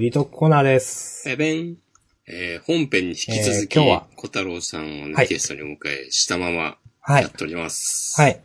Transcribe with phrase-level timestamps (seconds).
[0.00, 1.28] フリートークコーナーです。
[1.28, 1.76] えべん。
[2.26, 8.18] えー本編に引き続き、えー今日は小太郎さんをね、はいゲストにお迎えしたままはいやっております。
[8.18, 8.40] はい。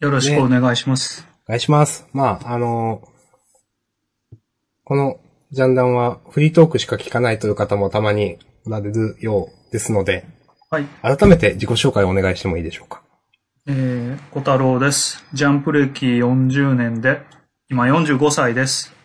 [0.00, 1.24] よろしくお願いします。
[1.46, 2.08] お願いします。
[2.12, 4.36] まあ、あのー
[4.82, 5.20] この
[5.52, 10.26] ジャンダンはフリートークしか聞かないという方もたまにおられるようですので、
[10.68, 10.84] はい。
[11.02, 13.04] 改めて自己紹介をお願いしてもいいでしょうか。
[13.68, 15.24] えー、小太郎です。
[15.32, 17.20] ジャンプ歴40年で、
[17.70, 18.97] 今45歳です。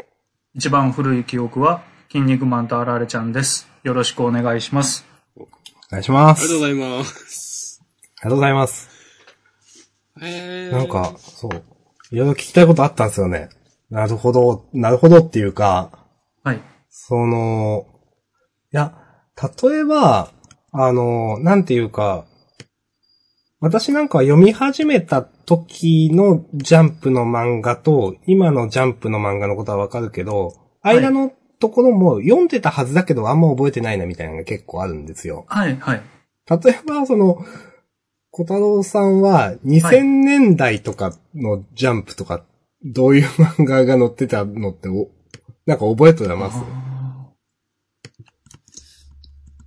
[0.55, 1.81] 一番古い記憶は、
[2.11, 3.67] 筋肉マンとあられちゃんです。
[3.81, 5.03] よろしくお願いします。
[5.35, 5.47] お
[5.89, 6.43] 願いします。
[6.43, 7.81] ありがとうございます。
[7.81, 8.89] ありがとうございます。
[10.21, 11.63] えー、なんか、そう。
[12.11, 13.49] いろいろ聞きたいことあったんですよね。
[13.89, 16.07] なるほど、なるほどっていうか、
[16.43, 16.61] はい。
[16.87, 17.87] その、
[18.71, 18.93] いや、
[19.63, 20.29] 例えば、
[20.71, 22.25] あの、なんていうか、
[23.59, 30.53] 私なんかは読み始めた時のジャンプの漫画と、今のジャンプの漫画のことはわかるけど、
[30.85, 35.45] い間のところも読んでたはずだけど、あんま覚えてないなみたいなのが結構あるんですよ。
[35.47, 36.01] はい、はい。
[36.49, 37.37] 例えば、その、
[38.31, 42.43] 小太郎さんは2000年代とかのジャンプとか、
[42.83, 45.09] どういう漫画が載ってたのってお、
[45.65, 46.57] なんか覚えてます？
[46.57, 46.63] あー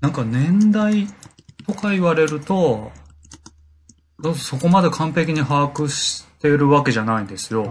[0.01, 1.07] なんか年代
[1.67, 2.91] とか言われると、
[4.34, 7.64] そこまで完璧に把握してるわけじゃないんですよ。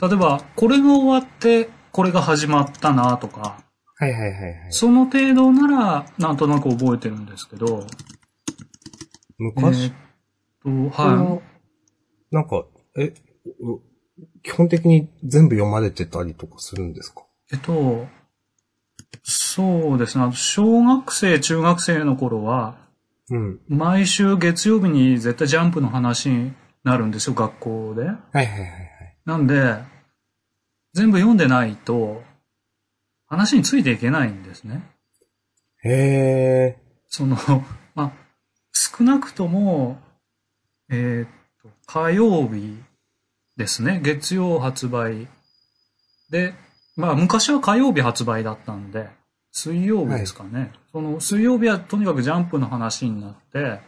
[0.00, 3.62] 例えば、これが終わって、これが始まったなとか、
[3.96, 4.66] はいはいはいはい。
[4.70, 7.86] その程度なら、なんとなく覚えてるんですけど、
[9.38, 9.92] 昔、
[10.64, 11.40] えーっと、は
[12.30, 12.64] なんか、
[12.98, 13.12] え、
[13.60, 13.80] う
[14.42, 17.22] 基本的に全部読まれてたりとかするんですか？
[17.22, 17.24] い。
[17.54, 18.06] えっと、
[19.22, 20.30] そうですね。
[20.32, 22.76] 小学生、中学生の頃は、
[23.30, 23.60] うん。
[23.68, 26.52] 毎週月曜日に絶対ジャンプの話に
[26.84, 28.02] なるんですよ、学校で。
[28.02, 29.16] はいはいはいはい。
[29.24, 29.76] なんで、
[30.94, 32.22] 全部読んでないと、
[33.26, 34.82] 話についていけないんですね。
[35.84, 36.76] へ
[37.08, 37.36] その、
[37.94, 38.12] まあ、
[38.72, 40.00] 少なくとも、
[40.90, 41.28] えーっ
[41.62, 42.82] と、火曜日
[43.56, 44.00] ですね。
[44.02, 45.28] 月曜発売。
[46.30, 46.54] で、
[46.96, 49.08] まあ、昔は火曜日発売だったんで、
[49.52, 50.72] 水曜日ですかね。
[50.90, 53.80] その、水曜日はとにかくジャンプの話になって、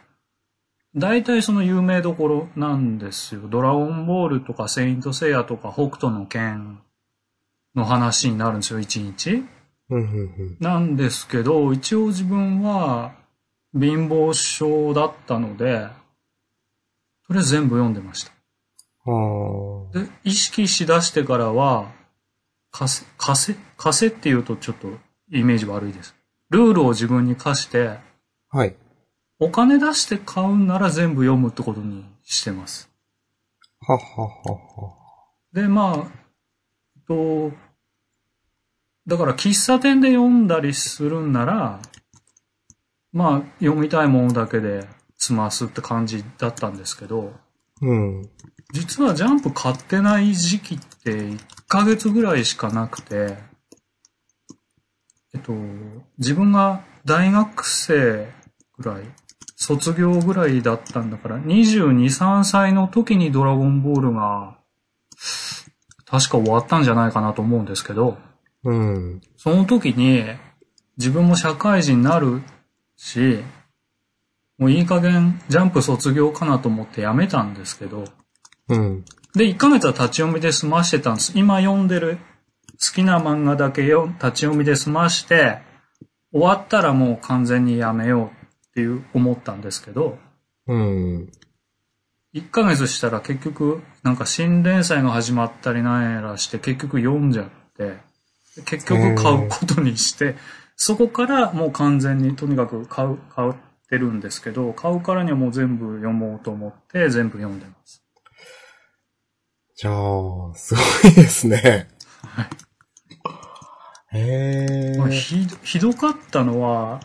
[0.94, 3.40] 大体その有名どころなんですよ。
[3.48, 6.78] ドラゴンボールとかセイントセイヤとか北斗の剣
[7.74, 9.42] の話になるんですよ、一日。
[10.60, 13.12] なんですけど、一応自分は
[13.72, 15.88] 貧乏症だったので、
[17.26, 18.32] とりあえず全部読んでました。
[19.92, 21.90] で、意識しだしてからは、
[22.70, 24.88] 貸せ、貸せ、貸せって言うとちょっと
[25.30, 26.14] イメージ悪いです。
[26.50, 27.98] ルールを自分に課して、
[28.50, 28.76] はい。
[29.40, 32.90] お金出して買うなら全部読むってことにしてます。
[33.80, 34.94] はっはっはっは。
[35.52, 37.52] で、まあ、えっと、
[39.06, 41.80] だから喫茶店で読んだりするんなら、
[43.12, 44.86] まあ、読みたいものだけで
[45.16, 47.32] 済ますって感じだったんですけど、
[47.82, 48.30] うん。
[48.72, 53.36] 実はジャンプ買ってない時期って1ヶ月ぐらいしかなくて、
[55.34, 55.52] えっと、
[56.18, 58.28] 自分が大学生
[58.78, 59.04] ぐらい、
[59.56, 64.56] 卒業ぐらいだったんだから、22、3歳の時にドラゴンボールが、
[66.06, 68.16] 確か終わったんじゃないかなと思うんですけど、
[68.62, 69.20] うん。
[69.36, 70.24] その時に
[70.96, 72.42] 自分も社会人になる
[72.96, 73.42] し、
[74.58, 78.04] もういい加減ジャンプ卒業かなと思ってやめたんですけど、
[78.68, 79.04] うん。
[79.34, 81.32] で、1ヶ月は立ち読みで済ましてたんです。
[81.34, 82.18] 今読んでる
[82.86, 85.58] 好きな漫画だけよ立ち読みで済まして、
[86.32, 90.18] 終わったらもう完全にやめようっていう思ったんですけど、
[90.66, 91.30] うん。
[92.34, 97.46] 1ヶ月したら結局、なんか新連載が始まったりなんやらして結局読んじゃっ
[97.76, 97.98] て、
[98.64, 100.36] 結局買うことにして、
[100.76, 103.54] そこからもう完全にとにかく買う、買っ
[103.88, 108.04] てるんですけど、買うからにはもう全部読もうと思って全部読んでます。
[109.76, 111.88] じゃあ、すごいですね。
[114.14, 114.98] へえ。
[114.98, 117.00] まあ、ひどひどかったのは、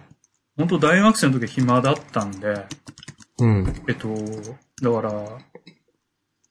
[0.57, 2.65] 本当大学生の時暇だったんで、
[3.39, 3.83] うん。
[3.87, 4.09] えっと、
[4.81, 5.39] だから、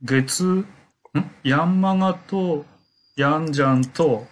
[0.03, 0.67] 月、ん？
[1.43, 2.65] ヤンマガと、
[3.17, 4.27] ヤンジャンと、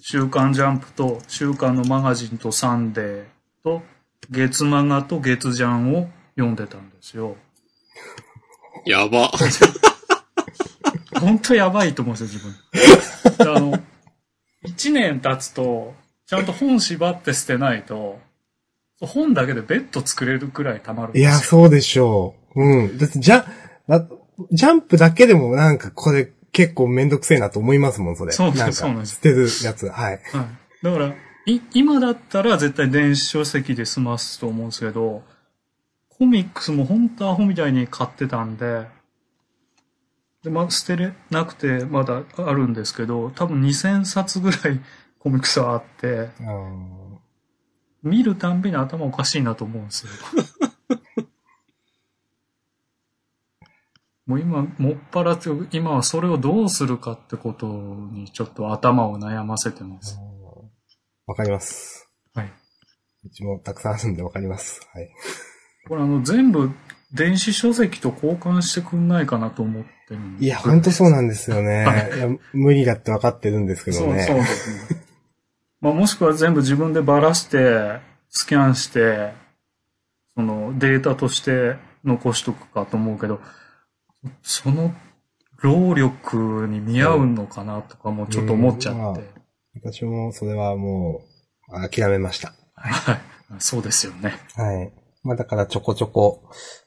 [0.00, 3.24] 週刊ジャンプと、週刊のマガジンとサンデー
[3.62, 3.82] と、
[4.30, 7.36] 月マガと月ジャンを読んでたんですよ。
[8.84, 9.30] やば。
[11.20, 12.52] 本当やばいと思うんですよ、
[13.24, 13.56] 自分。
[13.56, 13.82] あの、
[14.78, 15.92] 一年経つと、
[16.26, 18.20] ちゃんと本縛って捨てないと、
[19.00, 21.30] 本だけでベッド作れるくらい溜まるんですよ。
[21.30, 22.62] いや、そうでしょう。
[22.62, 22.96] うん。
[22.96, 23.44] だって、じゃ、
[23.88, 24.06] だ
[24.52, 28.30] ジャンプだけでもなんかこれ結構めんどくせえなと思いますもん、それ。
[28.30, 29.88] そうですなんそうなんですか捨てるやつ。
[29.88, 30.12] はい。
[30.12, 30.22] はい。
[30.84, 31.14] だから、
[31.46, 35.24] い、今だったら絶対電子書籍で済ますと思うんですけど、
[36.08, 38.86] コミックスも本当アホみたいに買ってたんで、
[40.48, 44.80] で、まあ、捨てれなくてまだあるんですけど、多分2000冊ぐらい
[45.20, 46.94] コミックスはあって、うん
[48.00, 50.12] 見るたんびに頭おかしいなと思うんですよ。
[54.24, 60.16] もう今、もっぱらと、今はそれをどうするかってことにちょっと頭を悩ませてます。
[61.26, 62.08] わかります。
[62.34, 62.52] はい。
[63.24, 64.80] うちもたくさんあるんでわかります。
[64.92, 65.10] はい。
[65.88, 66.70] これあの、全部
[67.12, 71.84] 電子書籍と交換してくんないかなと思ってるいや、ほんとそうなんですよね。
[71.84, 74.42] はいいや無理だってわかってるんですけどそう、そうね。
[74.42, 75.02] ですね。
[75.80, 79.32] まあ、もしくは全部自分でばらして、スキャンして、
[80.34, 83.40] そのデータとして残しとくかと思うけど、
[84.42, 84.92] その
[85.60, 89.22] 労力に見合うのかなとかもちょっと思っちゃうんまって。
[89.74, 91.22] 私もそれはも
[91.68, 92.54] う諦めました。
[92.74, 93.20] はい。
[93.58, 94.34] そうですよね。
[94.54, 94.92] はい。
[95.22, 96.42] まあだからちょこちょこ、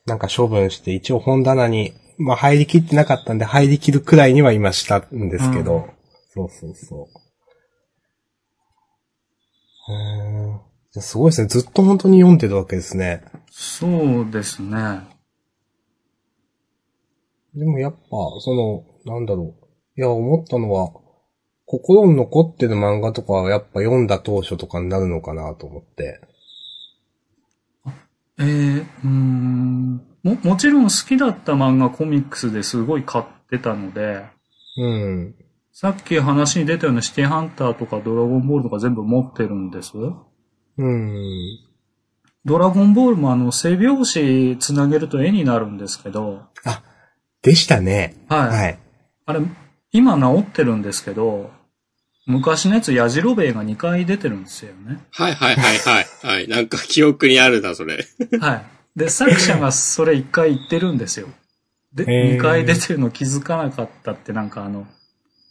[0.05, 6.01] なんか処分して、一応本棚に、まあ入りきってなかったんで入りきるくらいには今したんですけど、うん
[6.33, 7.07] そうそうそう。
[9.91, 10.59] へー
[10.93, 11.47] じゃあすごいですね。
[11.47, 13.23] ずっと本当に読んでるわけですね。
[13.49, 15.01] そうですね。
[17.53, 17.97] でもやっぱ、
[18.39, 19.55] その、なんだろ
[19.97, 19.99] う。
[19.99, 20.93] いや、思ったのは、
[21.65, 26.21] 心に残ってる漫画とかはやっぱ読んだ当初とかになるのかなと思って。
[28.41, 30.01] えー、うーん。
[30.23, 34.25] も、もちろん好きだった漫画コミックスですごい買ってたので、
[34.77, 35.35] うん。
[35.71, 39.93] さっき話に出たようなシティハンターとかドラゴンボールとか全部持ってるんです。
[39.95, 41.59] うん。
[42.43, 46.83] ドラゴンボールもあの背拍子つなげると絵になるんですけど、あ、
[47.41, 48.25] でしたね。
[48.27, 48.47] はい。
[48.49, 48.79] はい。
[49.25, 49.41] あれ、
[49.91, 51.51] 今治ってるんですけど、
[52.27, 54.99] 昔のやつ、ヤジロベエが2回出てるんですよね。
[55.11, 56.05] はいはいはいはい。
[56.23, 56.47] はい。
[56.47, 58.05] なんか記憶にあるな、それ。
[58.39, 58.65] はい。
[58.95, 61.29] で、作者がそれ1回言ってるんですよ。
[61.93, 64.87] で、へー2回出てるの気づかなかったってなんかあの、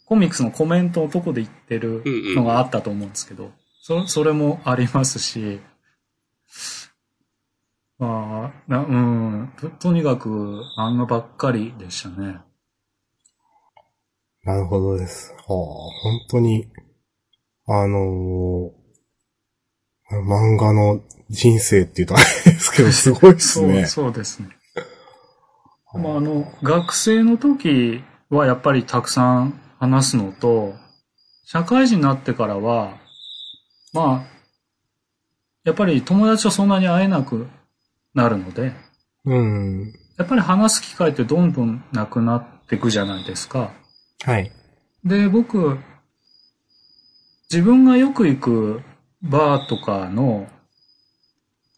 [0.05, 2.03] コミックスのコメントのとこで言ってる
[2.35, 3.51] のがあったと思うんですけど、
[3.81, 5.59] そそれもありますし、
[7.97, 12.39] まあ、なうんと、とにかく漫画ばっかりでしたね。
[14.43, 15.33] なるほどです。
[15.33, 15.91] はあ、本
[16.29, 16.67] 当に、
[17.67, 18.81] あのー
[20.11, 23.85] 漫画の人生っていうとあれですけど、すごいですそう、ね。
[23.85, 24.49] そうですね。
[25.93, 30.73] まあ、あの、学生の時はやっぱりたくさん話すのと、
[31.45, 32.97] 社会人になってからは、
[33.93, 34.31] まあ、
[35.63, 37.47] やっぱり友達とそんなに会えなく
[38.13, 38.73] なるので、
[39.25, 39.93] うん。
[40.17, 43.71] やっぱり話す機会ってどんどんなくなっていくじゃないですか。
[44.23, 44.51] はい。
[45.03, 45.77] で、僕、
[47.51, 48.81] 自分がよく行く
[49.21, 50.47] バーとかの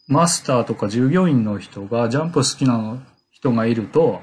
[0.08, 3.02] マスターとか従業員の人がジャンプ好きなの
[3.32, 4.22] 人がいると、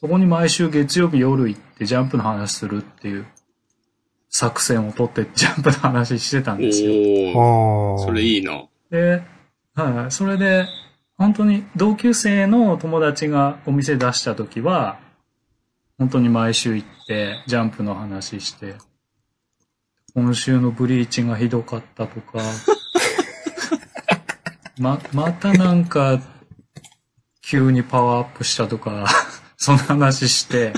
[0.00, 3.26] そこに毎週月曜日夜行ってジャンプの話するっていう
[4.28, 6.92] 作戦を取ってジャンプの話してたんですよ。
[7.38, 7.98] お。
[7.98, 8.64] それいいな。
[8.90, 9.22] で、
[9.74, 10.66] はい、それで、
[11.18, 14.98] 本当に同級生の友達がお店出した時は、
[15.98, 18.74] 本当に毎週行って、ジャンプの話して、
[20.14, 22.38] 今週のブリーチがひどかったとか、
[24.78, 26.20] ま、またなんか、
[27.40, 29.06] 急にパワーアップしたとか、
[29.56, 30.74] そんな話して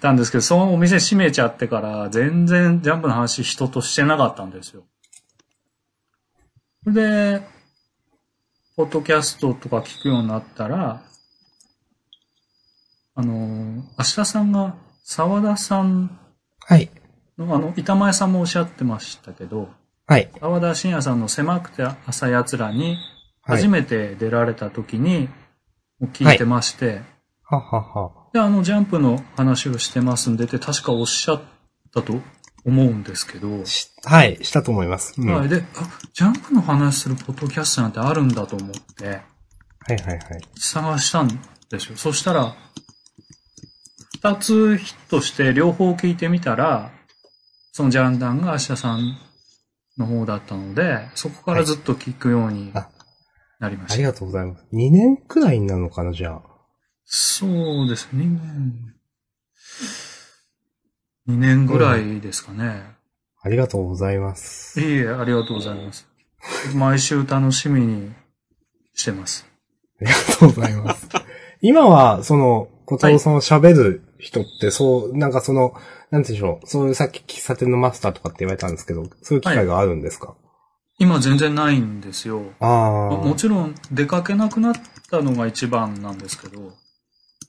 [0.00, 4.84] たんですけど、そのお店閉めちゃってから、全然ジャンプの話人としてなかったんですよ。
[6.86, 7.40] で、
[8.76, 11.02] ポッドキャストとか聞くようになったら、
[13.14, 16.18] あの、明日さんが沢田さん
[16.66, 16.90] はい。
[17.38, 19.68] の、あの、板前さんもおっしゃってましたけど、
[20.06, 20.30] はい。
[20.40, 22.98] 沢田信也さんの狭くて浅い奴らに
[23.42, 23.58] はい。
[23.58, 25.28] 初めて出られた時に、
[26.00, 27.02] もう聞いてまして、
[27.44, 28.30] ははは。
[28.32, 31.42] で、あの、ジャンプの話をしてますんでって確かおっしゃっ
[31.92, 32.14] たと
[32.64, 34.38] 思うんですけど、しはい。
[34.42, 35.14] したと思います。
[35.20, 35.32] うん。
[35.32, 35.48] はい。
[35.48, 39.18] で、あ、ジャンプの話するポッドキャストなんてあるんだと思って、はい
[39.90, 40.20] はいはい。
[40.56, 41.28] 探したん
[41.70, 41.96] ですよ。
[41.96, 42.56] そしたら、
[44.24, 46.90] 二つヒットして両方聞いてみたら、
[47.72, 49.18] そのジャンダンが明日さん
[49.98, 52.88] の方だったので、そこからずっと聞くようにあ
[53.60, 53.94] なりました。
[53.96, 54.64] ありがとうございます。
[54.72, 56.42] 2年くらいになるのかな、じゃあ。
[57.04, 58.24] そうですね。
[58.24, 58.94] 2年。
[61.28, 62.82] 2年ぐらいですかね。
[63.42, 64.80] ありがとうございます。
[64.80, 66.08] いえいえ、ありがとうございます。
[66.74, 68.14] 毎週楽しみに
[68.94, 69.46] してます。
[70.00, 71.10] ありがとうございます。
[71.60, 75.74] 今は、その、小太郎さんは喋る人って、そう、なんかその、
[76.10, 80.34] なんでしょう、そういうさっき喫茶店のマスターとかって言われたんですけど、そういう機会があるんですか、
[80.98, 82.42] 今全然ないんですよ。
[82.60, 83.24] あもあ。
[83.26, 84.74] もちろん出かけなくなっ
[85.10, 86.72] たのが一番なんですけど、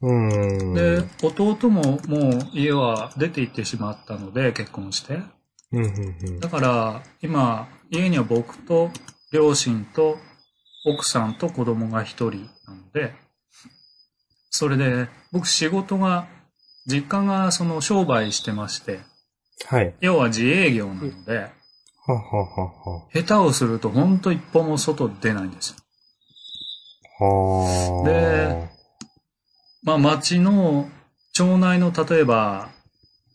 [0.02, 0.74] うーん。
[0.74, 5.22] で、弟ももう家は出て行ってしまったので、結婚して。
[5.72, 6.40] うん、うん、うん。
[6.40, 8.92] だから、今、家には僕と
[9.32, 10.18] 両親と
[10.86, 13.14] 奥さんと子供が一人なので、
[14.50, 16.28] それで、僕仕事が、
[16.86, 19.00] 実家がその商売してまして、
[19.68, 19.94] はい。
[20.02, 21.52] 要は自営業なので、
[22.08, 25.76] ははは下手をすると本当一歩も外出ないんですよ。
[27.20, 27.64] は。
[27.64, 28.08] はあ。
[28.08, 28.70] で、
[29.84, 30.90] まあ町の、
[31.34, 32.70] 町内の例えば、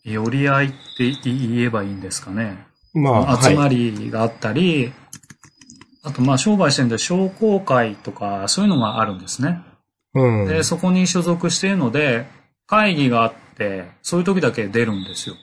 [0.03, 2.65] 寄り合いって言えばいいんですかね。
[2.93, 3.75] まあ、集まはい。
[3.75, 4.93] りがあったり、
[6.03, 9.61] あとまあ商売してるんで商工会とかそういうのがあるんですね。
[10.13, 10.47] うん。
[10.47, 12.25] で、そこに所属しているので、
[12.71, 15.35] 会議があって、そういう時だけ出るんですよ。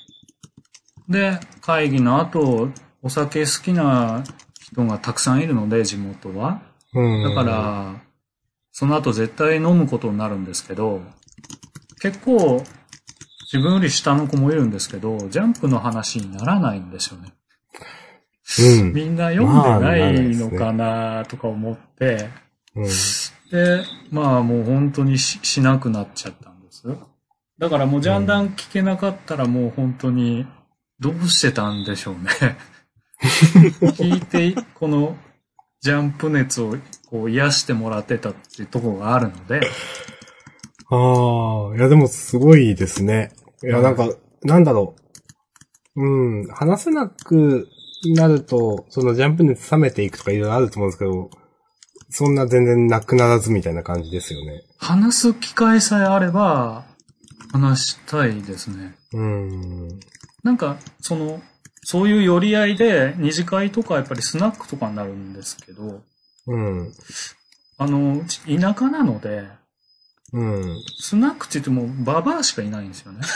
[1.11, 2.71] で、会議の後、
[3.03, 4.25] お酒好きな
[4.59, 6.63] 人がたくさんいるので、地元は。
[6.95, 7.23] うん。
[7.25, 8.01] だから、
[8.73, 11.03] その後絶対飲むことになるんですけど、
[12.01, 12.65] 結構、
[13.53, 17.35] 自分より下の子もいるんですけど、ジャンプの話にならないんですよね。
[18.81, 18.93] うん。
[18.95, 22.31] みんな読んでないのかなとか思って、
[22.75, 22.85] うん。
[23.51, 26.89] で、まあもう本当にししなくなっちゃったんです。
[27.59, 30.47] だからもうジャンダン聞けなかったらもう本当に
[31.01, 32.57] どうしてたんでしょうね。
[33.21, 35.17] 聞いて、この
[35.81, 36.77] ジャンプ熱を
[37.11, 39.61] こう癒してもらってたっていうところがあるので、
[40.91, 43.33] ああ、いやでもすごいですね。
[43.63, 44.09] いや、なんか、
[44.43, 44.95] なんだろ
[45.97, 46.01] う。
[46.01, 47.69] うん、話せなく
[48.15, 51.31] なると、そのジャンプ熱冷めていくとかいろいろあると思うんですけど、
[52.11, 54.63] そんな全然なくならずみたいな感じですよね。
[54.79, 56.88] 話す機会さえあれば
[57.53, 58.95] 話したいですね。
[59.13, 60.01] うん。
[60.43, 61.41] なんか、その、
[61.83, 66.03] そういう寄り合いで二次会とかやっぱりスナックとかになるんですけど、
[66.47, 66.93] うん。
[67.79, 69.47] あの、田舎なので、
[70.33, 70.83] うん。
[70.99, 73.21] スナックって言ってもババアしかいないんですよね。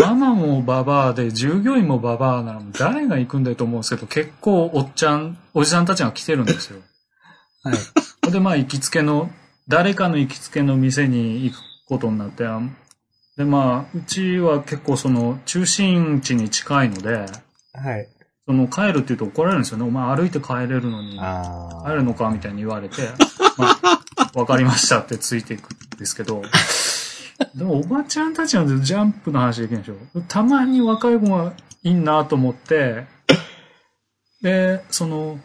[0.00, 6.80] ママもババアで、従業員もババアなら誰が行くんだよと思うんですけど、結構おっちゃん、おじさんたちが来てるんですよ。
[7.62, 8.32] はい。
[8.32, 9.30] で、まあ行きつけの、
[9.68, 12.60] 誰かの行きつけの店に行くことになって、あ
[13.36, 17.26] で、まあ、うちは結構その中心地に近いので、
[17.72, 18.08] はい。
[18.46, 19.84] その帰るって言うと怒られるんですよね。
[19.84, 21.18] お前歩いて帰れるのに。
[21.18, 23.02] 帰るのかみたいに言われて、
[23.56, 26.42] まあ、わかりましたってついていくんですけど、
[27.54, 30.20] でもおばちゃんたちはジャンプの話できないでしょ。
[30.28, 33.06] たまに若い子がいいなと思って、
[34.42, 35.40] で、その、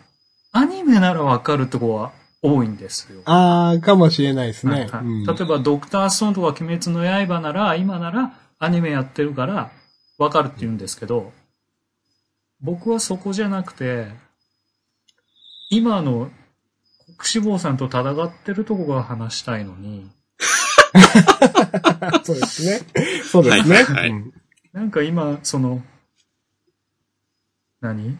[0.51, 3.21] アニメならわかるとこは多いんですよ。
[3.25, 4.87] ああ、かもしれないですね。
[4.91, 9.71] はい例えば、ドクターストーンとか鬼滅の刃なら、今ならアニメやってるから
[10.17, 11.31] わかるって言うんですけど、
[12.61, 14.07] 僕はそこじゃなくて、
[15.69, 16.31] 今の
[17.17, 20.09] 国志望さんと戦ってるとこが話したいのに、
[22.23, 22.81] そうですね。
[23.23, 23.75] そうですね。
[23.75, 24.33] はいはいうん
[24.71, 25.81] なんか今、その、
[27.81, 28.19] 何？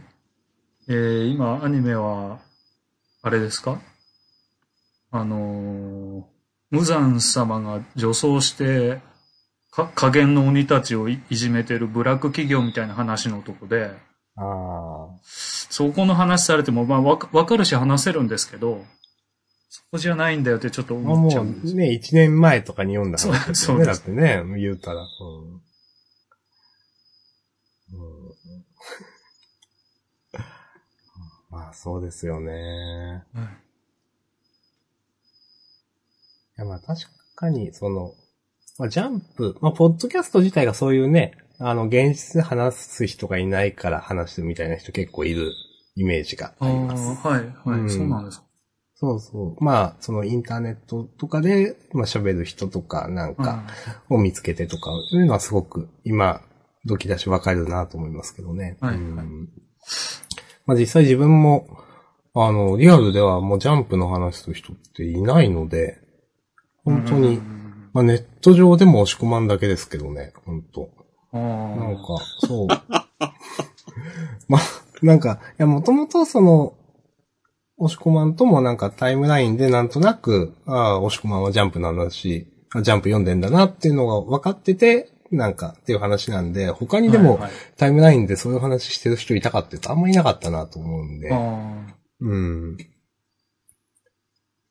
[0.88, 2.40] えー、今、アニメは、
[3.22, 3.80] あれですか？
[5.12, 6.24] あのー、
[6.70, 9.00] 無惨様が女装して、
[9.72, 13.92] か、加減の鬼たちをいいじめてるブラック企業みたいな話のとこで、
[14.36, 15.20] ああ。
[15.24, 18.86] そこの話されても、まあ、わかわかるし話せるんですけど、
[19.70, 23.38] そこじゃないんだよってちょっとまあ思っちゃうもんですうね、一年前とかに読んだ話ね。
[23.48, 25.02] そうそうだってね、言うたら。
[25.02, 25.08] うん
[27.92, 28.30] うん
[31.50, 32.52] まあそうですよね。
[33.34, 33.69] はいい
[36.60, 37.02] やまあ確
[37.36, 38.14] かに、その、
[38.78, 45.52] まあジャンプ、まあポッドキャスト自体がそういうね、あの、現実で話す人がいないから話すみたいな人結構いる
[45.96, 47.28] イメージがあります。
[47.28, 48.46] はい、はい、うんそうなんですか。
[48.96, 49.64] そうそう。
[49.64, 53.64] まあ、そのインターネットとかで、まあ喋る人とかなんか
[54.10, 56.42] うんを見つけてとか、そういうのはすごく今、
[56.86, 58.78] 時だしわかるなと思いますけどね。
[58.80, 59.26] はいうんはい
[60.66, 61.66] まあ実際自分も、
[62.36, 65.98] あの、リアルではもうジャンプの話する人っていないので、
[66.90, 67.90] 本当に、うん。
[67.94, 70.90] まあネット上でも押し込まんだけですけどね、本当。
[71.32, 72.68] あなんかあ、そう。
[74.48, 74.62] まあ、
[75.04, 76.74] なんか、いや、もともとその、
[77.78, 87.40] 押し込まんともなんかタイムラインでなんとなく、ああ、押し込まんはジャンプなんだし、あジャンプ読んでんだなっていうのが分かってて、なんかっていう話なんで、他にでも
[87.78, 91.32] タイムラインでそういう話してる人いたかっていうとあんまりいなかったなと思うんで。
[91.32, 91.38] あ
[92.22, 92.78] うん。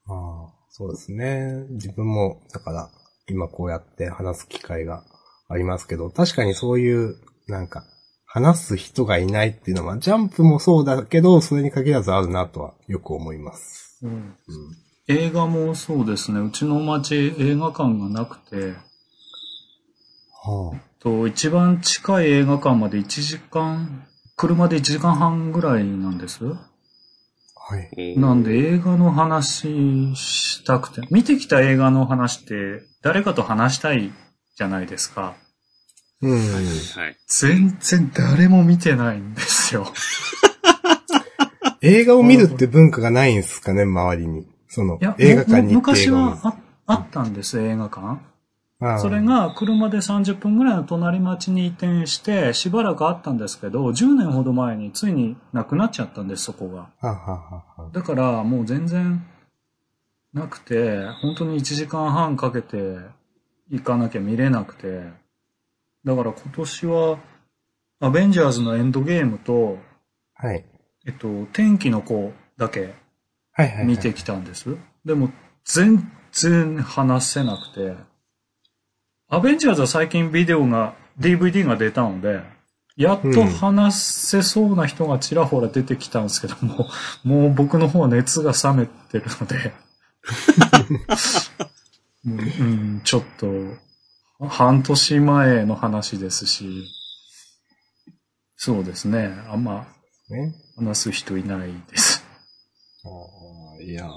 [0.06, 1.66] ああ、そうですね。
[1.70, 2.90] 自分も、だから、
[3.28, 5.02] 今こうやって話す機会が
[5.48, 7.16] ありますけど、確かにそういう、
[7.48, 7.84] なんか、
[8.24, 13.98] 話す人がいないっていうのは、ジャンプもそうだけど、それに限らずあるなとはよく思います。
[14.02, 14.34] うんうん。
[15.08, 16.38] 映画もそうですね。
[16.38, 18.74] うちの町映画館がなくて、
[20.44, 24.06] はと一番近い映画館まで1時間、
[24.36, 26.44] 車で1時間半ぐらいなんです。
[27.70, 27.74] あ。
[27.74, 28.14] はい。
[28.14, 34.12] うんなんで映画の話したくて、見てきた映画の話って誰かと話したい
[34.56, 35.34] じゃないですか。
[36.22, 36.38] うん。
[36.38, 37.16] はい。
[37.28, 39.86] 全然誰も見てないんですよ。
[41.80, 44.48] 映画を見るって文化がないんですかね、周りに。
[44.68, 46.36] その映画館に行って昔映画を見る。
[46.38, 46.56] は
[46.86, 48.18] ああったんです、映画館。
[49.00, 56.90] それ、が車で30分ぐらいの隣町に移転して、しばらくあったんですけど、10年ほど前についになくなっちゃったんです、そこが。
[57.92, 59.26] だからもう全然
[60.32, 62.98] なくて、本当に1時間半かけて
[63.68, 65.02] 行かなきゃ見れなくて、
[66.04, 67.18] だから今年は、
[68.00, 69.78] アベンジャーズのエンドゲームと、
[70.34, 70.64] はい。
[71.04, 72.94] えっと、天気の子だけ。
[73.84, 74.76] 見てきたんです。
[75.04, 75.30] でも、
[75.64, 77.96] 全然話せなくて、
[79.30, 82.40] アベンジャーズは最近ビデオが、DVD が出たので、
[82.96, 86.88] やっと話せそうな人がちらほら出てきたんですけども、
[87.24, 89.72] もう僕の方は熱が冷めてるので、
[92.24, 92.42] うんう
[92.96, 93.46] ん、ちょっと、
[94.48, 96.86] 半年前の話ですし、
[98.56, 99.86] そうですね、あんま
[100.30, 100.54] ね。
[100.76, 102.24] 話す人いないです。
[103.04, 103.08] あ
[103.78, 104.08] あ、いや。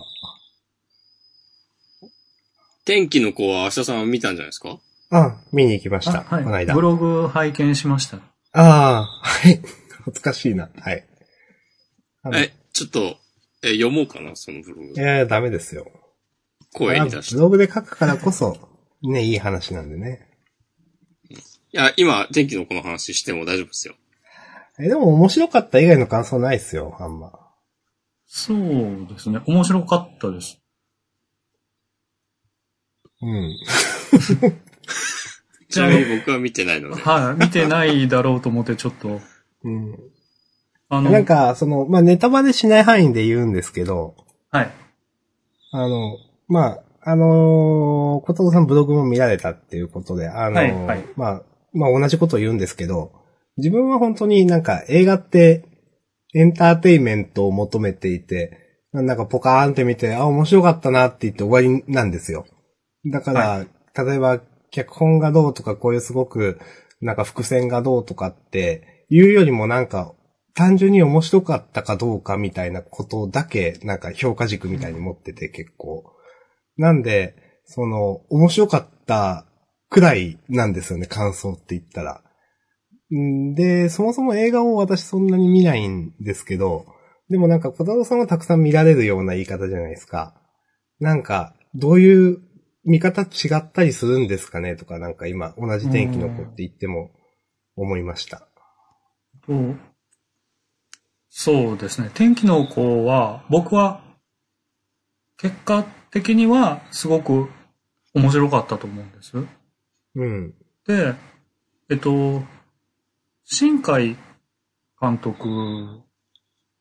[2.85, 4.79] 天気の子は明日さんは見たんじゃないですか？
[5.11, 6.21] あ、見に行きました。
[6.21, 6.43] あはい。
[6.43, 6.73] この間。
[6.73, 8.17] ブログ拝見しました。
[8.53, 9.61] ああ、はい。
[10.05, 10.69] 懐かしいな。
[10.79, 11.05] はい。
[12.33, 13.17] え、ちょっと、
[13.61, 14.93] え、読もうかな、そのブログ。
[14.95, 15.85] やいや、ダメですよ。
[16.73, 17.35] 声に出して。
[17.35, 18.57] ブログで書くからこそ、
[19.03, 20.27] ね、いい話なんでね。
[21.29, 21.37] い
[21.71, 23.95] や、今、天気の子の話しても大丈夫ですよ。
[24.79, 27.33] え、でも面白かった以外の感想ないっすよ、あんま。
[28.25, 29.41] そうですね。
[29.45, 30.61] 面白かったです。
[33.21, 33.57] うん。
[35.71, 37.01] ちなみに僕は見てないので。
[37.01, 37.43] はい。
[37.43, 39.19] 見てないだろうと思ってちょっと、
[39.63, 39.97] うん。
[40.89, 44.15] あの、なんか、その、まあ、ネタバレしない範囲で言うんですけど、
[44.51, 44.71] はい。
[45.71, 53.11] あの、まあ、あのー、小藤さんブログも見られたっていうことで、あのーはいはいまあ、まあ同じことを言うんですけど、
[53.57, 55.65] 自分は本当になんか映画って
[56.35, 58.57] エンターテイメントを求めていて、
[58.93, 62.45] なんかポカーンって見て、あ、面白かったなって言って終わりなんですよ。
[63.05, 64.39] だから、例えば
[64.71, 66.59] 脚本がどうとかこういうすごく
[67.01, 70.13] なんか伏線がどうとかっていうよりもなんか
[70.53, 76.03] 単純に面白かったかどうかみたいなことだけなんか評価軸みたいに持ってて結構。
[76.77, 79.45] なんで、その、面白かった
[79.89, 82.21] くらいなんですよね、感想って言ったら。
[83.13, 86.85] んで、そもそも映画を私そんなに見ないんですけど、
[87.29, 90.35] でもなんか小太郎さんはたくさん見られるような言い方じゃないですか。
[90.99, 92.39] なんか、どういう
[92.83, 97.11] 見方違ったりするんですかねとか、なんか今、同じ天気の子って言っても
[97.75, 98.47] 思いました。
[99.45, 99.75] と
[101.29, 102.11] そうですね。
[102.13, 104.01] 天気の子は、僕は、
[105.37, 107.49] 結果的にはすごく
[108.13, 109.33] 面白かったと思うんです。
[110.15, 110.53] うん。
[110.85, 111.15] で、
[111.89, 112.43] えっと、
[113.45, 114.17] 新海
[114.99, 115.47] 監督、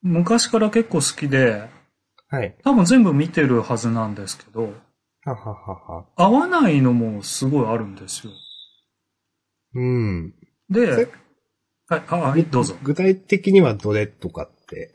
[0.02, 1.68] 昔から結構好きで、
[2.28, 2.56] はい。
[2.62, 4.74] 多分全部見てるはずなんですけど、
[5.24, 6.06] はははは。
[6.16, 8.32] 合わないのもすごいあるんですよ。
[9.74, 10.34] うん。
[10.68, 11.08] でえ、
[11.88, 12.74] はい、あ、はいどうぞ。
[12.82, 14.92] 具体的にはどれとかって？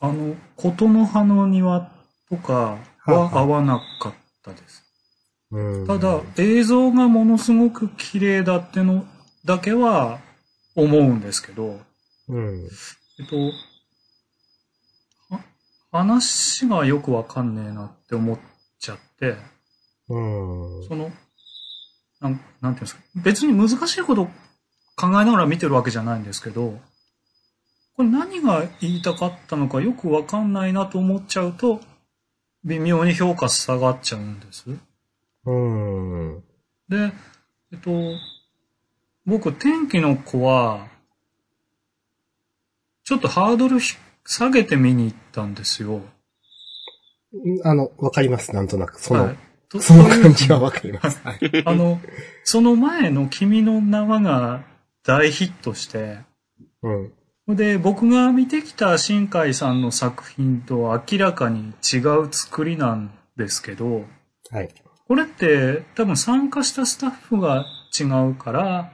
[0.00, 1.92] あの、琴の葉の庭
[2.28, 4.84] とかは合わなかったです。
[5.52, 5.86] うん。
[5.86, 9.06] ただ、映像がものすごく綺麗だっての
[9.44, 10.18] だけは
[10.74, 11.78] 思うんですけど、
[12.28, 12.68] うん。
[13.20, 13.36] えっと、
[15.34, 15.40] は
[15.92, 18.38] 話がよくわかんねえなって思っ
[18.80, 19.36] ちゃって、
[20.08, 20.84] うん。
[20.88, 21.10] その、
[22.20, 24.26] なん、なんていうんですか、別に難しいこと
[24.96, 26.78] 考えながら見てるわけじゃないんですけど、
[27.96, 31.80] これ何が言いたかったのかよくわかんないなと思っちゃうと、
[32.64, 34.64] 微妙に評価下がっちゃうんです。
[35.44, 36.44] うん。
[36.88, 37.12] で、
[37.72, 37.90] えっと、
[39.26, 40.88] 僕、天気の子は、
[43.04, 46.00] ちょっとハードルひ下げて見に行ったんですよ。
[47.64, 49.00] あの、わかります、なんとなく。
[49.00, 51.20] その、はいとその感じはわかります。
[51.24, 51.62] はい。
[51.64, 52.00] あの、
[52.44, 54.64] その前の君の名はが
[55.04, 56.18] 大ヒットして、
[56.82, 57.56] うん。
[57.56, 64.04] で、僕が見てきた新海さんの作品と明らかに違う作りなんですけど、
[64.50, 64.68] はい。
[65.08, 67.66] これって多分参加したスタッフが
[67.98, 68.92] 違うから、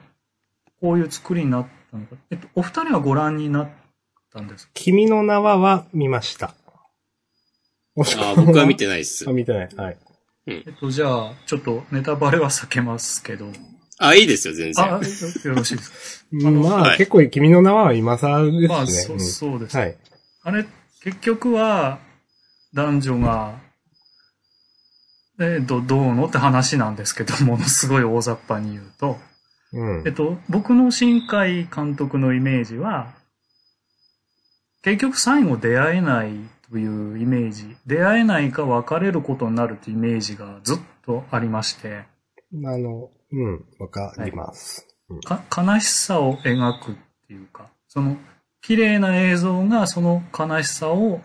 [0.80, 2.16] こういう作りになったのか。
[2.30, 3.68] えっと、お二人はご覧になっ
[4.32, 4.70] たんですか？
[4.74, 6.54] 君の名はは見ました。
[7.96, 9.32] あー僕は見てないっす あ、。
[9.32, 9.68] 見てない。
[9.76, 9.98] はい。
[10.50, 13.50] えっと、じゃあ、ちょっとネタバレは避けますけど。
[13.98, 15.50] あ、いいですよ、全あ、然。
[15.50, 18.68] よよろしいですうん まあ、はい結構君の名は今更ですね。
[18.68, 18.74] か。
[18.74, 19.76] まあ、そうんそうです。
[19.76, 19.96] はい。
[20.44, 20.66] あれ、
[21.02, 21.98] 結局は、
[22.74, 23.58] 男女が、
[25.40, 29.18] えど、どうのって話なんですけど、ものすごい大雑把に言うと。
[29.72, 30.12] うんえっ。
[30.12, 33.14] と、僕の新海監督のイメージは、
[34.82, 36.30] 結局最後出会えない
[36.70, 42.04] というイメージ、出会えないか別れることになるというイメージがずっとありまして、
[42.52, 44.86] あの、うん、わかります。
[45.24, 46.94] か悲しさを描くっ
[47.26, 48.16] ていうか、その
[48.60, 51.20] 綺麗な映像がその悲しさを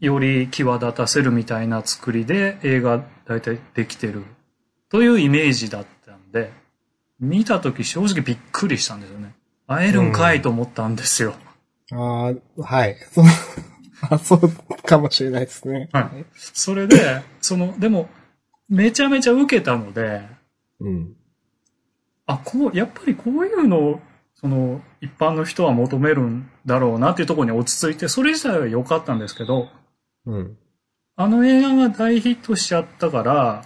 [0.00, 4.24] より際立たせるみたいな作りで映画大体できてる
[4.90, 6.52] というイメージだったんで、
[7.18, 9.34] 見たとき正直びっくりしたんですよね。
[9.66, 11.34] 会えるんかいと思ったんですよ。
[11.92, 12.96] ああ、はい。
[14.02, 14.50] あ、そう
[14.82, 15.88] かもしれないですね。
[15.92, 16.26] はい。
[16.34, 18.08] それで、その、でも、
[18.68, 20.22] めちゃめちゃ受けたので、
[20.80, 21.16] うん。
[22.26, 24.00] あ、こう、やっぱりこういうのを、
[24.34, 29.68] その、一般の人は求めるんだろうなっていうところに落ち着いて、それ自体は良かったんですけど、
[30.26, 30.58] うん。
[31.16, 33.64] あの映画が大ヒットしちゃったから、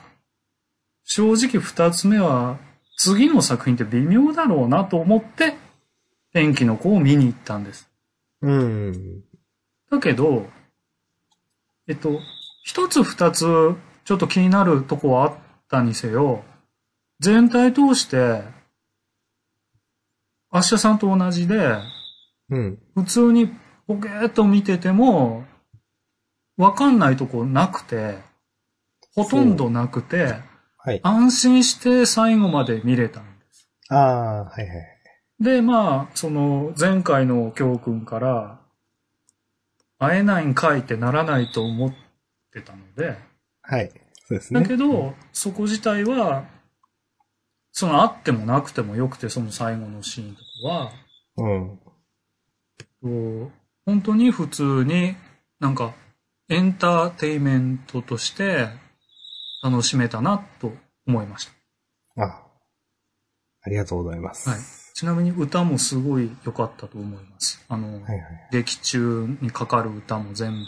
[1.05, 2.59] 正直二つ目は、
[2.97, 5.55] 次の作品って微妙だろうなと思って、
[6.33, 7.91] 天気の子を見に行ったんです。
[8.43, 9.25] うん。
[9.91, 10.47] だけど、
[11.89, 12.21] えっと、
[12.63, 13.75] 一つ二つ、
[14.05, 15.35] ちょっと気になるとこはあっ
[15.69, 16.45] たにせよ、
[17.19, 18.43] 全体通して、
[20.51, 21.77] アッシャさんと同じで、
[22.51, 22.79] うん。
[22.95, 23.49] 普通に
[23.87, 25.45] ポケーっと見てても、
[26.57, 28.19] わかんないとこなくて、
[29.15, 30.35] ほとんどなくて、
[30.79, 31.01] はい。
[31.03, 33.69] 安心して最後まで見れたんです。
[33.89, 34.69] ああ、はいはい。
[35.41, 38.60] で、まあ、その前回の教訓から、
[40.01, 41.95] 会えないんかいってならないと思っ
[42.53, 43.17] てたので、
[43.63, 43.91] はい。
[44.27, 44.63] そうですね。
[44.63, 46.47] だけど、そこ自体は、
[47.71, 50.93] そのあってもなくてもよくて、その最後のシーンとかは、
[51.37, 51.79] うん。
[53.85, 55.17] 本当に普通に
[55.59, 55.95] なんか
[56.49, 58.69] エンターテイメントとして
[59.63, 60.73] 楽しめたなと
[61.07, 61.49] 思いまし
[62.17, 62.47] あ、
[63.63, 64.45] ありがとうございます。
[64.45, 64.51] た。
[64.53, 64.80] はい。
[65.01, 67.65] ちなみに歌もすごい良かったと思います。
[67.71, 68.21] あの、はいはい。
[68.53, 70.67] 劇中にかかる歌も全部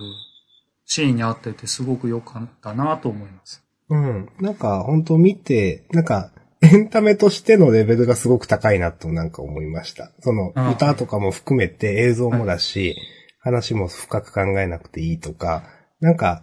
[0.86, 3.62] シーンに合っててすごく良かったなと思います。
[3.90, 4.30] うん。
[4.40, 6.30] なんか、本当見て、なんか、
[6.62, 10.12] エンタメとしてのレベルがすごく高いなとなんか思いました。
[10.20, 12.96] その、歌とかも含めて映像もだし、
[13.38, 15.64] 話も深く考えなくていいとか、
[16.00, 16.42] なんか、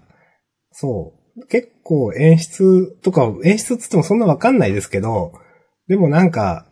[0.71, 5.33] そう、結構演出とか、演出っつってもそんなわかんないですけど、
[5.87, 6.68] でもなんか、あ、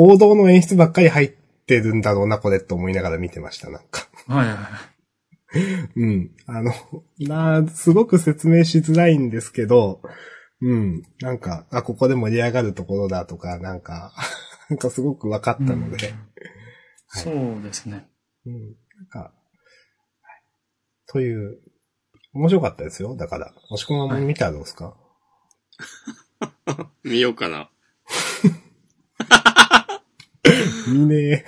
[0.00, 1.28] 王道の演出ばっかり入っ
[1.66, 4.08] てるんだろうな、これって思いながら見てました、なんか。
[4.28, 5.90] はいはいはい。
[5.96, 6.30] うん。
[6.46, 6.72] あの、
[7.18, 10.00] なすごく説明しづらいんですけど、
[10.60, 11.02] うん。
[11.20, 14.12] なんか、あ、ここで盛り上がるところだとか、なんか、
[14.70, 18.06] なんかすごく分かったので、はいそうですね。
[18.46, 18.76] うん。
[18.98, 19.32] なんか、はい
[21.06, 21.58] という、
[22.34, 23.16] 面白かったですよ。
[23.16, 24.94] だから、もしくは見たらどうですか、
[27.02, 27.70] 見ようかな。
[30.88, 31.44] 見ね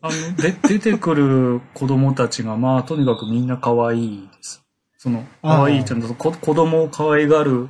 [0.00, 4.62] あの、で、出てくる子供たちが、まあ、とにかくみんな可愛いです。
[4.98, 7.68] その、可愛いちゃんと、こ子供を可愛がる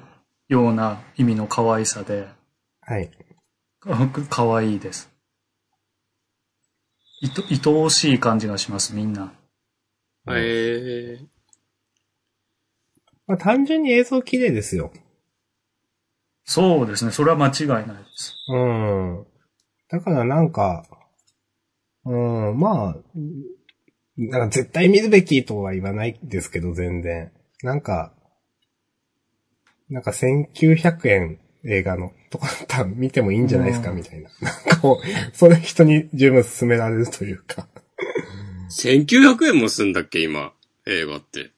[0.49, 2.27] ような意味の可愛さで、
[2.81, 3.11] はい。
[3.81, 5.11] か可愛いです。
[7.21, 9.33] いと、愛おしい感じがします、みんな。
[10.27, 11.27] えー、
[13.27, 14.91] まあ単純に映像綺麗ですよ。
[16.45, 18.35] そうですね、それは間違いないです。
[18.49, 19.27] うん。
[19.95, 20.85] だからなんか、
[22.05, 22.97] うん、まあ、
[24.17, 27.31] なんか絶対見るべきとは言わないですけど、全然。
[27.63, 28.13] なんか、
[29.89, 34.31] なんか1900円映画のとかだったら見てもいいんじゃないですか、うんみたいな。
[34.41, 35.05] なんかこう、
[35.37, 37.69] それ人に十分勧められるというか。
[38.77, 40.53] 1900円もすんだっけ、今、
[40.89, 41.53] 映画って。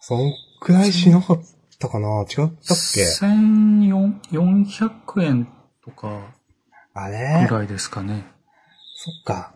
[0.00, 1.40] そんくらいしなかっ
[1.78, 2.22] たかな？
[2.22, 2.50] 違ったっ
[2.92, 5.46] け？1400円
[5.84, 6.34] とか
[6.98, 7.46] あれ？
[7.46, 8.24] ぐらいですかね。
[8.96, 9.54] そっか。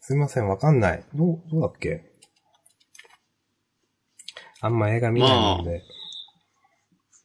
[0.00, 1.04] すいません、わかんない。
[1.14, 2.04] どう、どうだっけ？
[4.60, 5.82] あんま映画見ないので。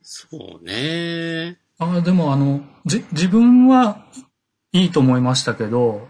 [0.01, 0.27] そ
[0.61, 1.57] うね。
[1.77, 4.05] あでもあの、じ、自分は
[4.71, 6.07] いいと思いましたけど、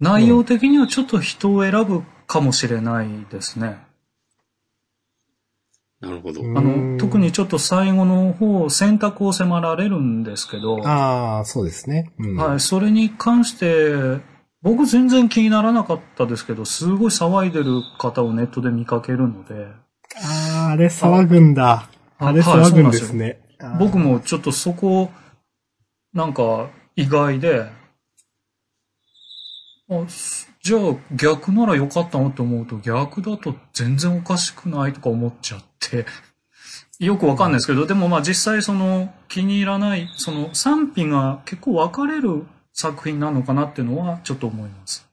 [0.00, 3.85] 内容的にはちょっと人を選ぶかもしれないですね。
[6.00, 6.42] なるほど。
[6.42, 12.12] あの、特にちょっと最後の方、選択を迫られるんですけど、ああ、そうですね。
[12.18, 12.36] うん。
[12.36, 14.20] はい、それに関して、
[14.62, 19.68] 僕全然気にならなかったですけど、すごい騒いでる方をネットで見かけるので、
[20.16, 21.88] ああ、あれ騒ぐんだ。
[22.18, 23.40] ああれはい騒ぐんですね。
[23.60, 25.10] あー僕もちょっとそこ、
[26.12, 27.70] なんか意外で、
[29.88, 36.06] あすじゃあ逆ならよかったなって思うと逆だと全然おかしくないとか思っちゃって、
[36.98, 45.08] よくわかんないですけど、でもまあ実際その気に入らない、その賛否が結構分かれる作品なのかなっていうのはちょっと思います。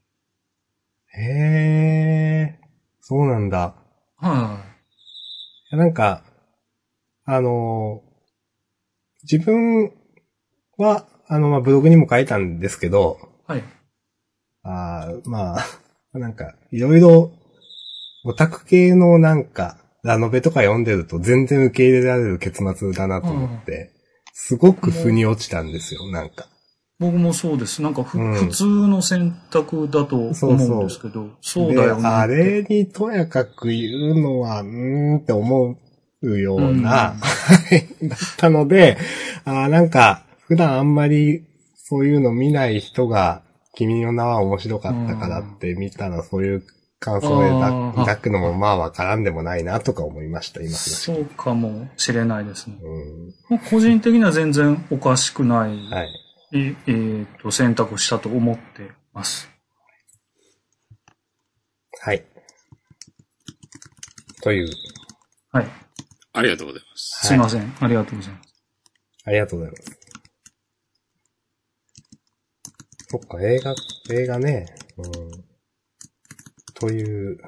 [1.16, 2.58] へえ、
[3.00, 3.76] そうなんだ。
[4.16, 4.60] は
[5.70, 6.24] いなんか、
[7.26, 8.14] あのー
[9.22, 9.92] 自分
[10.76, 13.52] は、あの、まあ、ブログにも書いたんですけど、い。
[13.52, 13.62] はい。
[14.64, 17.32] あーまあ、なんか、いろいろ、
[18.24, 23.92] オタク系のなんか、ラノベとか読んでると全然受け入れられる結末だなと思って、
[24.32, 26.46] すごく腑に落ちたんですよ、なんか。
[26.98, 27.82] 僕もそうです。
[27.82, 35.76] なんかふ、うん普通の選択だと思うんですけど、そうだよねあれにとやかく言うのは、うーんって思
[36.22, 38.96] うような、はい だったので、
[39.44, 43.42] あーなんか、普段あんまりそういうの見ない人が、
[43.74, 46.62] 君の名は面白かったからって見たら、そういう
[47.00, 47.50] 感想で
[47.96, 50.90] 抱くのもまあわからんでもないなとか思いました、今話。
[50.94, 52.78] そうかもしれないですね。
[53.50, 53.58] うん。
[53.70, 56.08] 個人的には全然おかしくない、はい。
[56.54, 59.50] ええーと選択をしたと思ってます。
[62.00, 62.24] はい。
[64.42, 64.68] という、
[65.52, 65.66] はい。
[66.32, 67.26] ありがとうございます。
[67.26, 67.74] すいません。
[67.80, 68.48] ありがとうございます。
[69.26, 70.03] ありがとうございます。
[73.14, 73.74] そっか、映画、
[74.10, 74.66] 映画ね。
[74.98, 75.44] うん。
[76.74, 77.38] という。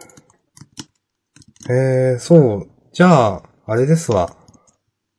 [1.69, 2.71] えー、そう。
[2.93, 4.37] じゃあ、あれですわ。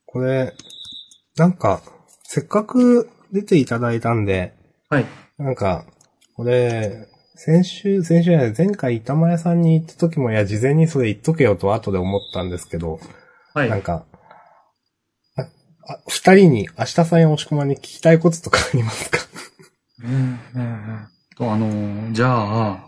[0.06, 0.54] これ、
[1.36, 1.82] なんか、
[2.24, 4.56] せっかく出ていただいたんで、
[4.90, 5.06] はい。
[5.38, 5.86] なんか、
[6.38, 13.02] これ、先週、先週じゃない、前回板前さんに行った時も、いや、事前にそれ言っとけよと後で思ったんですけど、
[13.54, 13.70] はい。
[13.70, 14.06] なんか、
[15.36, 15.42] あ、
[15.92, 19.28] あ二人に明日さんや押し込まに聞きたいこととかありますか？
[20.04, 22.84] うんうんうんと、あのー、じゃあ、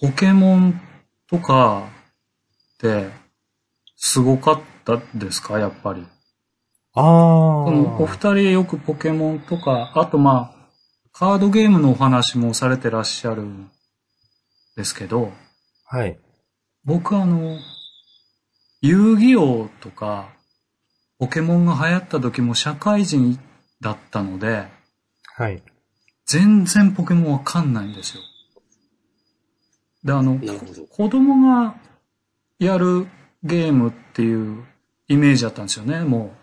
[0.00, 0.80] ポケモン
[1.28, 1.88] とか
[2.74, 3.10] って、
[3.96, 5.58] すごかったですか？
[5.58, 6.06] やっぱり。
[6.94, 8.06] あそのおあ。
[8.06, 10.68] 二人よくポケモンとか、あとまあ、
[11.12, 13.70] カードゲームのお話もされてらっしゃるん
[14.76, 15.32] ですけど、
[15.86, 16.18] はい。
[16.84, 17.58] 僕あの、
[18.82, 20.28] 遊戯王とか、
[21.18, 23.40] ポケモンが流行った時も社会人
[23.80, 24.75] だったので、
[25.38, 25.62] はい。
[26.24, 28.22] 全然ポケモンわかんないんですよ。
[30.02, 30.40] で、あの。
[30.88, 31.76] 子供が
[32.58, 33.06] やる
[33.42, 34.64] ゲームっていう
[35.08, 36.20] イメージだったんですよね、もう。
[36.20, 36.36] うんうん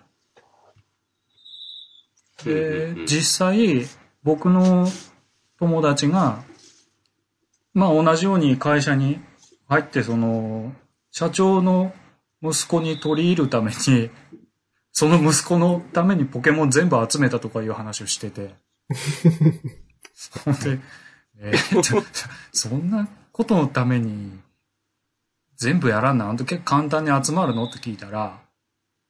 [2.43, 3.87] でうん、実際、
[4.21, 4.87] 僕の
[5.59, 6.43] 友達が、
[7.73, 9.19] まあ同じように会社に
[9.69, 10.73] 入って、その、
[11.09, 11.93] 社長の
[12.43, 14.11] 息子に取り入るために、
[14.91, 18.53] その息子のためにポケモン全部集めたとかいう話をしてて。
[20.13, 20.79] そんで、
[21.39, 22.03] えーちょ
[22.51, 24.39] そんなことのために
[25.57, 27.65] 全部やらんな、あの時結構簡単に集まるの？
[27.65, 28.41] って聞いたら、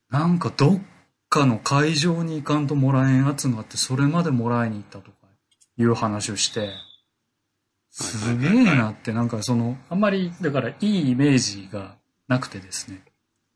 [0.10, 0.82] なんかどっ
[1.30, 5.28] かの会場に行かんともらえんやつがあって、それまでもらいに行ったとか
[5.78, 6.70] いう話をして、
[7.90, 11.96] すげえなって、なんかその、あんまり、だからいいイメージが
[12.28, 13.02] なくてですね。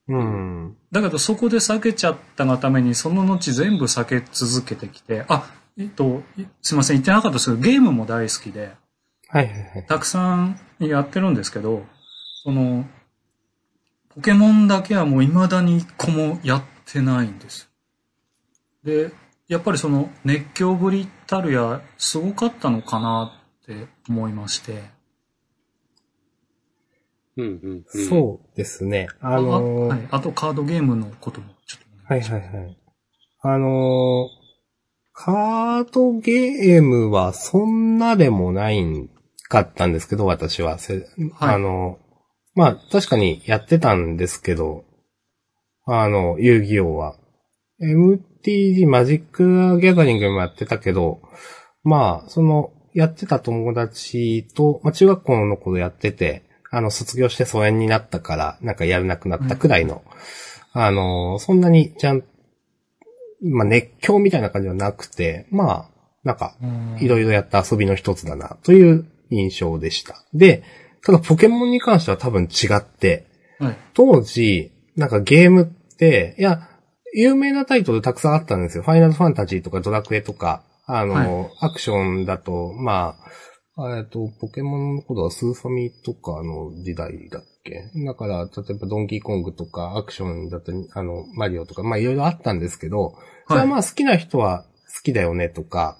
[0.08, 0.77] うん。
[0.91, 5.49] だけどそこで避けちゃったがために、その後全部避け続けてきて、あ、
[5.80, 8.72] えっと、いすいません、言ってなかったですけど、ゲームも大好きで、
[9.30, 9.86] はいはいはい。
[9.88, 11.86] たくさんやってるんですけど、
[12.44, 12.86] その、
[14.16, 17.70] ポケモンだけはもう未だに一個もやってないんです。
[18.84, 19.12] で、
[19.48, 24.84] やっぱりその熱狂ぶりたるやすごかったのかなって思いまして。
[27.38, 28.08] うんうんうん。
[28.08, 29.08] そうですね。
[29.22, 30.08] あのーはい。
[30.10, 32.22] あとカードゲームのこともちょっとおはい。
[32.22, 32.78] はいはい。
[33.42, 34.37] あのー
[35.19, 39.10] カードゲームはそんなでもないん
[39.49, 40.77] かったんですけど、私は。
[40.77, 41.97] せはいあの、
[42.53, 44.86] まあ確かにやってたんですけど、
[45.88, 47.15] あの、遊戯王は。
[47.82, 51.19] MTG、マジックギャザリングもやってたけど、
[51.84, 60.03] まあ、その、やってた友達と、まあ中学校の頃やってて、あの、卒業して疎遠になったから、なんかやれなくなったくらいの、
[60.73, 62.23] あの、そんなにちゃん、
[63.41, 65.89] まあ熱狂みたいな感じはなくて、まあ、
[66.23, 70.23] なんか、うんいろいろやった遊びの一つだな、という印象でした。
[70.34, 70.63] で、
[71.04, 73.28] ただポケモンに関しては多分違って、
[73.60, 73.78] はい。
[73.93, 76.69] 当時、なんかゲームって、いや、
[77.13, 78.84] 有名なタイトルたくさんあったんですよ。
[78.84, 83.32] ファイナルファンタジーとかドラクエとか、あの、アクションだと、まあ、
[83.96, 87.92] えっと、ポケモンの頃はスーファミとかの時代だっけ？
[88.06, 93.13] だから、例えばドンキーコングとかアクションだと、あの、マリオとか、まあいろいろあったんですけど、
[93.48, 94.63] それはまあ好きな人は
[94.96, 95.98] 好きだよねとか、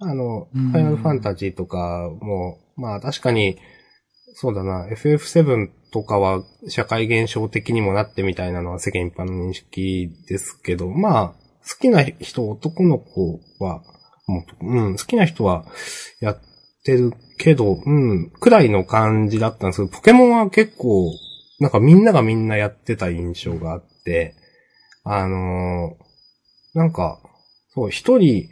[0.00, 0.72] あの、フうん。
[0.72, 3.58] ァイナルファンタジーとかも、まあ確かに、
[4.34, 11.28] そうだな、FF7 とかは社会現象的にもなってみたいなのは世間一般の認識ですけど、まあ、
[11.68, 13.82] 好きな人、男の子は、
[14.26, 15.64] もう、うん、好きな人は
[16.20, 16.40] やっ
[16.84, 21.12] てるけど、うん、くらいの感じだったんですけど、ポケモンは結構、
[21.60, 24.34] なんかみんながみんなやってた印象があって、
[25.04, 26.08] あのー
[26.74, 27.18] なんか、
[27.74, 28.50] そう、一人、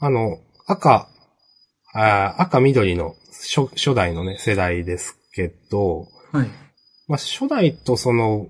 [0.00, 1.08] あの、赤、
[1.94, 3.14] あー赤緑の
[3.54, 6.48] 初初代のね、世代ですけど、はい。
[7.06, 8.48] まあ、初代とその、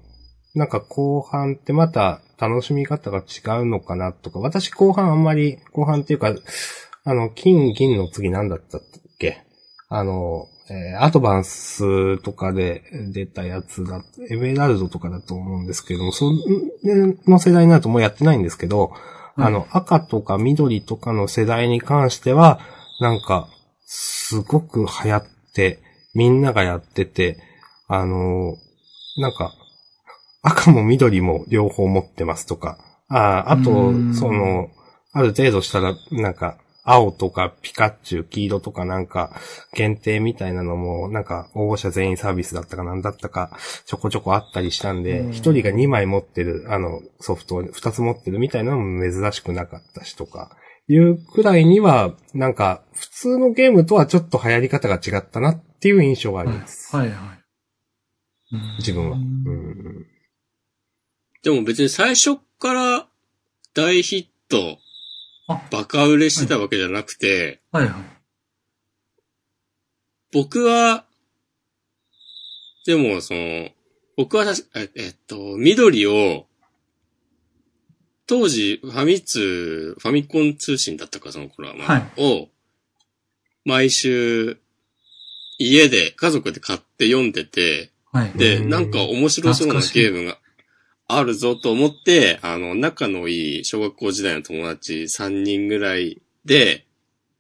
[0.55, 6.35] なんか後半ってまた楽しみ方が違うのかなとか、私後半あんまり、後半っていうか、
[7.09, 8.81] あの、金、銀の次何だったっ
[9.19, 9.43] け？
[9.89, 12.83] あの、えーアドバンスとかで
[13.15, 16.31] 出たやつだ、エメラルドとかだと思うんですけども、そ
[17.27, 18.93] の世代になるともうやってないんですけど、
[19.39, 19.45] うん。
[19.45, 22.61] あの、赤とか緑とかの世代に関しては、
[23.01, 23.49] なんか、
[23.87, 25.79] すごく流行って、
[26.15, 27.39] みんながやってて、
[27.87, 28.55] あの、
[29.17, 29.55] なんか、
[30.43, 32.77] 赤も緑も両方持ってますとか、
[33.09, 33.17] あ
[33.47, 34.15] あ、あとう、ん。
[34.15, 34.69] その、
[35.15, 36.59] ある程度したら、なんか、
[36.91, 39.39] 青とかピカチュウ、黄色とかなんか、
[39.75, 43.51] 限定みたいなのも、なんか、応募者全員サービスだったかなんだったか、
[43.85, 50.57] ちょこちょこあったりしたんでう、ん一人が2枚持ってる、あの、ソフトを2つ持ってるみたいなのも珍しくなかったしとか、
[50.89, 56.97] いうくらいには、なんか、普通のゲームとはちょっと流行り方が違ったなっていう印象があります。
[56.97, 57.17] はいはい。
[58.53, 59.17] うん自分は。
[59.19, 60.07] うん。
[61.43, 63.07] でも別に最初から
[63.75, 64.88] 大ヒットあ、
[65.71, 67.95] バカ売れしてたわけじゃなくて、はいはい。
[70.33, 71.07] 僕は、
[72.85, 73.71] でもその、
[74.17, 76.47] 僕はええっと、緑を、
[78.27, 82.49] 当時、ファミ通、ファミコン通信だったか、その頃は、まあはいを、
[83.65, 84.59] 毎週、
[85.59, 88.33] 家で、家族で買って読んでて、はい。
[88.33, 90.39] で、うんなんか面白そうなゲームが
[91.09, 96.85] あるぞと思って、あの、仲のいい小学校時代の友達3人ぐらいで、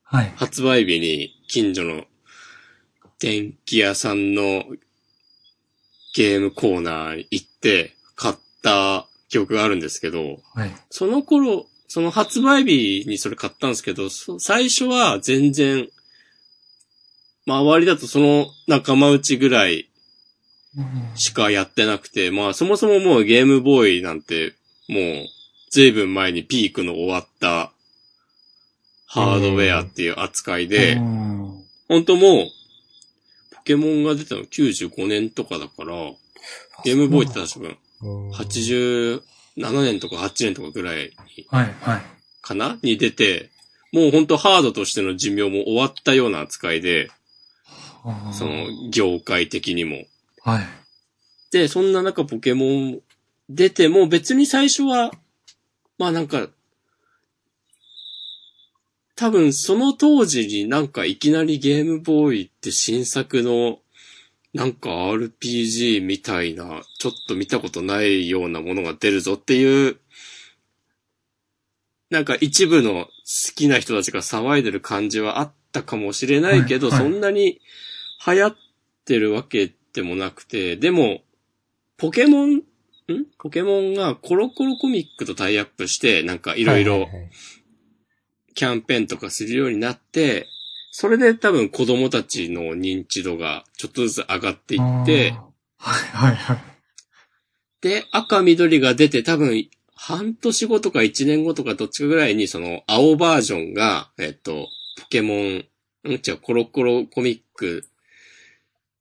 [0.02, 0.32] はい。
[0.36, 2.04] 発売日に近所の
[3.18, 4.64] 電気屋さんの
[6.14, 10.74] ゲームコーナーに行って買った記憶があるんですけど、はい。
[10.88, 15.88] その頃、その発売日にそれ買ったんですけど、そ最初は全然、
[17.46, 19.87] 周りだとその仲間内ぐらい
[21.14, 24.54] しかやってなくて、まあそもそももうゲームボーイなんて、
[24.88, 25.26] もう
[25.70, 27.72] 随分前にピークの終わった
[29.06, 31.38] ハードウェアっていう扱いで、うん
[31.88, 32.46] 本当もう、
[33.54, 35.94] ポケモンが出たの95年とかだから、
[36.84, 39.20] ゲームボーイって確かうん87
[39.82, 41.12] 年とか8年とかぐらい
[41.48, 41.74] はい。
[41.80, 42.02] はい。
[42.42, 43.50] かなに出て、
[43.92, 47.10] もう本当ハードとしての寿命も終わったような扱いで、
[48.32, 50.04] その業界的にも。
[50.48, 50.64] はい。
[51.50, 53.00] で、そんな中ポケモン
[53.50, 55.10] 出ても別に最初は、
[55.98, 56.48] まあなんか、
[59.14, 63.80] 多分その当時になんかいきなりゲームボーイって新作の
[64.54, 69.98] なんか RPG みたいな、ちょっと見たことないようなものが出るぞっていう、
[72.10, 73.10] なんか一部の好
[73.54, 77.60] きな人たちが騒いでる感じはあったかもしれないけど、はいはいそんなに
[78.26, 78.56] 流行っ
[79.04, 81.22] てるわけでもなくて、でも、
[81.96, 82.62] ポケモン、ん？
[83.36, 87.08] ポケモンがコロコロコミックとタイアップして、なんかいろいろ
[88.54, 90.46] キャンペーンとかするようになって、
[90.92, 95.34] それで多分子供たちの認知度がちょっとずつ上がっていって、
[95.78, 96.58] はいはいはい。
[97.80, 104.68] で、赤緑が出て多分半年後とか1年後とかどっちかぐらいにその青バージョンが、えっと、
[105.00, 105.64] ポケモン、ん？
[106.04, 107.84] 違う、コロコロコミック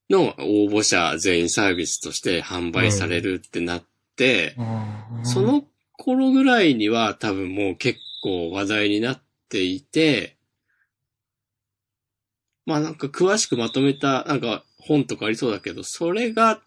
[0.10, 3.84] の応募者全員サービスとして販売されるってなっ
[4.16, 4.56] て、
[5.24, 5.64] そ、の
[5.98, 10.38] 頃ぐらいには多分もう結構話題になっていて、
[12.66, 16.62] まあなんか詳しくまとめたなんか本とかありそうだけど、それが、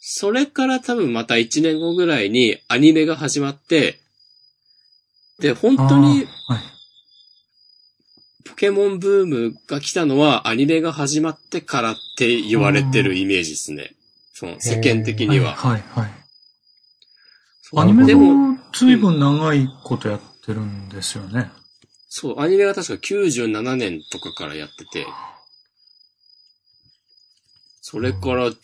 [0.00, 4.00] それから多分また1年後ぐらいにアニメが始まって、
[5.38, 6.26] で、本当に。
[8.44, 13.92] ポケモンブームが来たのはアニメが始まってからって言われてるイメージですね。
[14.32, 15.54] その世間的には。
[15.54, 16.10] はい、はい。
[17.62, 21.50] そうアニメも、も随分長いことやってるんですよね。
[22.08, 25.06] そう、アニメが確か97年とかからやってて、
[27.80, 28.58] それからずっ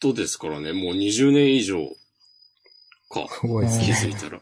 [0.00, 1.78] とですからね、もう20年以上
[3.08, 3.94] か、すごいです気ね。
[3.94, 4.40] づいたら。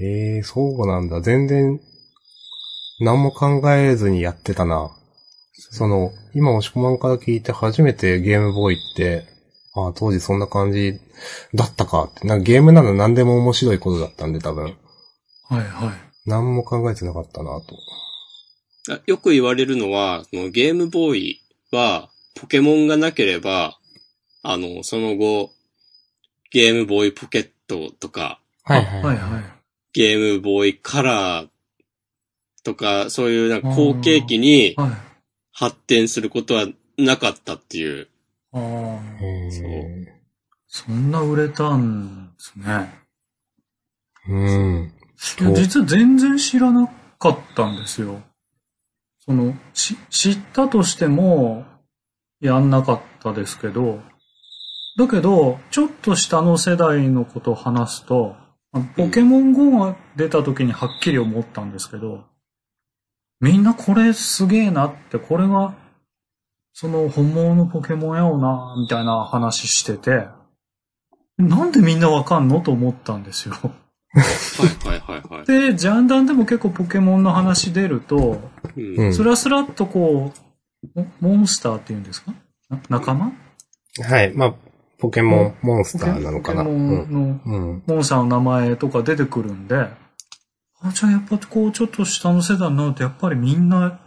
[0.00, 1.20] ええそうなんだ。
[1.20, 1.80] 全然、
[3.00, 4.90] 何も考えずにやってたな。
[5.52, 9.26] その、今押し込まんから聞いて初めてゲームボーイって、
[9.74, 10.98] ああ、当時そんな感じ
[11.54, 12.26] だったかって。
[12.26, 14.74] なんかゲームなら何でも面白いことだったんで多分、はい、
[15.58, 16.06] はい。
[16.24, 17.76] 何も考えてなかったなと。
[18.94, 21.40] あよく言われるのは、そのゲームボーイ
[21.72, 23.78] は、ポケモンがなければ、
[24.42, 25.50] あの、その後、
[26.50, 29.44] ゲームボーイポケットとか、はいあはい、はい。
[29.92, 31.48] ゲームボーイカラー
[32.66, 34.90] とか、そういうなんか後継機にはい。
[35.58, 36.66] 発展することは
[36.98, 38.08] なかったっていう。
[38.52, 38.60] ああ、
[39.24, 40.20] へそうえ
[40.66, 42.92] そんな売れたんですね。
[44.28, 44.92] うん。
[45.40, 46.86] いや実は全然知らな
[47.18, 48.20] かったんですよ。
[49.20, 51.64] その、し、知ったとしても、
[52.40, 54.00] やんなかったですけど、
[54.98, 58.36] だけど、ちょっと下の世代のことを話すと、
[58.72, 62.24] あポケモン GO が出た時にはっきり思ったんですけど、
[63.40, 65.74] みんなこれすげえなって、これが、
[66.72, 70.28] その本物のポケモンやよな、みたいな話してて、
[71.38, 73.54] なんでみんなわかんのと思ったんですよ。
[73.54, 73.70] は
[74.86, 75.46] いはいはいはい。
[75.46, 78.40] で、ジャンダンでも結構ポケモンの話出ると、
[78.76, 80.32] うんうんスラスラっとこ
[80.94, 82.32] う、モモンスターって言うんですか？
[82.70, 83.32] な仲間？
[84.02, 84.32] はい。
[84.34, 84.54] まあ、
[84.98, 86.64] ポケモン、モンスターなのかな。
[86.64, 86.88] ポケモうん。
[86.88, 87.82] ンのうん。
[87.86, 89.88] モンスターの名前とか出てくるんで、
[90.80, 94.00] あ、じゃあやっぱこうちょっと下の世代になるとやっぱりみんな、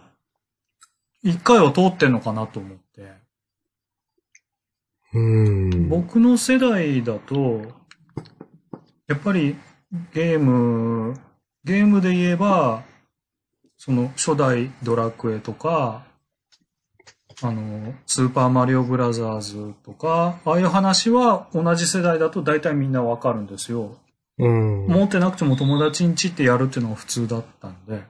[1.23, 3.13] 一回は通ってんのかなと思って。
[5.13, 5.89] うん。
[5.89, 7.61] 僕の世代だと、
[9.07, 9.55] やっぱり
[10.13, 11.19] ゲーム、
[11.63, 12.83] ゲームで言えば、
[13.77, 16.05] その初代ドラクエとか、
[17.41, 23.97] あの、スーパーマリオブラザーズとか、ああいう話は同じ世代だと大体みんなわかるんですよ。
[24.39, 24.87] うん。
[24.87, 27.93] 持ってなくても友達ん家ってやるっていうのが普通だったんで。
[27.93, 28.01] はい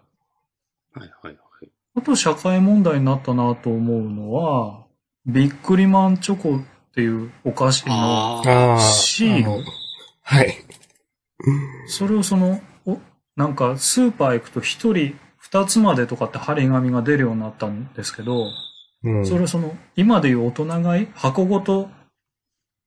[0.94, 1.36] はいはい。
[1.98, 4.86] あと社会問題になったなと思うのは、
[5.26, 6.62] ビックリマンチョコっ
[6.94, 8.44] ていうお菓子の。
[8.80, 9.64] シールあの
[10.22, 10.56] はい。
[11.88, 13.00] それをその、お
[13.36, 18.46] なんかスーパー行くと一人二つまでとかって張り紙が出るようになったんですけど、
[19.04, 19.26] うん。
[19.26, 21.90] それをその、今でいう大人買い箱ごと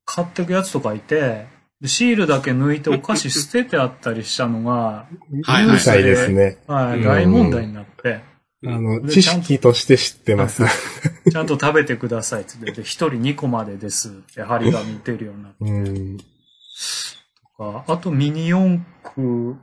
[0.05, 1.47] 買ってくやつとかいて、
[1.83, 5.07] でシールだけ抜いてお菓子捨ててあったりしたのが、
[5.43, 6.59] はいみたいですね。
[6.69, 8.21] はい、うん大問題になって、
[8.65, 10.63] あの、で知識として知ってます。
[11.29, 16.19] ちゃんと 食べてくださいって言って、で一人二個までですって張り紙出るようになってうん。
[16.19, 16.25] と
[17.59, 19.57] か、あとミニ四駆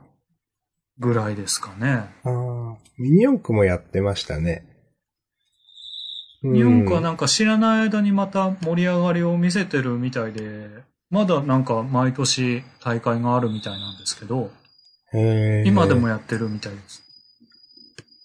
[0.98, 2.04] ぐらいですかね。
[2.24, 2.76] ああ。
[2.98, 4.66] ミニ四駆もやってましたね。
[6.44, 14.50] うんミニ四駆はなんか知らない間にまた盛り上がりを見せてるみたいで、まだなんか毎年大会があるみたいなんですけど、
[15.12, 17.02] へー今でもやってるみたいです。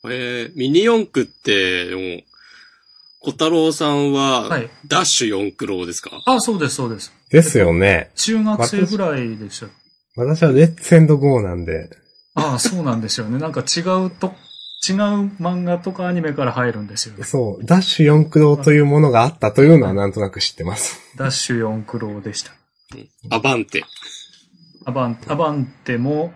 [0.05, 2.21] えー、ミニ四駆って、でも、
[3.21, 4.69] 小太郎さんは、はい。
[4.86, 6.11] ダッシュ四駆郎ですか？
[6.27, 7.11] あ、そうです、そうです。
[7.31, 8.11] ですよね。
[8.15, 9.65] 中学生ぐらいでした。
[10.15, 11.89] 私はレッツエンドゴーなんで。
[12.36, 13.39] ああ、そうなんですよね。
[13.39, 14.36] なんか違うと、
[14.88, 14.95] 違う
[15.41, 17.23] 漫画とかアニメから入るんですよね。
[17.23, 20.99] そう、ダッシュ四駆堂というものがあったというのはなんとなく知ってます。
[21.17, 22.51] ダッシュ四駆郎でした。
[23.29, 23.83] アバンテ。
[24.85, 26.33] アバン、アバンテも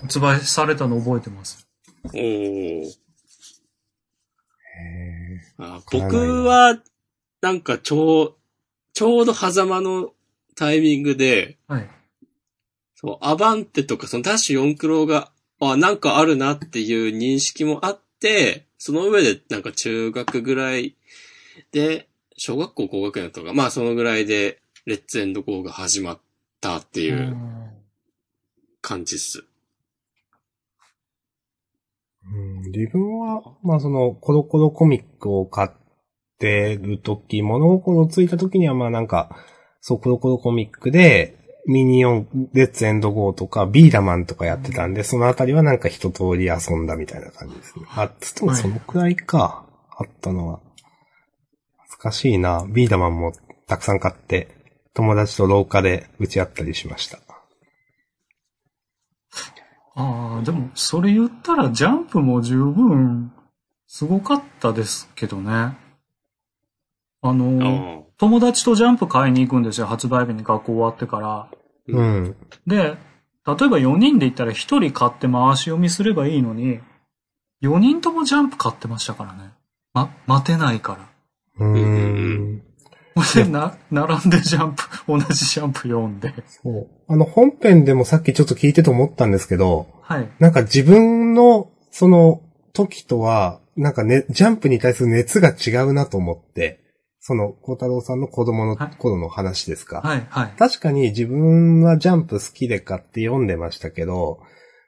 [0.00, 1.66] 発売されたの覚えてます。
[2.04, 3.06] おー。
[4.78, 6.78] へあ僕は、
[7.40, 8.34] なんかちょう、
[8.92, 10.12] ちょうど狭間の
[10.54, 11.88] タイミングで、はい。
[12.94, 20.96] そう、アバンテとかそのダッシュ四駆郎が、あ、なんかあるなっていう認識もあって、その上でなんか中学ぐらい
[21.72, 26.20] で、小学校高学年とか、まあそのぐらいで、レッツエンドゴーが始まっ
[26.60, 27.36] たっていう
[28.80, 29.40] 感じっす。
[29.40, 29.46] うん
[32.70, 35.70] 自分は、まあその、コロコロコミックを買っ
[36.38, 39.36] てるとき、物心ついたときにはまあなんか、
[39.80, 47.86] そう、コロコロコミックで、ミニオン、レッツエンドゴーとか、ビーダマンとかやってたんで、そのあたりはなんか一通り遊んだみたいな感じですね。
[47.94, 50.60] あ、つってもそのくらいか、あったのは。
[51.88, 52.64] 懐かしいな。
[52.68, 53.32] ビーダマンも
[53.66, 54.55] たくさん買って、
[54.96, 57.18] 友達と廊下で打ち合ったりしました。
[59.94, 63.30] ああ、でも、それ言ったら、ジャンプも十分、
[63.86, 65.52] すごかったですけどね。
[65.52, 65.76] あ
[67.22, 71.50] の、あ友達とジャンプ買いに行くんですよ、発売日に学校終わってから。
[71.88, 72.36] うん。
[72.66, 72.96] で、例え
[73.44, 76.80] ば4人で行ったら1人買って回し読みすればいいのに、
[77.62, 79.52] 4人ともジャンプ買ってましたからね。
[79.92, 80.98] ま、待てないか
[81.58, 81.66] ら。
[81.66, 82.65] うーん。
[83.50, 86.34] な、並んでジャンプ、 同じジャンプ読んで。
[86.62, 86.88] そう。
[87.08, 90.28] あの、本編でもさっきちょっと聞いてて思ったんですけど、はい。
[90.38, 92.42] なんか自分の、その、
[92.72, 96.80] 時とは、なんかね、ジャンプに対する熱が違うなと思って、
[97.20, 100.00] その、小太郎さんの子供のはい頃の話ですか。
[100.02, 100.54] はい、はい。
[100.58, 104.40] 確かに自分はジャンプ好きで買って読んでましたけど、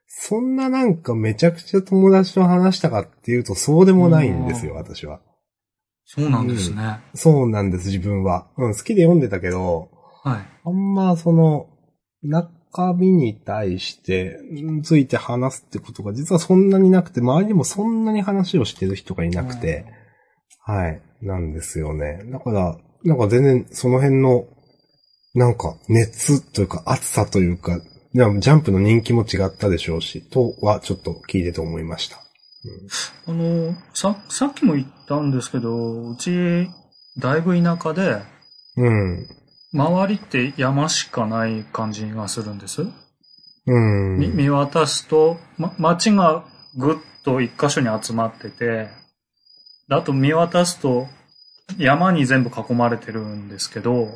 [0.07, 5.21] そんななんかめちゃくちゃ友達と話したかっていうとそうでもないんですよ、うん私は。
[6.11, 7.01] そうなんですね。
[7.15, 8.49] そうなんです、自分は。
[8.57, 9.91] うん、好きで読んでたけど、
[10.25, 10.41] はい。
[10.65, 11.67] あんまその、
[12.23, 19.85] 中身に対して、んついて話すってことが実はそんなになくて、周りにもそんなに話をしてる人がいなくて、
[20.65, 22.23] はい、なんですよね。
[22.33, 24.47] だから、なんか全然その辺の、
[25.35, 27.83] なんか熱というか熱さというか、
[28.15, 32.28] ジャンプの人気も違ったでしょうし、とはちょっと聞いてて思いました。
[33.27, 36.69] あの、さ、さっきも言ったんですけど、うち、
[37.19, 38.23] だいぶ田舎で、
[38.77, 39.27] うん。
[39.73, 42.83] 周りって山しかない感じがするんです。
[43.67, 44.19] うん。
[44.19, 46.45] み見渡すと、ま、町が
[46.77, 48.89] ぐっと一箇所に集まってて、
[49.89, 51.07] であと見渡すと
[51.79, 54.09] 山に全部囲まれてるんですけど、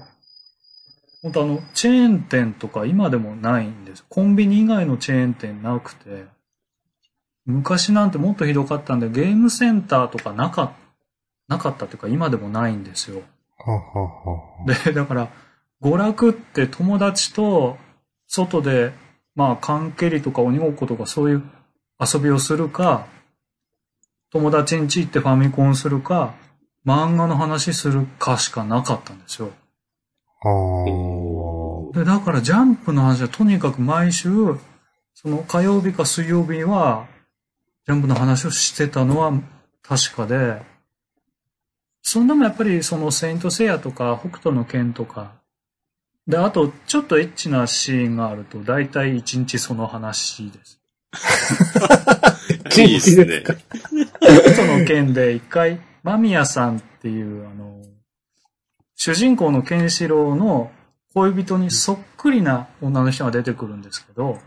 [1.23, 4.05] 本当あの、チェーン店とか今でもないんです。
[4.09, 6.25] コンビニ以外のチェーン店なくて、
[7.45, 10.73] 昔なんてもっとひどかったんで、ゲームセンターとかなか
[11.49, 13.23] なかったっていうか今でもないんですよ。
[13.59, 14.67] はははは。
[14.85, 15.29] で、だから、
[15.83, 17.77] 娯楽って友達と
[18.29, 18.93] 外で、
[19.35, 21.43] まあ、缶蹴りとか鬼ごっことかそういう
[22.01, 23.07] 遊びをするか、
[24.31, 26.35] 友達ん家行ってファミコンするか、
[26.87, 29.51] 漫画の話するかしかなかったんですよ。
[30.45, 34.31] あで、だからジャンプの話はとにかく毎週、
[35.15, 37.07] その火曜日か水曜日には、
[37.87, 39.33] ジャンプの話をしてたのは
[39.83, 40.63] 確かで、
[42.03, 45.33] そんでもやっぱりそのセイントセイヤとか北斗の剣とか、
[46.27, 50.81] で、あとちょっとエッチなシーンがあると大体一日その話です。
[51.81, 52.37] あ。
[52.81, 53.43] いいですね。
[53.43, 57.83] 北斗の剣で一回、間宮さんっていう、あの、
[58.95, 60.71] 主人公のケンシロウの
[61.15, 64.39] 恋人にそっくりな女の人が出てくるんですけど、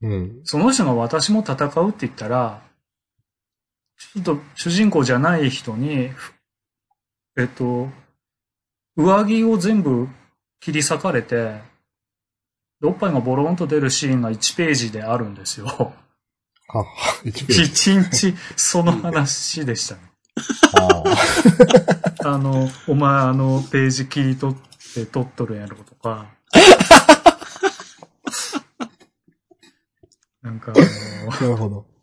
[0.00, 0.40] うん。
[0.44, 2.62] その人が私も戦うって言ったら、
[3.98, 6.34] ちょっと主人公じゃない人に、ふ
[7.36, 7.88] えっと、
[8.96, 10.08] 上着を全部
[10.60, 11.60] 切り裂かれて、
[12.80, 15.66] でおっぱいがボロンと出るシーンが1ページであるんですよ。
[15.66, 15.92] は
[16.68, 16.86] は、
[17.24, 17.62] 一ページ。
[17.62, 20.00] 一日その話でしたね。
[20.74, 21.02] あ
[22.24, 22.34] あ。
[22.34, 24.56] あの、お前あのページ切り取っ
[24.94, 26.26] て撮っとるやろとか。
[30.42, 30.74] なんかあ
[31.24, 31.97] の、なるほど。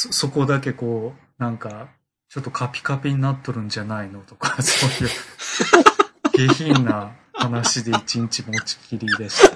[0.00, 1.90] そ、そこだけこう、なんか、
[2.30, 9.42] ちょっとカピカピになっとるんじゃないのとか、 そういう、下品な話で一日持ちきりでし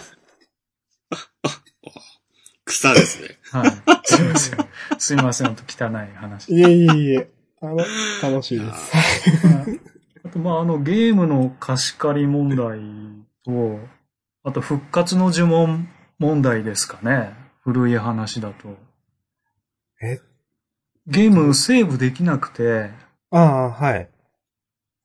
[2.67, 3.39] 草ですね。
[3.51, 3.61] た。
[3.61, 3.71] はい。
[4.05, 4.69] すいません。
[4.99, 6.53] すいません、汚い話。
[6.53, 7.31] いえいえいえ。
[7.63, 7.77] あの、
[8.23, 8.97] 楽しいです。
[9.47, 9.81] はい
[10.27, 12.81] あと、まあ、あの、ゲームの貸し借り問題
[13.45, 13.79] と、
[14.43, 15.87] あと、復活の呪文
[16.19, 17.35] 問題ですかね。
[17.63, 18.75] 古い話だと。
[20.03, 20.19] え
[21.07, 22.91] ゲームセーブできなくて、
[23.31, 24.09] ああ、はい。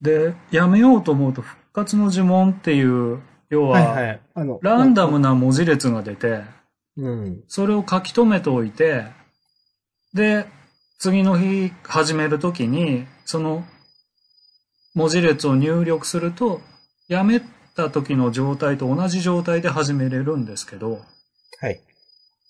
[0.01, 4.21] で、やめようと思うと、復活の呪文っていう、要はいは、はい。
[4.35, 6.43] あの、ランダムな文字列が出て、
[6.97, 7.43] うん。
[7.47, 9.05] それを書き留めておいて、
[10.13, 10.45] で、
[10.99, 13.63] 次の日始めるときに、その
[14.95, 16.61] 文字列を入力すると、
[17.07, 17.41] やめ
[17.75, 21.01] た時の状態と同じ状態で始めれるんですけど、
[21.59, 21.81] はい。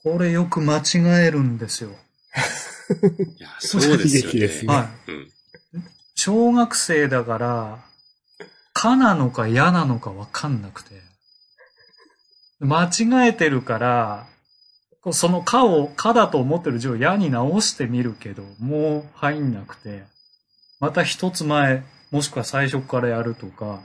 [0.04, 1.90] これよく間違えるんですよ。
[3.38, 4.28] いや、そうですよね。
[4.28, 5.12] 悲劇ですねはい。
[5.12, 5.32] うん。
[6.16, 7.86] 小学生だから、
[8.74, 11.02] かなのかやなのかわかんなくて。
[12.60, 14.28] 間違えてるから、
[15.14, 20.04] そのかをかだと思ってる字をやに直してみるけど、もう入んなくて。
[20.80, 23.82] また一つ前、もしくは最初からやるとか。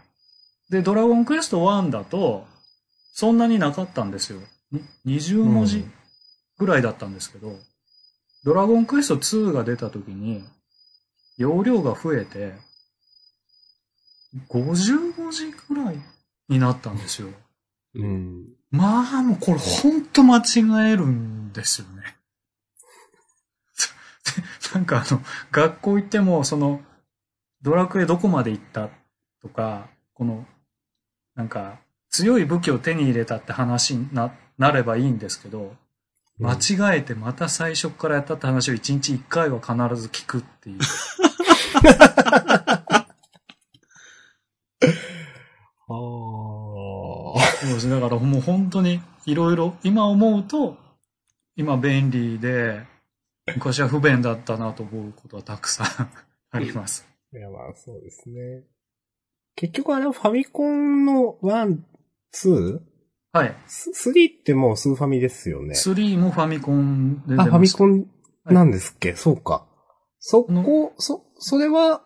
[0.71, 2.47] で、ドラゴンクエスト1だと、
[3.13, 4.41] そんなになかったんですよ。
[4.73, 5.85] に20文字
[6.59, 7.57] ぐらいだったんですけど、
[8.45, 10.45] ドラゴンクエスト2が出た時に、
[11.37, 12.55] 容量が増えて、
[14.49, 15.99] 50文字ぐらい
[16.49, 17.29] になったんですよ。
[17.95, 18.49] うん。
[18.71, 22.17] まあ、もうこれほんと間違えるんですよね。
[24.75, 25.23] なんかあの、
[25.53, 26.83] 学校行っても、その、
[27.63, 28.91] ドラクエどこまで行った
[29.41, 30.47] とか、この、
[31.35, 31.81] なんか、
[32.11, 35.77] 強い武器を手に入れたって話にななればいいんですけど、
[36.39, 40.79] 間違えてまた最初からやったって話を1日1回は必ず聞くっていう。
[45.87, 46.25] ああ。
[47.65, 48.01] そうですね。
[48.01, 50.77] だからもう本当にいろいろ、今思うと、
[51.57, 52.87] 今便利で、
[53.55, 55.87] 昔は不便だったなと思うことはたくさん
[56.51, 57.07] あります。
[57.33, 58.65] いや、まあ、そうですね。
[59.57, 61.79] 結局あれはファミコンの1、
[62.33, 62.81] 2?
[63.35, 63.55] はい。
[63.67, 65.75] ス3ってもうスーファミですよね。
[65.75, 67.79] 3もファミコンで出あ、まファミした。
[67.79, 68.07] コン
[68.47, 69.67] なんですっけ、そうか。
[70.21, 72.03] そこ、そ、それは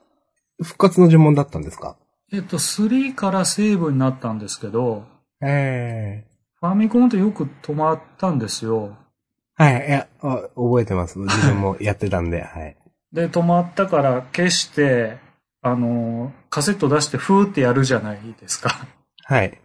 [0.63, 1.97] 復活の呪文だったんですか？
[2.33, 5.05] えっと、3からセーブになったんですけど、
[5.43, 6.29] ええ
[6.61, 8.97] ファミコンってよく止まったんですよ。
[9.55, 11.19] はい、いや、あ覚えてます。
[11.19, 12.77] 自分もやってたんで、 はい。
[13.13, 15.19] で、止まったから消して、
[15.61, 18.87] あの、カセット出してフーってやるじゃないですか。
[19.25, 19.61] はい。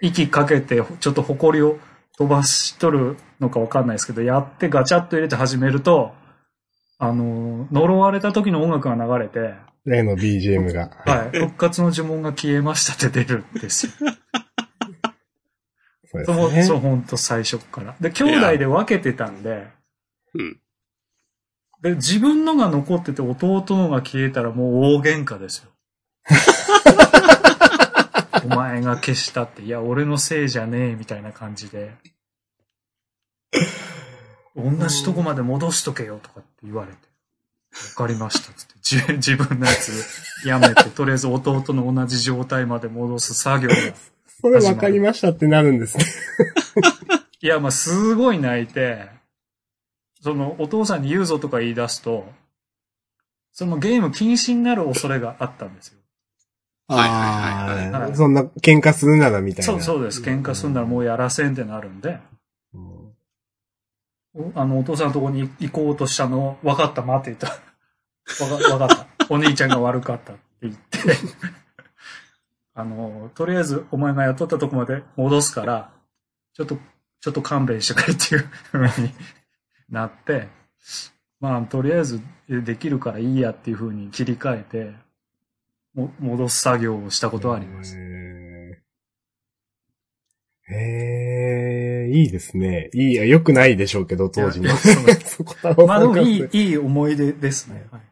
[0.00, 1.78] 息かけて、ちょっと埃を
[2.16, 6.12] 飛ばしとるのかわかんないですけど、やってガチャッと入れて始めると、
[6.98, 10.90] あの、呪われた時の音楽が流れて、例の BGM が。
[11.06, 13.92] はい、復活の呪文が消えましたって出るんですよ。
[16.24, 16.62] そうですね。
[16.64, 17.94] そう、ほんと最初っから。
[18.00, 19.68] で、兄弟で分けてたんで、
[20.34, 20.60] うん。
[21.82, 25.70] で、自分のが残ってて弟のが消えたらもう大喧嘩ですよ。
[28.44, 31.94] お前が消したって、いや、俺のせいじゃねえ、みたいな感じで。
[34.56, 36.98] 同じとこまで戻しとけよ、とかって言われて。
[37.98, 38.74] わかりました、つって。
[38.82, 43.74] 自自分のやつやめて、とりあえず弟の同じ状態まで戻す作業が。
[44.40, 46.04] それ分かりましたってなるんですね。
[47.40, 49.08] いや、まあ、すごい泣いて、
[50.22, 52.32] その、お父さんに言うぞとか言い出すと、
[53.52, 55.98] そのゲーム禁止になる恐れがあったんですよ。
[56.88, 59.72] はいはいはいはいそんな喧嘩するならみたいな。
[59.72, 60.22] そう、そうです。
[60.22, 62.18] 喧嘩すんならもうやらせんってなるんで、
[62.74, 62.98] うん
[64.34, 67.58] おあの、お父さんのとこに行こうとしたのを、分かった、待って言った。
[68.72, 69.06] わか、った。
[69.28, 70.98] お兄ちゃんが悪かったって言って、
[72.74, 75.90] あの、とりあえずお前が雇ったとこまで戻すから、
[76.54, 76.78] ちょっと、
[77.20, 79.12] ちょっと勘弁してくれっていう風に
[79.88, 80.48] なって、
[81.40, 85.07] まあ、とりあえずできるからいいやっていう風に切り替えて、
[85.98, 87.96] も戻す作業をしたことはあります。
[87.96, 88.08] へー
[90.70, 92.90] へーいいですね。
[92.94, 94.70] いいや、良くないでしょうけど、当時の。
[95.86, 97.86] まあでもいい、いい思い出ですね。
[97.90, 98.02] はい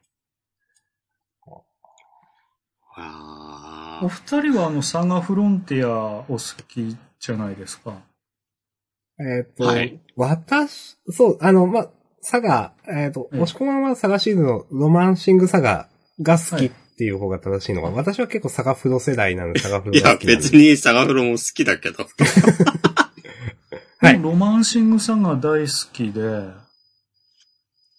[2.99, 8.01] あお二人はあの、サガフロンティアお好きじゃないですか。
[9.19, 11.91] えっと、はい私、そう、あの、まあ、
[12.23, 15.89] サガ、えっ、と、ええもしこまんはサガシーズのロマンシングサガ
[16.21, 20.43] が好きっていう方が正しいのか、私は結構サガフロ世代なので、サガフいや、ロが好きなんで。
[20.43, 22.07] 別にサガフロも好きだけど。
[23.99, 24.21] はい。
[24.21, 26.23] ロマンシングサガ大好きで、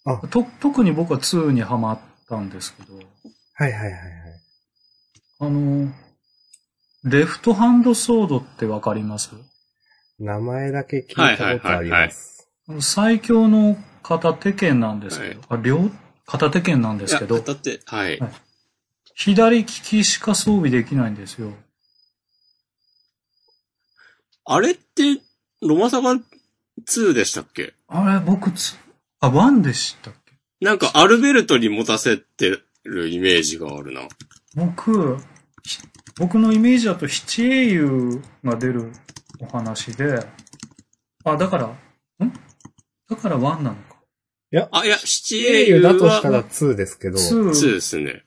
[0.04, 0.16] あ。
[0.28, 3.04] と、特に僕は2にハマったんですけど、はい
[3.54, 4.02] はいはいはい。
[5.40, 5.92] あの、
[7.04, 9.30] レフトハンドソードってわかります？
[10.18, 12.48] 名前だけ聞いたことあります。
[12.80, 15.90] 最強の片手剣なんですけど、あ、両、
[16.26, 18.18] 片手剣なんでいや、すけど、片手、はい。
[18.18, 18.30] はい
[19.20, 21.52] 左利きしか装備できないんですよ。
[24.44, 25.20] あれって、
[25.60, 27.74] ロマサガ2でしたっけ？
[27.88, 28.76] あれ、僕つ、
[29.18, 30.34] あ、1でしたっけ？
[30.64, 34.02] なんかアルベルトに持たせてるイメージがあるな。
[34.54, 35.16] 僕、
[35.64, 35.80] ひ
[36.16, 38.92] 僕のイメージだと七英雄が出る
[39.40, 40.24] お話で、
[41.24, 42.32] あ、だから、ん？
[43.10, 43.96] だから1なのか。
[44.70, 48.22] あ、いや、七英雄だとしたらは2ですけど、2 2ですね。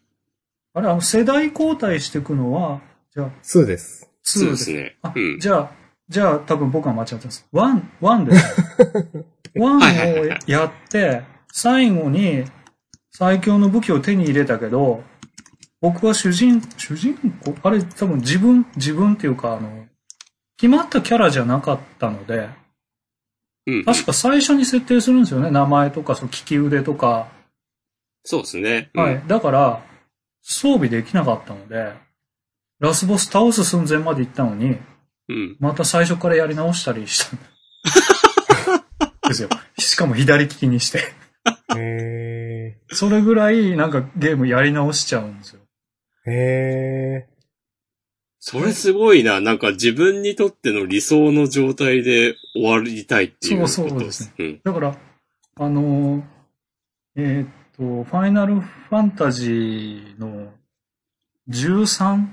[0.73, 2.81] あれ、あの、世代交代していくのは、
[3.13, 4.09] じゃあ、2です。
[4.25, 5.11] 2 2ですねあ。
[5.15, 5.39] うん。
[5.39, 5.71] じゃあ、
[6.07, 7.47] じゃあ、多分僕は間違ってます。
[7.53, 8.55] 1、1です
[9.55, 9.65] ね。
[9.65, 12.45] はいはいはい1をやって、最後に
[13.11, 15.03] 最強の武器を手に入れたけど、
[15.81, 17.55] 僕は主人、主人公？
[17.63, 19.85] あれ多分自分、自分っていうか、あの、
[20.57, 22.49] 決まったキャラじゃなかったので、
[23.67, 23.83] うん。
[23.83, 25.51] 確か最初に設定するんですよね。
[25.51, 27.27] 名前とか、その利き腕とか。
[28.23, 28.89] そうですね。
[28.93, 29.23] うんはい。
[29.27, 29.83] だから、
[30.41, 31.93] 装備できなかったので、
[32.79, 34.77] ラスボス倒す寸前まで行ったのに、
[35.29, 35.57] うん。
[35.59, 37.37] また最初からやり直したりした。
[39.29, 39.49] ですよ。
[39.77, 41.13] しかも左利きにして。
[41.77, 45.61] へそれぐらいなんかゲームやり直しちゃうんですよ。
[46.27, 46.31] ー。
[46.31, 47.27] へ
[48.39, 49.39] それすごいな。
[49.39, 54.33] なんか自分にとっての理想の状態で終わりたいっていうことそうそうですね。
[54.39, 54.61] うん。
[54.63, 54.97] だから、
[55.55, 56.23] あのー、
[57.17, 60.51] えーっと、ファイナルファンタジーの
[61.49, 62.27] 13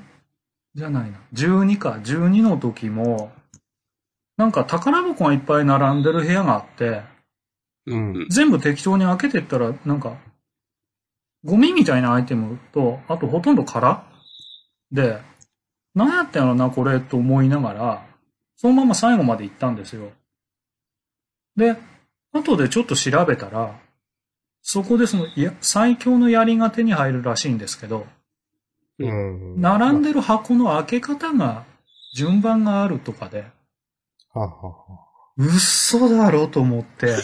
[0.74, 1.20] じゃないな。
[1.34, 1.99] 12か。
[2.03, 3.32] 12の時も、
[4.36, 7.03] なんか宝箱がいっぱい並んでる部屋があって、
[7.86, 8.28] うんうん。
[8.28, 10.16] 全部適当に開けてったら、なんか、
[11.45, 14.05] ゴミみたいなアイテムと、あとほとんど空
[14.93, 15.18] で、
[15.95, 18.07] 何やってんやろな、これ、と思いながら、
[18.57, 20.11] そのまま最後まで行ったんですよ。
[21.57, 21.76] で、
[22.32, 23.80] 後でちょっと調べたら、
[24.70, 28.06] そこでその、いや、最強の槍が手に入るらしいんですけど、
[28.98, 29.58] うん。
[29.62, 31.64] 並んでる箱の開け方が、
[32.14, 33.46] 順番があるとかで、
[34.34, 34.74] ははは
[35.38, 37.16] 嘘だろと思って、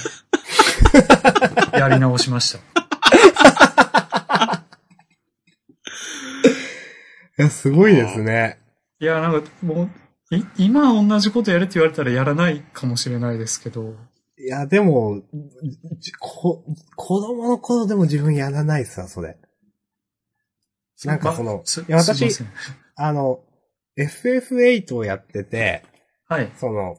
[1.78, 2.58] やり直しました。
[2.58, 2.62] い
[7.36, 8.58] や、すごいですね。
[9.00, 9.90] いや、なんかも
[10.30, 13.96] う、い今同じことやれって言われたらやらないかもしれないですけど、
[14.38, 15.22] いや、でも、
[15.98, 16.64] じこ、
[16.96, 19.38] 子供の頃でも自分やらないっすわ、それ。
[21.04, 22.44] なんかそのいや私
[22.96, 23.40] あの、
[23.98, 25.84] FF8 をやってて、
[26.28, 26.50] はい。
[26.56, 26.96] その、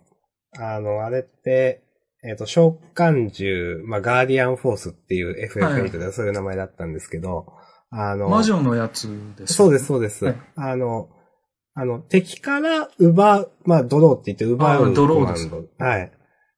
[0.57, 1.83] あの、あれって、
[2.23, 7.47] えっ、と、召喚獣、まあ、ガーディアンフォースっていう FF8 でそういう名前だったんですけど、
[7.89, 9.07] あの、魔女のやつ
[9.37, 9.53] です。
[9.53, 10.25] そうです、そうです。
[10.25, 11.09] はいあの、
[11.77, 15.49] あの、敵から奪う、まあ、ドローって言って奪うあドローです。
[15.77, 16.11] はい。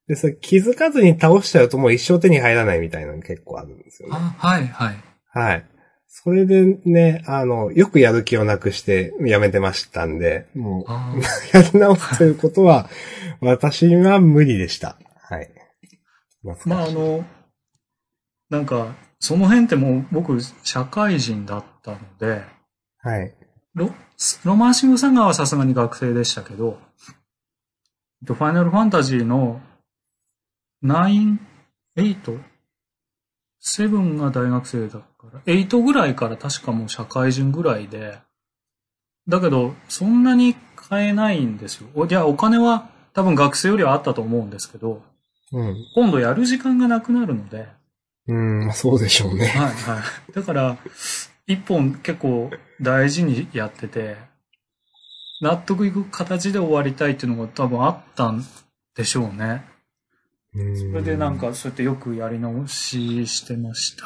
[0.07, 4.15] で、それ気づかずに倒しちゃうともう一生手に入らないみたいなの結構あるんですよね。
[4.15, 5.03] あ、はい、はい。
[5.33, 5.65] はい。
[6.07, 11.13] それでね、あの、よくやる気をなくしてやめてましたんで、もう、あ
[11.53, 12.89] やり直すということは、
[13.41, 14.97] 私は無理でした。
[15.21, 15.51] はい。
[16.65, 17.25] まあ、あの、
[18.49, 22.43] なんか、その辺ってもう僕、社会人だったので、
[22.99, 23.33] はい。
[23.73, 23.91] ロ
[24.43, 26.79] ロマンシングサガーはさすがに学生でしたけど、
[28.21, 29.61] えっとファイナルファンタジーの
[30.83, 31.37] 9、
[31.97, 32.39] 8、
[33.61, 38.19] 7が大学生だから、8ぐらいから確かもう社会人ぐらいで、
[39.27, 41.89] だけど、そんなに買えないんですよ。
[41.95, 45.03] おいや、お金は多分学生よりはあったと思うんですけど、
[45.51, 45.85] うん。
[45.95, 47.67] 今度やる時間がなくなるので、
[48.27, 49.47] うん、まあそうでしょうね。
[49.47, 50.33] はいはい。
[50.33, 50.77] だから、
[51.47, 52.51] 一本結構
[52.81, 54.17] 大事にやってて、
[55.41, 58.43] 納得いく形で終わりたいっていうのが多分あったん
[58.95, 59.65] でしょうね。
[60.57, 64.05] そそれでなん、かそうやってよくやり直ししてました。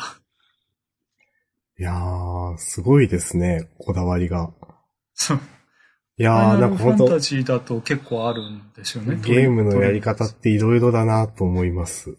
[1.80, 4.52] いやー、すごいですね、こだわりが。
[5.14, 5.40] そう。
[6.18, 9.20] いやー、なんか本当ファンタジーだと結構あるんですよね。
[9.24, 12.16] ゲームのやり方っていろいろだなと思います。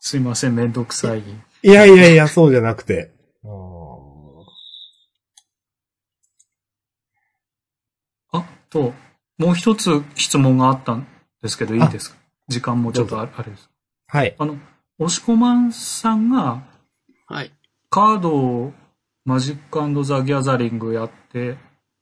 [0.00, 1.20] すいません、めんどくさい。
[1.20, 3.12] いやいやいや、そうじゃなくて。
[8.32, 8.94] あと、
[9.38, 11.06] もう一つ質問があったん
[11.42, 12.19] ですけど、いいですか？
[12.50, 13.70] 時間もちょっとああれです。
[14.08, 14.34] はい。
[14.36, 14.58] あの、
[14.98, 16.64] 押し込まんさんが、
[17.26, 17.52] はい。
[17.88, 18.72] カードを
[19.24, 21.56] マジックザ・ギャザリングやって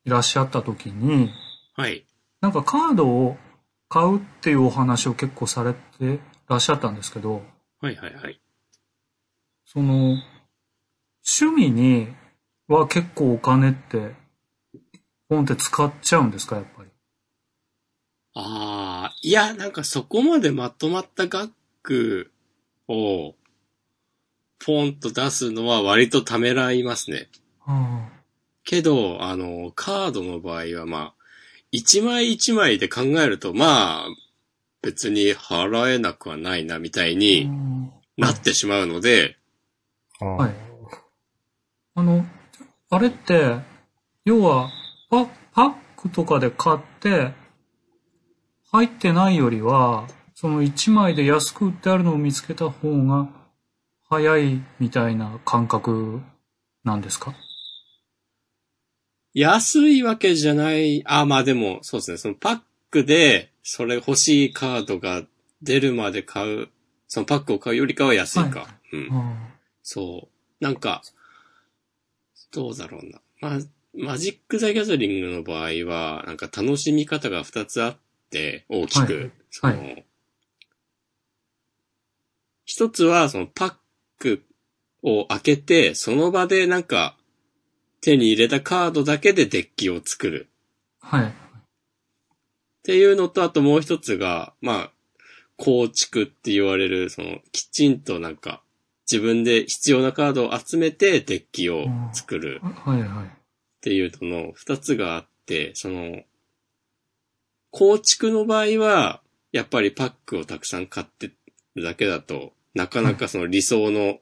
[0.04, 1.30] いらっしゃった時に、
[1.74, 2.06] はい。
[2.40, 3.36] なんかカードを
[3.90, 6.18] 買うっていうお話を結構されて
[6.48, 7.42] らっしゃったんですけど、
[7.80, 8.40] はいはいはい。
[9.66, 10.16] その、
[11.40, 12.08] 趣味に
[12.68, 14.14] は結構お金って、
[15.28, 16.87] 本って使っちゃうんですか、やっぱり？
[18.40, 22.30] ああ、いや、なんかそこまでまとまった額
[22.86, 23.34] を、
[24.60, 27.28] ポンと出すのは割とためらいますね。
[27.66, 28.08] あ
[28.62, 31.14] けど、あの、カードの場合はまあ、
[31.72, 34.06] 一枚一枚で考えると、まあ、
[34.82, 37.50] 別に払えなくはないな、みたいに
[38.16, 39.36] なってしまうので、
[40.20, 40.54] あーはい
[41.96, 42.24] あの、
[42.90, 43.56] あれって、
[44.24, 44.70] 要は、
[45.10, 47.32] パパックとかで買って、
[48.70, 53.28] 入ってないよりは、その1枚で安く売ってあるのを見つけた方が
[54.08, 56.20] 早いみたいな感覚
[56.84, 57.34] なんですか？
[59.34, 62.60] 安いわけじゃない、あ、まあでも、そうですね、そのパッ
[62.90, 65.22] クで、それ欲しいカードが
[65.62, 66.68] 出るまで買う、
[67.06, 68.60] そのパックを買うよりかは安いか。
[68.60, 69.08] はうん。
[69.12, 70.28] あそ
[70.60, 70.64] う。
[70.64, 71.02] なんか、
[72.52, 73.20] どうだろうな。
[73.40, 73.58] まあ、
[73.94, 77.96] マジック・ザ・ギャザリングの場合は、なんか楽しみ方が二つあっ
[78.30, 79.14] て、大きく。
[79.14, 79.96] はいその、は
[82.64, 83.74] 一つは、そのパッ
[84.18, 84.44] ク
[85.02, 87.16] を開けて、その場でなんか、
[88.00, 90.48] 手に入れたカードだけでデッキを作る。
[91.00, 91.24] はい。
[91.26, 91.32] っ
[92.84, 94.90] ていうのと、あともう一つが、まあ、
[95.56, 98.62] 構築って言われる、その、きちんとなんか、
[99.10, 103.26] 自分で必要なカードを集めてデッキを作るはいはい。
[103.26, 103.30] っ
[103.80, 106.22] ていうのの二つがあって、その、
[107.70, 109.20] 構築の場合は、
[109.52, 111.30] やっぱりパックをたくさん買って
[111.74, 114.18] るだけだと、なかなかその理想の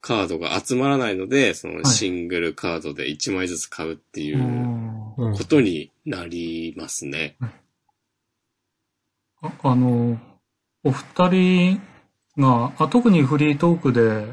[0.00, 4.38] カードが集まらないので、そのいシングルカードで1枚ずつ買うっていう
[5.16, 7.36] ことになりますね。
[9.42, 10.18] ああの、
[10.84, 11.82] お二人
[12.36, 14.26] が、あ特にフリートークで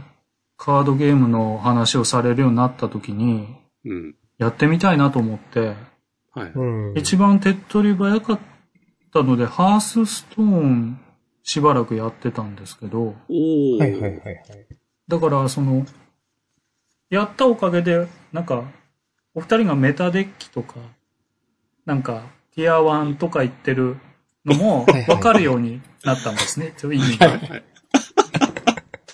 [0.58, 3.48] カードゲームの話をされるようになった時に、
[3.86, 4.16] うん。
[4.38, 5.74] やってみたいなと思って、
[6.38, 6.52] はい。
[6.54, 6.64] う
[6.94, 6.94] ん。
[6.96, 8.40] 一番手っ取り早かっ
[9.12, 11.00] たので、ハースストーン
[11.42, 13.80] しばらくやってたんですけど、おー。
[13.80, 14.44] はいはいはいはい。
[15.08, 15.84] だからその、
[17.10, 18.66] やったおかげで、なんか、
[19.34, 20.76] お二人がメタデッキとか、
[21.86, 22.24] なんか、
[22.54, 23.98] ティア1とか言ってる
[24.46, 27.30] のもわかるようになったんですね、 ちょ意味が。
[27.30, 27.64] はい。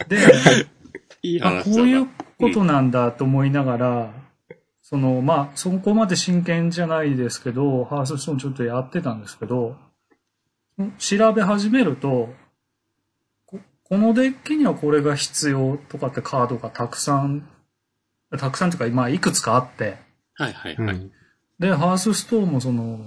[0.09, 0.17] で、
[1.21, 1.63] いいあ。
[1.63, 2.07] こういう
[2.38, 4.22] ことなんだと思いながら、
[4.93, 9.75] その、まあ、そこまで真剣じゃないですけど、ハースストーンちょっとやってたんですけど、
[10.99, 12.29] 調べ始めると、
[13.47, 17.49] ここのデッキにはこれが必要とかってカードがたくさん、
[18.37, 19.97] たくさんというか、まあ、いくつかあって、
[20.35, 20.95] はいはいはい。
[20.95, 21.11] うん。
[21.57, 22.99] で、ハースストーンもその、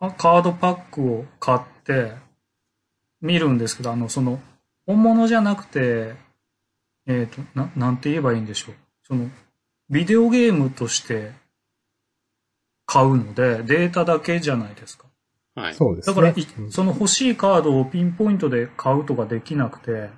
[0.00, 2.14] あカードパックを買って
[3.20, 4.40] 見るんですけど、あの、その、
[4.86, 6.16] 本物じゃなくて、
[7.06, 8.74] えっ、と、な、なんて言えばいいんでしょう。
[9.04, 9.30] その、
[9.90, 11.32] ビデオゲームとして
[12.86, 15.06] 買うので、データだけじゃないですか。
[15.54, 15.74] はい。
[15.74, 16.14] そうですね。
[16.14, 20.10] だから、その欲しいカードをピンポイントで買うとかできなくて、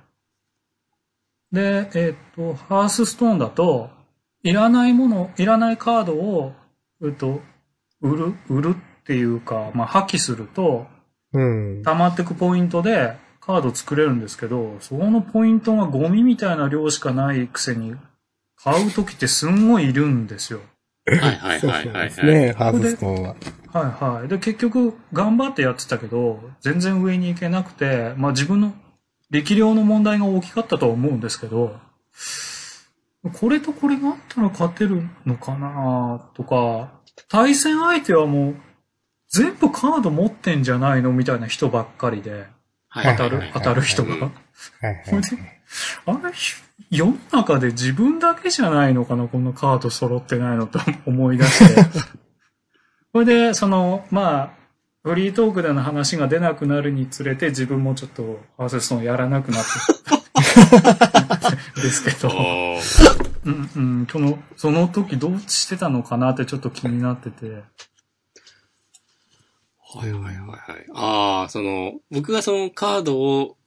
[1.51, 3.89] で、えっ、と、ハースストーンだと、
[4.43, 6.53] いらないもの、いらないカードを、
[7.03, 7.41] えっと、
[8.01, 10.87] 売る、売るっていうか、まあ、破棄すると、
[11.31, 11.83] うん。
[11.83, 17.95] 溜まってくポイントでカード作れるんですけど、そのポイントがゴミみたいな量しかないくせに、
[18.63, 20.61] 買うときってすんごいいるんですよ。
[21.05, 23.35] はいはいそうはいはいですね、ハースストーンは。
[23.73, 24.27] はいはい。
[24.29, 28.73] で、結局、頑張ってやってたけど、全然上に行けなくて、まあ自分の
[29.29, 31.75] 力量の問題が大きかったとは思うんですけど、
[33.33, 38.55] これとこれがあったら勝てるのかなとか、対戦相手はもう、
[39.29, 42.47] 全部カード持ってんじゃないのみたいな人ばっかりで、はい。
[42.93, 44.13] 当たる、当たる人が？
[46.05, 46.31] あれ、
[46.91, 49.27] 世の中で自分だけじゃないのかな？
[49.27, 51.81] こんなカード揃ってないのと 思い出して。
[53.13, 54.49] それで、その、まあ、
[55.03, 59.69] フリートークでの話が出なくなるにつれて自分もちょっとハーセスンやらなくなって。
[61.81, 62.29] ですけど、
[63.45, 67.63] うんうん、その、その時どうしてたのかなってちょっと気になってて。
[69.99, 70.85] はいはいはいはい。
[70.93, 73.57] ああ、その、僕がそのカードを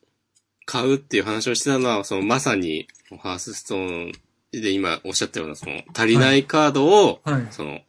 [0.64, 2.88] 買うっていう話をしてたのは、そのまさに、
[3.20, 4.12] ハースストーン
[4.52, 7.46] で今おっしゃったような、その足りないカードを、はい。
[7.50, 7.80] その、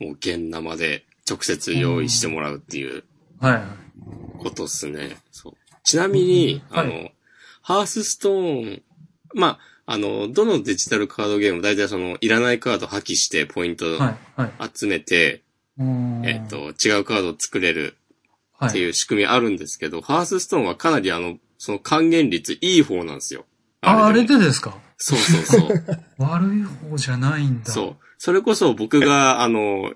[0.00, 3.04] もう現生で直接用意してもらうっていう
[3.40, 3.62] はいはい。
[4.38, 5.16] ことっすね。
[5.30, 5.52] そう。
[5.82, 7.10] ちなみに、うんはあの、
[7.62, 8.82] ハースストーン、
[9.34, 13.86] まあ、あの、どのデジタルカードゲームも大体その、いらないカード破棄してポイント。
[14.74, 15.42] 集めて、
[16.24, 17.96] えっ、と、違うカードを作れる
[18.58, 23.44] はい、っていう仕組みあるんですけど、ハースストーンはかなりあの、その還元率いい方なんですよ。
[23.82, 24.76] あ、あれでもでですか？
[24.96, 25.84] そうそうそう。
[26.18, 27.70] 悪い方じゃないんだ。
[27.70, 28.04] そう。
[28.18, 29.94] それこそ僕が、あの、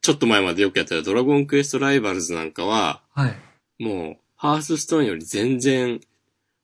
[0.00, 3.36] ちょっと前までよくやってたドラゴンクエストライバルズなんかは、はい。
[3.78, 6.00] もう、ハースストーンより全然、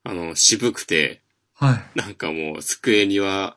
[0.04, 1.20] あの、渋くて、
[1.54, 1.98] はい。
[1.98, 3.56] なんかもう、机には、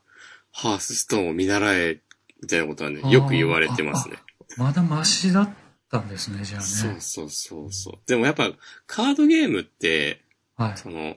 [0.52, 2.02] ハースストーンを見習え、
[2.42, 4.18] みたいなことはねよく言われてますね。
[4.58, 5.50] まだマシだっ
[5.90, 6.66] たんですね、じゃあね。
[6.66, 7.94] そうそうそうそう。
[8.08, 8.52] でもやっぱ、
[8.88, 10.22] カードゲームって、
[10.56, 10.78] はい。
[10.78, 11.16] その、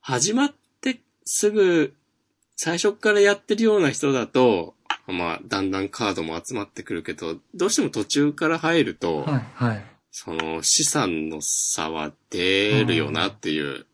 [0.00, 1.94] 始まってすぐ、
[2.56, 4.74] 最初からやってるような人だと、
[5.06, 9.46] まあ、だんだんカードも集まってくるけど、どうしても途中から入ると、はい。
[9.54, 9.84] はい。
[10.10, 13.86] その資産の差は出るよなっていう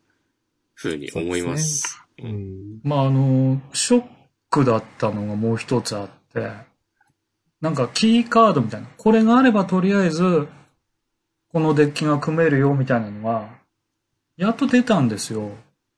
[0.75, 2.01] ふうに思います。
[2.23, 2.81] うん。
[2.83, 4.05] まあ、あの、ショッ
[4.51, 6.51] クだったのがもう一つあって、
[7.65, 10.49] なんかキーカードみたいな、これがあればとりあえず、
[11.51, 13.49] このデッキが組めるよみたいなのが、
[14.37, 15.49] やっと出たんですよ。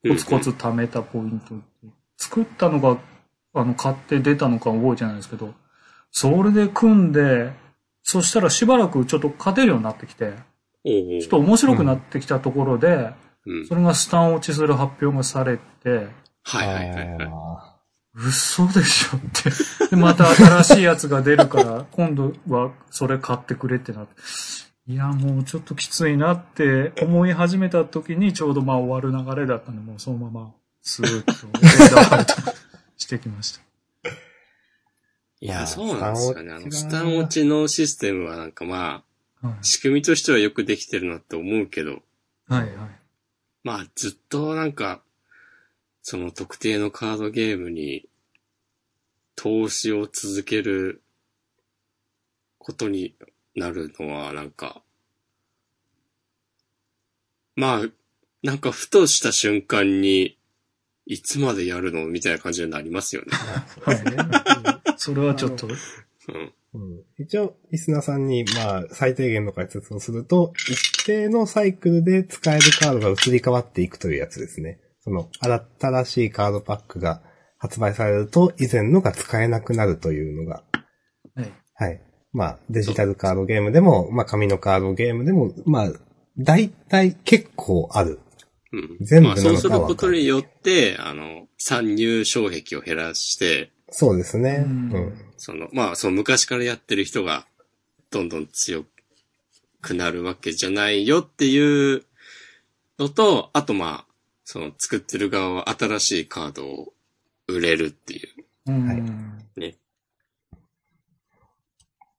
[0.08, 1.88] コツコツ貯めたポイントって。
[2.18, 3.00] 作ったのが、
[3.52, 5.54] あの、買って出たのか覚えてないですけど、
[6.12, 7.50] それで組んで、
[8.04, 10.34] そしたらしばらくちょっと勝てるようになってきて、
[10.84, 13.10] ちょっと面白くなってきたところで、
[13.44, 16.08] うんそれがスタン落ちする発表がされて、
[16.44, 17.28] はいはいはいはい。
[17.28, 17.75] あ
[18.16, 19.90] 嘘でしょって。
[19.90, 24.14] で、また新しいやつが出るから、 今度はそれ買ってくれってなって。
[24.88, 32.34] いや、もうちょっときついなって思い始めた時にちょうどまあ終わる流れだったんで、もうそのままスーッとフェードアウト
[32.96, 33.60] してきました。
[33.60, 33.66] ー
[35.40, 36.52] いやーそうなんですよね。
[36.52, 39.04] あの、ススタン落ちのシステムはなんかま
[39.42, 39.56] あ、はい。
[39.60, 42.02] 仕組みとしてはよくできてるなって思うけど、
[42.48, 42.72] はいはい。
[43.62, 45.02] まあずっとなんか、
[46.08, 48.08] その特定のカードゲームに
[49.34, 51.02] 投資を続ける
[52.58, 53.16] ことに
[53.56, 54.82] なるのはなんか、
[57.56, 57.88] まあ、
[58.44, 60.38] なんかふとした瞬間に、
[61.06, 63.32] いつまでやるのみたいな感じになりますよね。
[63.84, 64.92] はいね。
[64.98, 65.70] それはちょっと、う
[66.32, 66.52] ん。
[66.74, 74.78] うん一応、リスナーさんに、まあ、最低限の解説をすると、一定のサイクルで使えるカードが移り変わっていくというやつですね。
[75.06, 77.22] その、新しいカードパックが
[77.58, 80.64] 発売されると、以前のが使えなくなるというのが、
[81.36, 81.52] はい。
[81.74, 82.02] はい。
[82.32, 85.92] まあ、デジタルカードゲームでも、まあ、紙のカードゲームでも、まあ、
[86.36, 88.18] 大体結構ある。
[88.72, 88.96] うん。
[89.00, 94.64] 全部まあ、なのかはそうすることによって、あの、参入障壁を減らして、そうですね。
[94.66, 95.32] ううんん。
[95.36, 97.46] その、まあ、その昔からやってる人が、
[98.10, 98.84] どんどん強
[99.82, 102.02] くなるわけじゃないよっていう
[102.98, 104.05] のと、あとまあ、
[104.48, 106.92] その作ってる側は新しいカードを
[107.48, 108.86] 売れるっていううん。
[108.86, 109.02] はい
[109.60, 109.76] ね、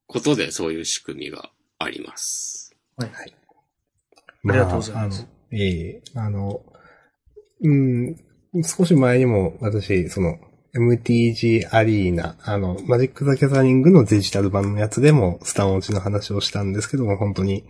[0.06, 2.76] ことでそういう仕組みがあります。
[2.96, 3.10] はい。
[3.10, 3.34] はい。
[4.50, 6.62] ありがとうございますあの、いえいえ、あの、
[7.62, 8.16] うん、
[8.62, 10.38] 少し前にも私、その、
[10.74, 17.64] MTG アリーナ、あの、マジック・ザ・ギャザリングのデジタル版のやつでもスタン落ちの話をしたんですけども、本当に、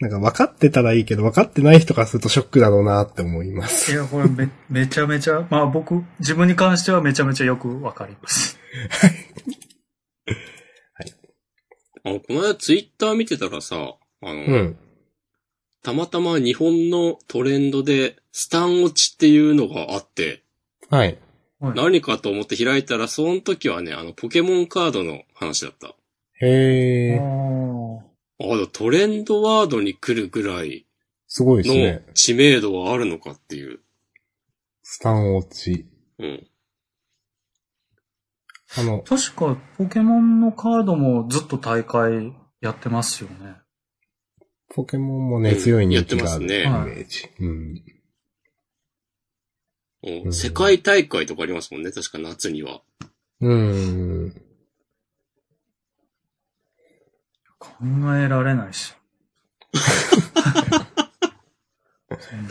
[0.00, 3.92] なんか分かってたらいいけど、分かってない人からするとショックだろうなって思います。
[3.92, 8.58] いや、これめ、めちゃめちゃ、まあ僕、自分に関してはめちゃめちゃよくわかります。
[12.06, 13.76] あの、この間ツイッター見てたらさ、
[14.20, 14.76] あの、うん。
[15.82, 20.42] たまたま日本のトレンドで、スタン落ちっていうのがあって、
[20.90, 21.18] はい。
[21.60, 21.74] はい。
[21.76, 25.94] 何かと思って開いたら、その時はね、あの、ポケモンカードの話だった。
[26.40, 28.13] へー。
[28.40, 30.86] あトレンドワードに来るぐらい
[31.36, 32.04] すごいですのね。
[32.14, 33.80] 知名度はあるのかっていう。
[34.82, 35.86] スタン落ち。
[36.18, 36.46] うん。
[38.76, 43.56] あの、確か、ポケモンのカードもずっと大会やってますよね。
[44.68, 47.28] ポケモンもね、強い人気があるイメやってますねージ。
[47.40, 47.48] うん。
[50.06, 52.82] うんうん世界大会とかありますもんね、確か夏には。
[53.40, 54.42] うん。
[57.78, 58.96] 考えられないっす。
[62.18, 62.46] そん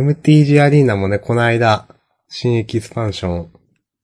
[0.00, 1.88] な MTG アリーナもね、この間、
[2.28, 3.52] 新エキスパンション、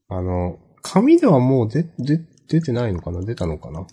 [0.09, 3.23] あの、紙ではもう出、出、出てないのかな？
[3.23, 3.87] 出たのかな？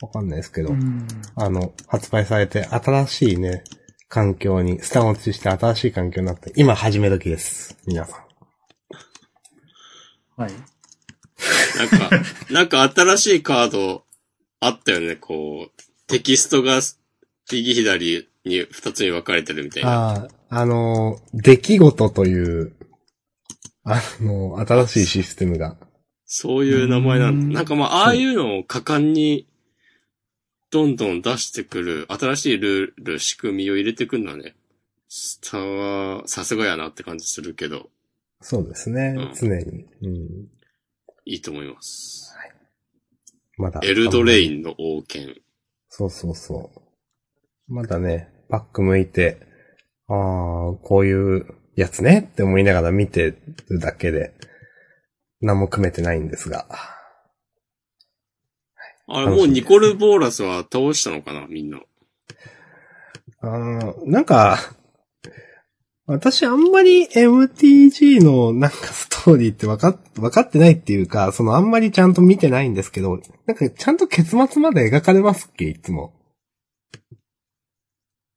[0.00, 1.06] わかんないですけど、うん。
[1.36, 3.64] あの、発売されて新しいね、
[4.08, 7.78] 環境に、スタン落ちして新しい環境になって、今始め時です。
[7.86, 8.20] 皆さん。
[10.40, 10.52] はい。
[11.78, 12.10] なんか、
[12.50, 14.04] なんか新しいカード
[14.60, 16.80] あったよね、こう、テキストが
[17.50, 19.90] 右左に二つに分かれてるみたいな。
[19.90, 22.72] ああ、あの、出来事という、
[23.84, 25.76] あの、新しいシステムが。
[26.24, 27.54] そういう名前なんうんだ。
[27.54, 29.46] なんかまあ、ああいうのを果敢に、
[30.70, 34.54] どんどん出してくる、新しいルール、仕組みを入れてくるのはね、
[35.08, 37.88] スターは、さすがやなって感じするけど、
[38.40, 39.86] そうですね、うん常に。
[40.02, 40.48] うん。
[41.24, 42.27] いいと思います。
[43.58, 43.80] まだ。
[43.82, 44.60] エルドレイン。
[44.60, 45.34] ンの王権。
[45.88, 46.70] そうそうそ
[47.68, 47.72] う。
[47.72, 49.46] まだね、バック向いて、
[50.08, 50.16] ああ、
[50.82, 51.46] こういう
[51.76, 53.36] やつねって思いながら見て
[53.68, 54.32] るだけで、
[55.40, 56.66] 何も組めてないんですが。
[59.06, 61.80] あれ、もうニコル・ボーラスは倒したのかな、みんな。
[63.40, 64.58] あーなんか、
[66.10, 75.66] 私あんまり MTG のなんかストーリーって分かっ、分かってないっていうか、そのあんまりちゃんと見てないんですけど、なんかちゃんと結末まで描かれますっけ？
[75.66, 76.14] いつも。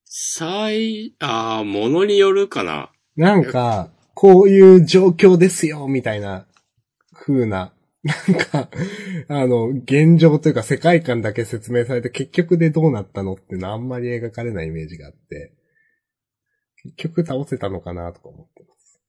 [0.03, 2.91] 最、ああ、ものによるかな。
[3.15, 6.47] なんか、こういう状況ですよ、みたいな、
[7.13, 8.69] 風な、なんか、
[9.29, 15.53] あの、現状というか世界観だけ説明されて結局でどうなったのっていうのはあんまり描かれないイメージがあって、
[16.83, 18.99] 結局倒せたのかなとか思ってます。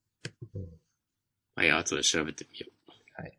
[1.54, 3.20] あ、いや、後で調べてみよう。
[3.22, 3.38] はい。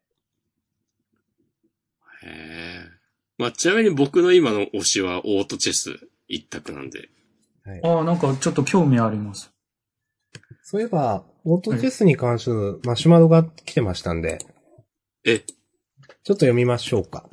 [2.24, 3.04] へえ。
[3.38, 7.10] まあ、ちなみに僕の今の推しはオートチェス一択なんで。
[7.66, 7.82] はい。
[7.84, 9.52] ああ、なんかちょっと興味あります。
[10.62, 14.40] そういえば、オートチェスに関するマシュマロが来てましたんで、
[15.26, 17.30] え、ちょっと読みましょうか。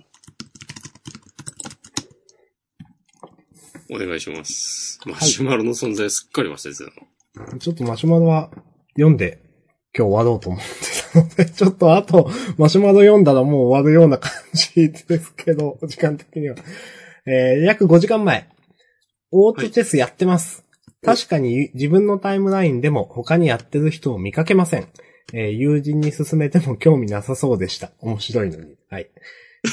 [3.91, 5.01] お願いします。
[5.05, 6.78] マシュマロの存在すっかり忘れて
[7.36, 7.59] たの。
[7.59, 8.51] ちょっとマシュマロは
[8.95, 9.43] 読んで
[9.97, 16.57] 今日終わろうと思ってたので、 ちょっとあとマシュマロ読んだらもう終わるような感じですけど、時間的には。
[17.26, 18.49] えー、約5時間前。
[19.32, 20.64] オートチェスやってます。
[21.03, 24.88] 確かに自分のタイムラインでも他にやってる人を見かけません。
[25.32, 27.93] えー友人に勧めても興味なさそうでした。
[28.01, 28.76] 面白いのに。
[28.88, 29.11] はい。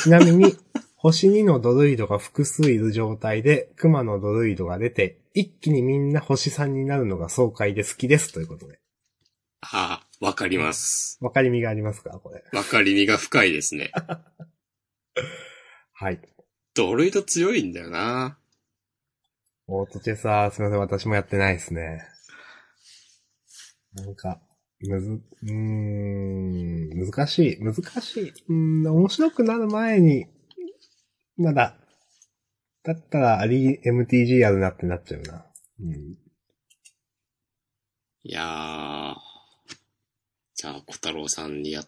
[0.04, 0.56] ちなみに、
[1.00, 8.34] 星2のドルイドが複数いる状態で、熊のドルイドが出て、一気にみんな星3になるのが爽快で好きです。
[8.34, 8.80] ということで。
[9.62, 11.20] ああ、わかります。
[11.22, 12.20] わかりみがありますか？
[12.20, 12.44] これ。
[12.52, 13.92] わかりみが深いですね。
[15.94, 16.20] はい。
[16.74, 18.40] ドルイド強いんだよな。
[19.68, 22.02] オートチェスは、すみません、私もやってないですね。
[23.94, 24.42] なんか、
[24.80, 28.30] むず、うーん、難しい、難しい。
[28.30, 30.26] うーん、面白くなる前に、
[31.38, 31.78] まだ、
[32.84, 35.46] だったら、あり、MTG やるなってなっちゃうな。
[35.82, 36.18] うん。
[38.24, 39.16] いやー。
[40.56, 41.84] じゃあ、小太郎さんにや、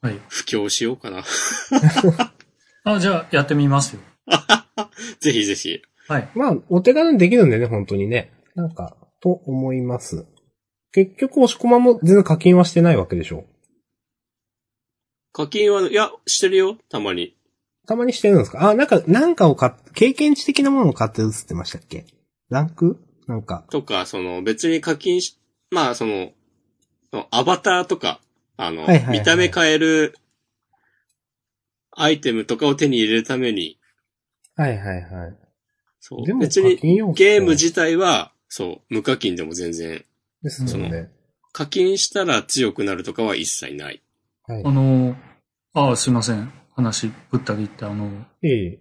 [0.00, 0.20] はい。
[0.28, 1.24] 布教しようかな。
[2.84, 4.02] あ、じゃあ、やってみますよ。
[5.20, 5.82] ぜひぜひ。
[6.08, 6.30] はい。
[6.34, 8.32] まあ、お手軽にできるんでね、本当にね。
[8.54, 10.26] なんか、と思います。
[10.92, 13.44] 結局、押し込まも全然課金はしてないわけでしょ。
[15.32, 17.35] 課金は、いや、してるよ、たまに。
[17.86, 18.70] たまにしてるんですか？
[18.70, 22.06] あ、なんか、なんかを買っ、経験値的なものを買ってるってましたっけ？
[22.50, 22.98] ランク？
[23.26, 23.64] なんか。
[23.70, 25.38] とか、その、別に課金し、
[25.70, 26.30] まあ、その、
[27.10, 28.20] そのアバターとか、
[28.56, 30.16] あの、はいはいはい見た目変える
[31.90, 33.78] アイテムとかを手に入れるために、
[34.56, 35.36] はいはいはい。
[36.00, 36.26] そう。
[36.26, 40.04] でも別にゲーム自体は、そう、無課金でも全然、
[40.42, 41.10] ですよね。
[41.52, 44.02] 課金したら強くなるとかは一切ない。
[44.46, 44.72] はいあ。
[44.72, 45.16] の、
[45.72, 46.52] あすいません。
[46.76, 48.10] 話ぶった切って、あの、
[48.42, 48.78] ええ。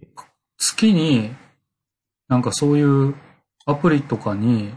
[0.58, 1.34] 月に、
[2.28, 3.16] なんかそういう
[3.66, 4.74] アプリとかに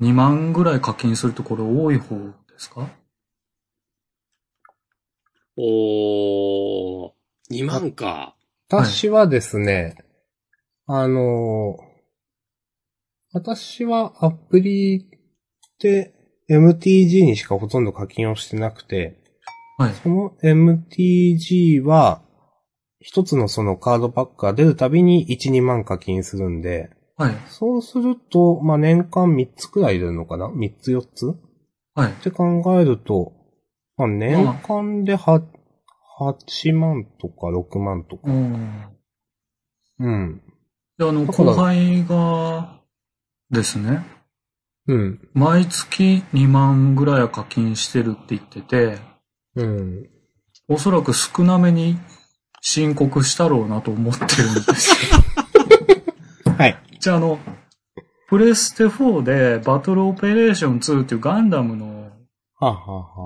[0.00, 2.88] 2万ぐらい課金するところ多い方ですか？
[5.58, 7.12] おー、
[7.50, 8.36] 2万か。
[8.68, 9.96] 私はですね、
[10.86, 11.86] あのー
[13.32, 15.10] 私はアプリ
[15.78, 16.14] で
[16.48, 19.18] MTG にしかほとんど課金をしてなくて、
[19.76, 19.92] はい。
[19.94, 22.22] その MTG は、
[23.06, 27.36] 一つのそのカードパックが出るたびに1、2万課金するんで、はい。
[27.46, 31.26] そうすると、まあ、年間3つくらい出るのかな ?3 つ4つ？
[31.94, 32.14] はいっ。
[32.14, 33.32] て考えると、
[33.96, 35.40] まあ、年間で8、
[36.18, 38.22] 8万とか6万とか。
[38.28, 38.86] うん。
[40.00, 40.42] うん。
[40.98, 42.80] で、あの、だから後輩が
[43.52, 44.04] ですね、
[44.88, 45.28] うん。
[45.32, 48.98] 毎月2万ぐらいは課金してるって言ってて、
[49.54, 50.10] うん。
[50.66, 51.96] おそらく少なめに
[52.68, 55.22] 申告したろうなと思ってるんですよ。
[56.58, 56.76] はい。
[56.98, 57.38] じゃあ、あの、
[58.28, 62.10] プレステ4でバトルオペレーション2っていうガンダムの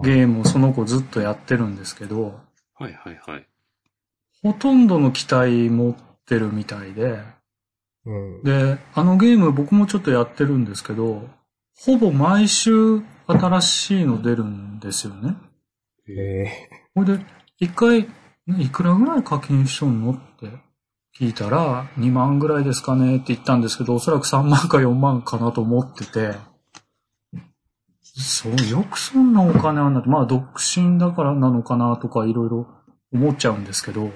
[0.04, 2.38] ゲームをその子ずっとやってるんですけど、
[2.74, 3.46] はいはいはい。
[4.42, 7.22] ほとんどの機体持ってるみたいで、
[8.04, 8.42] うん。
[8.42, 11.26] で、あのゲーム僕もちょっとやってるんですけど、
[11.78, 15.34] ほぼ毎週新しいの出るんですよね。
[16.10, 16.12] え
[16.44, 17.20] えほいで、
[17.58, 18.19] 一回、ね
[18.58, 20.50] いくらぐらい課金しとんのって
[21.18, 26.32] 聞いたら、2万ぐらいですかねって言ったんですけど、おそらく3万か4万かなと思ってて、
[28.02, 32.66] そう、よくそんなお金あんなって、まあ独身だからなのかなとかいろいろ
[33.12, 34.10] 思っちゃうんですけど、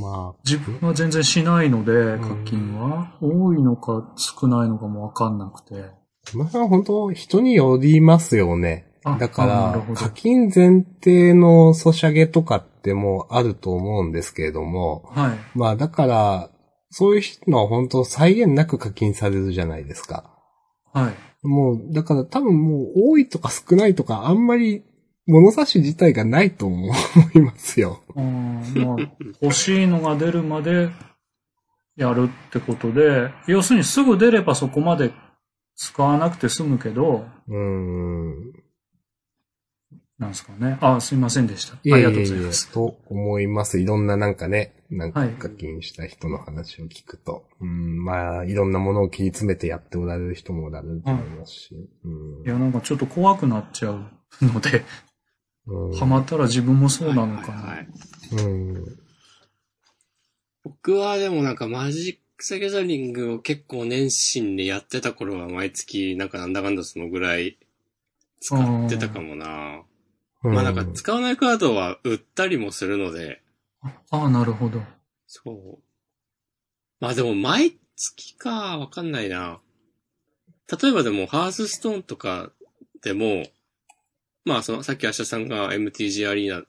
[0.00, 3.16] まあ、自分は全然しないので、ん課金は。
[3.20, 5.90] 多いのか少ないのかもわかんなくて。
[6.34, 8.85] まあ本当人によりますよね。
[9.08, 15.38] あだから、課金前提のソシャゲとかってもあると思うんですけれども、はい。
[15.54, 16.50] まあだから、
[16.90, 20.32] そういうのは本当再現なく課金されるじゃないですか。
[20.92, 21.46] はい。
[21.46, 24.82] もう、だから多分もう多いとか少ないとかあんまり
[25.26, 26.92] 物差し自体がないと思
[27.34, 28.02] いますよ。
[28.16, 29.08] あーまあ、
[29.40, 30.90] 欲しいのが出るまで
[31.96, 35.12] やるってことで、要するにすぐ出ればそこまで
[35.76, 38.65] 使わなくて済むけど、うーん。
[40.18, 40.78] なんですかね。
[40.80, 41.74] あ、すいませんでした。
[41.74, 42.70] ありがとうございます。
[42.72, 43.78] と思います。
[43.78, 47.44] いろんななんかね、なんかはい課金した人の話を聞くと。
[47.60, 51.74] うん、まあ、いろんなものを切り詰めてやっておられる人もおられると思いますし。
[51.74, 54.04] いや、なんかちょっと怖くなっちゃう
[54.40, 54.84] ので、
[55.66, 55.90] うん。
[55.90, 58.42] うんハマったら自分もそうなのかはいはいな。
[58.42, 58.48] はいう
[58.78, 58.98] ん。
[60.62, 67.58] 僕はでもなんかマジック・ザ・ギャザリングを結構熱心にやってた頃は毎月なんかなんだかんだそのぐらい
[68.40, 69.82] 使ってたかもな。
[70.42, 73.42] まあなんか使わないカードは売ったりもするので、
[74.10, 74.82] ああ、なるほど。
[75.26, 75.78] そう。
[77.00, 79.60] まあでも毎月か、わかんないな。
[80.80, 82.50] 例えばでもハースストーンとか
[83.02, 83.44] でも、
[84.44, 86.64] まあそのさっきアシャさんが MTG アリーナ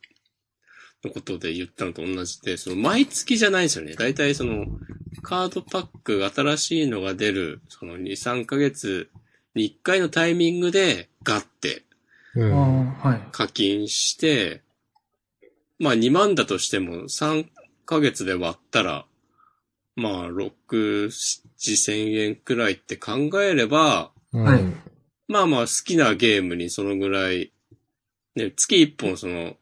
[1.04, 3.96] のことで言ったのと同じで、その毎月じゃないんですよね。
[3.96, 4.66] だいたいその、
[5.22, 9.10] カードパック、新しいのが出る、その2、3ヶ月
[9.56, 11.84] に1回のタイミングで、ガッて
[12.42, 12.98] うあん。
[13.04, 13.22] あ、はい。
[13.32, 14.62] 課金して、
[15.80, 17.48] まあ2万だとしても3
[17.86, 19.06] ヶ月で割ったら、
[19.96, 24.82] まあ6、7千円くらいって考えれば、はいうん
[25.28, 27.52] まあまあ好きなゲームにそのぐらい、
[28.36, 29.56] ね、月1本その、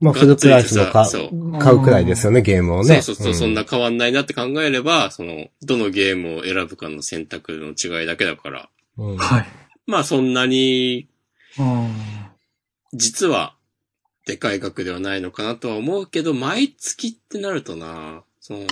[0.00, 3.02] まあ、フルプライスのかそう買うくらいですよね、ゲームをね。
[3.02, 8.68] そうそうそう、そんな変わんないなって考えれば、その、どのゲームを選ぶかの選択の違いだけだから、
[8.98, 9.16] うん。
[9.16, 9.46] はい。
[9.86, 11.13] まあそんなに、あ
[12.92, 13.56] 実は、
[14.26, 18.66] でかい額ではないのかなとは思うけど、毎月ってなるとな、その、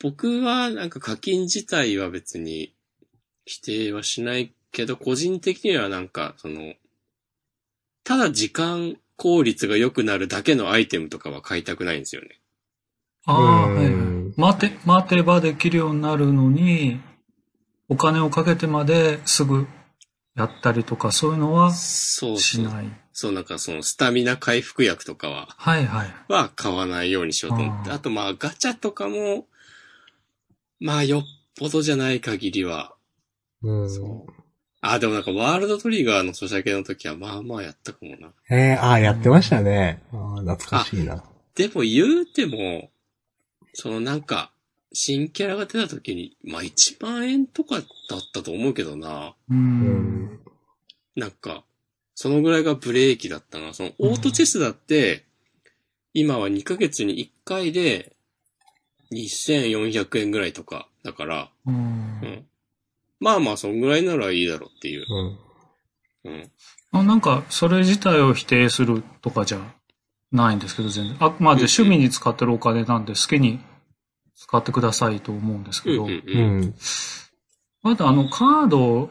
[0.00, 2.74] 僕はなんか課金自体は別に
[3.44, 6.74] 否定はしないけど、個人的にはなんか、その、
[8.04, 12.40] ただ時間効率が良くなるだけのアイテムとかは買いたくないんですよね。
[13.26, 13.90] あ、あはい。
[14.36, 17.00] 待て、待てばできるようになるのに、
[17.88, 19.68] お金をかけてまですぐ
[20.34, 22.38] やったりとか、そういうのはそうそう。
[22.38, 22.86] しない。
[23.12, 26.14] そうなんかそのスタミナ回復薬とかは、はいはい。
[26.28, 27.90] は買わないようにしようと思って。
[27.90, 29.46] あとまあガチャとかも、
[30.80, 31.22] まあよっ
[31.58, 32.94] ぽどじゃない限りは。
[33.62, 33.88] うん。
[34.80, 38.32] あ、でもなんかワールドトリガーのソシャゲの時はまあまあやったかもな。
[38.50, 40.02] えー、ああ、やってましたね。
[40.12, 41.22] ああ、懐かしいな。
[41.54, 42.90] でも言うても、
[43.74, 44.50] そのなんか、
[44.92, 47.84] 新キャラが出た時に、まあ1万円とかだっ
[48.32, 49.34] たと思うけどな。
[49.50, 49.54] う。
[49.54, 50.40] うんん。
[51.16, 51.64] なんか、
[52.14, 53.74] そのぐらいがブレーキだったな。
[53.74, 55.24] そのオートチェスだって、
[56.14, 58.12] 今は2ヶ月に1回で、
[59.12, 62.46] 2400円ぐらいとか、だから、うんうん。
[63.20, 65.06] まあまあ、そんぐらいならいいだろうっていう。
[66.24, 66.32] うん。
[66.32, 66.50] うん。
[66.92, 69.74] あなんか、それ自体を否定するとかじゃ
[70.32, 71.16] ないんですけど、全然。
[71.20, 73.60] あくまで趣味に使ってるお金なんで好きに
[74.42, 76.74] 使ってくださいと思うんですけど、うん。
[77.82, 79.08] まだあの、カード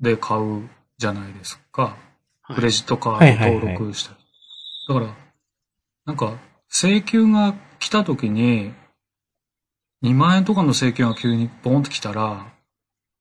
[0.00, 1.96] で買うじゃないですか。
[2.54, 4.18] クレジットカード登録したり。
[4.88, 5.14] だから、
[6.06, 6.38] なんか、
[6.70, 8.72] 請求が来た時に、
[10.02, 12.46] 2万円とかの請求が急にボンって来たら、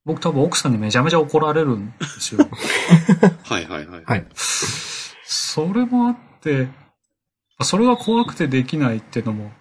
[0.06, 2.48] 僕多分奥さんにめちゃめちゃ怒られるんですよ。
[3.44, 4.04] はいはいはい。
[4.06, 4.28] はい。
[4.36, 6.70] それもあって、
[7.62, 9.52] それが怖くてできないっていうのも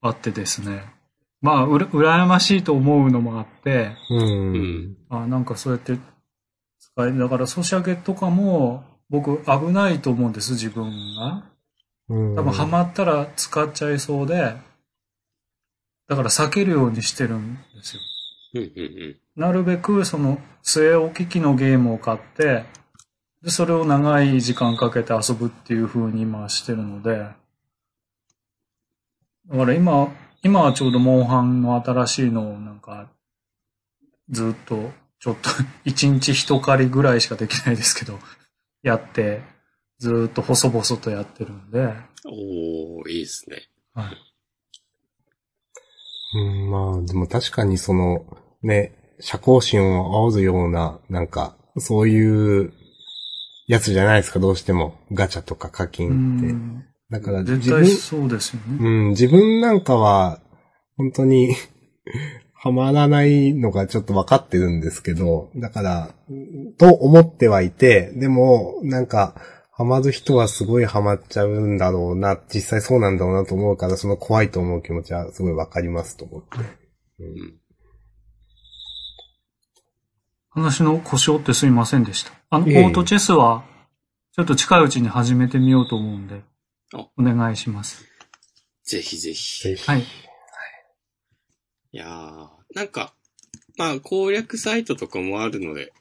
[0.00, 0.99] あってですね。
[1.40, 4.14] まあ、うら羨ましいと思うのもあって、う。
[4.14, 4.96] うんん。
[5.08, 5.98] あなんかそうやって
[6.78, 7.18] 使える。
[7.18, 11.44] だからソシャゲとかも僕危ないと思うんです、自分が。
[12.08, 12.36] うん。
[12.36, 14.54] 多分ハマったら使っちゃいそうで、
[16.08, 18.02] だから避けるようにしてるんですよ。
[18.54, 19.16] うんうんうん。
[19.36, 22.64] なるべくその据え置き機のゲームを買って、
[23.42, 27.28] で、それを長い時間かけて遊ぶっていう風に今してるので、
[29.48, 30.12] だから今、
[30.42, 33.10] 今はちょうどモンハンの新しいのをなんか、
[34.30, 35.50] ずっと、ちょっと
[35.84, 38.18] 一日一狩りぐらいしかできないですけど、
[38.82, 39.42] やって、
[39.98, 41.92] ずっと細々とやってるんで、
[42.24, 43.68] おー、いいですね。
[43.92, 44.16] はい。
[46.32, 48.24] うん、まあ、でも確かにその、
[48.62, 52.72] ね、社交心を煽るような、なんか、そういう
[53.66, 54.98] やつじゃないですか、どうしても。
[55.12, 56.89] ガチャとか課う金って。
[57.10, 58.78] んだから絶自分対、そうですよね。
[58.80, 60.40] うん、自分なんかは、
[60.96, 61.54] 本当に、
[62.54, 66.14] ハマらないのがちょっと分かってるんですけど、だから、
[66.76, 69.34] と思ってはいて、でも、なんか、
[69.72, 76.58] ハマる人はすごいハマっちゃうんだろうな、実際そうなんだろうなと思うから、その怖いと思う気持ちはすごい分かりますと思って。
[77.20, 77.60] うん。
[80.50, 82.32] 話の腰折ってすいませんでした。
[82.50, 83.64] あの、オートチェスは、
[84.32, 86.49] ちょっと近いうちに始めてみようと思うんであ、
[86.92, 88.04] お願いします。
[88.84, 89.62] ぜひぜひ。
[89.62, 90.00] ぜひはい。
[91.92, 93.14] いやー、なんか、
[93.76, 95.92] まあ攻略サイトとかもあるので。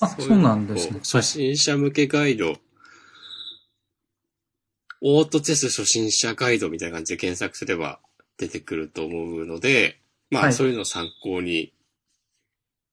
[0.00, 1.00] あ、そうなんですね。
[1.00, 2.56] 初心者向けガイド、
[5.00, 8.00] オートチェス初心者ガイドみたいな感じで検索すれば
[8.38, 11.74] 出てくると思うので、まはいあそういうのを参考に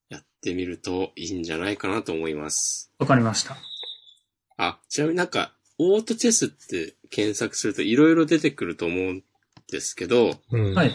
[0.10, 2.92] やってみるといいんじゃないかなと思います。
[3.00, 3.56] わかりました。
[4.58, 9.24] あ、ちなみになんか、オートチェスって検索するといろいろ出てくると思うん
[9.72, 10.74] ですけど、うん。
[10.74, 10.92] はい。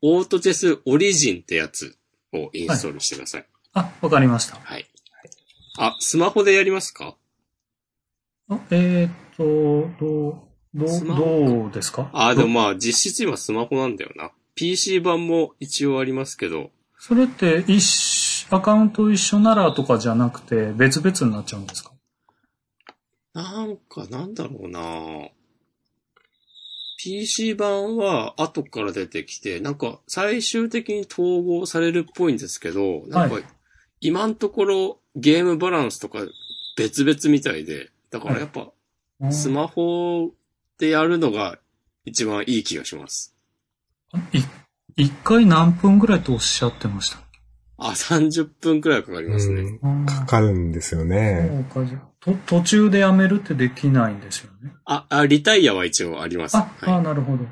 [0.00, 1.96] オートチェスオリジンってやつ
[2.32, 3.46] をインストールしてください。
[3.72, 4.56] あ、わかりました。
[4.56, 4.86] はい。
[5.78, 7.16] あ、スマホでやりますか？
[8.48, 9.44] あえーっと、
[9.98, 10.40] どう、
[10.74, 11.24] どう、スマホ？
[11.46, 12.10] どうですか？
[12.12, 14.30] あ、でもどまあ実質今スマホなんだよな。
[14.54, 21.90] PC 版も一応ありますけど、それって一緒、アカウント一緒ならとかじゃなくて別々になっちゃうんですか？
[23.34, 25.28] なんか、なんだろうな。
[26.98, 33.44] PC 版は後から出てきて、なんか最終的に統合されるっぽいんですけど、なんかはい。
[34.00, 36.20] 今のところゲームバランスとか
[36.76, 38.70] 別々みたいで、だからやっぱ
[39.30, 40.30] スマホ
[40.78, 41.58] でやるのが
[42.04, 43.34] 一番いい気がします。
[44.32, 44.38] い
[44.96, 47.18] 一回何分ぐらいとおっしゃってました
[47.78, 49.78] あ、30分くらいかかりますね。
[49.82, 50.06] うん。
[50.06, 51.66] かかるんですよね。
[51.72, 54.72] そうかじゃあと途中でやめるってできないんですよね。
[54.84, 56.56] あ、あ、リタイアは一応あります。
[56.56, 57.44] あ、あはなるほど。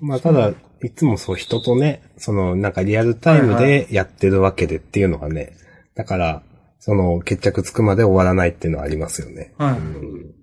[0.00, 0.52] まあただ、
[0.82, 5.56] いつもそう人とね、そのなんかリアルタイムでやってるわけでっていうのがね、
[5.94, 6.42] だから、
[6.78, 9.54] その決着つくまで終わらないっていうのはありますよね。
[9.58, 9.78] はい。
[9.78, 10.34] うん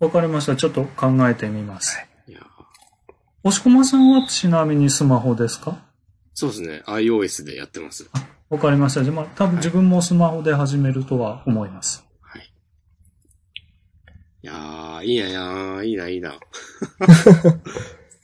[0.00, 0.56] わかりました。
[0.56, 1.98] ちょっと考えてみます。
[2.26, 2.32] い。
[2.32, 2.44] いやー
[3.44, 5.78] 押し込まさんはちなみにスマホですか？
[6.34, 6.82] そうですね。
[6.86, 8.10] iOS でやってます。
[8.50, 9.04] わかりました。
[9.04, 12.04] じゃあ、まあ、多分自分もスマホで始めるとは思います。
[14.48, 15.06] はい。
[15.06, 16.38] いやー、いいな、いいいな、いいな。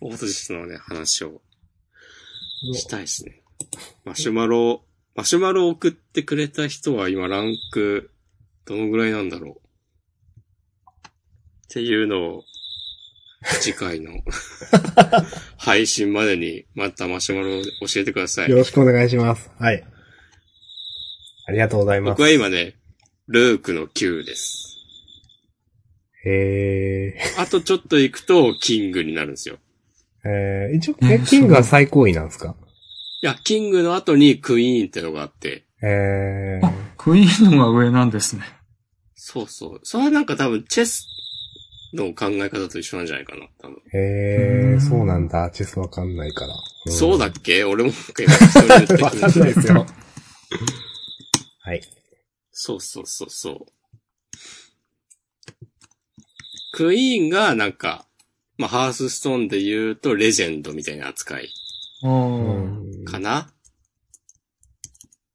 [0.01, 1.41] オートジスのね、話を
[2.75, 3.43] したいですね。
[4.05, 4.83] マシュマロ、
[5.15, 8.11] マシュマロ送ってくれた人は今ランク、
[8.65, 9.61] どのぐらいなんだろう。
[10.91, 11.03] っ
[11.69, 12.45] ていうのを、
[13.61, 14.13] 次回の
[15.57, 18.57] 配信までにまたマシュマロを教えてくださいよ。
[18.57, 19.51] ろしくお願いします。
[19.59, 19.83] はい。
[21.47, 22.11] ありがとうございます。
[22.11, 22.77] 僕は今ね、
[23.29, 24.70] ルークの9です。
[26.27, 29.57] へあとちょっと行くと、キングになるんですよ。
[30.25, 30.29] ー。
[30.29, 32.55] えー、一応、ええ、キングは最高位なんですか？
[33.23, 38.43] いや、キングの後にクイーンってのがあって、えあ、クイーンのが上なんですね。
[39.15, 39.81] そうそう。
[39.83, 41.07] それはなんか多分、チェス
[41.95, 43.77] の考え方と一緒なんじゃないかな、多分。
[43.77, 45.51] ー、えそうなんだ。
[45.51, 46.55] チェスわかんないから。
[46.55, 47.65] んそうだっけ？
[47.65, 48.87] 俺もわかんない
[49.55, 49.87] ですよ。
[51.63, 51.81] はい。
[52.53, 53.57] そうそうそうそう。
[56.73, 58.07] クイーンがなんか、
[58.57, 61.49] まあ、ハースストーンで言うとレジェンドみたいな扱い。
[63.05, 63.51] かな、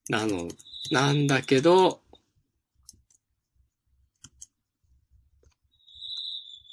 [0.10, 0.48] なの、
[0.92, 2.02] なんだけど、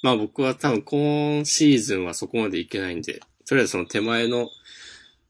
[0.01, 4.49] まあ僕は多分今シーズンはそこまでいけないんで、とりあえずその手前の、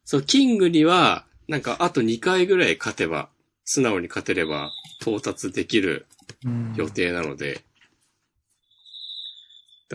[0.03, 3.29] そう、キングには、なんかあと2回ぐらい勝てば、
[3.65, 6.07] 素直に勝てれば到達できる
[6.45, 6.73] うん。
[6.75, 7.63] 予定なので、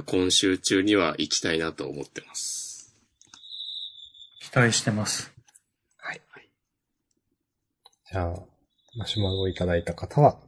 [0.07, 2.95] 今週中には行きたいなと思ってます。
[4.41, 5.39] 期待してます。
[8.11, 8.35] じゃあ、
[8.97, 10.39] マシュマロをいただいた方は、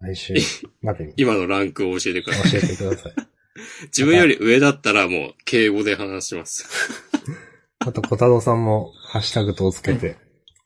[0.00, 0.34] 来週
[0.82, 2.50] までに今のランクを教えてください。
[2.50, 3.12] 教えてください。
[3.96, 6.68] 自分より上だったらもう敬語で話します。
[7.78, 10.16] あと、小太郎さんもハッシュタグとつけて、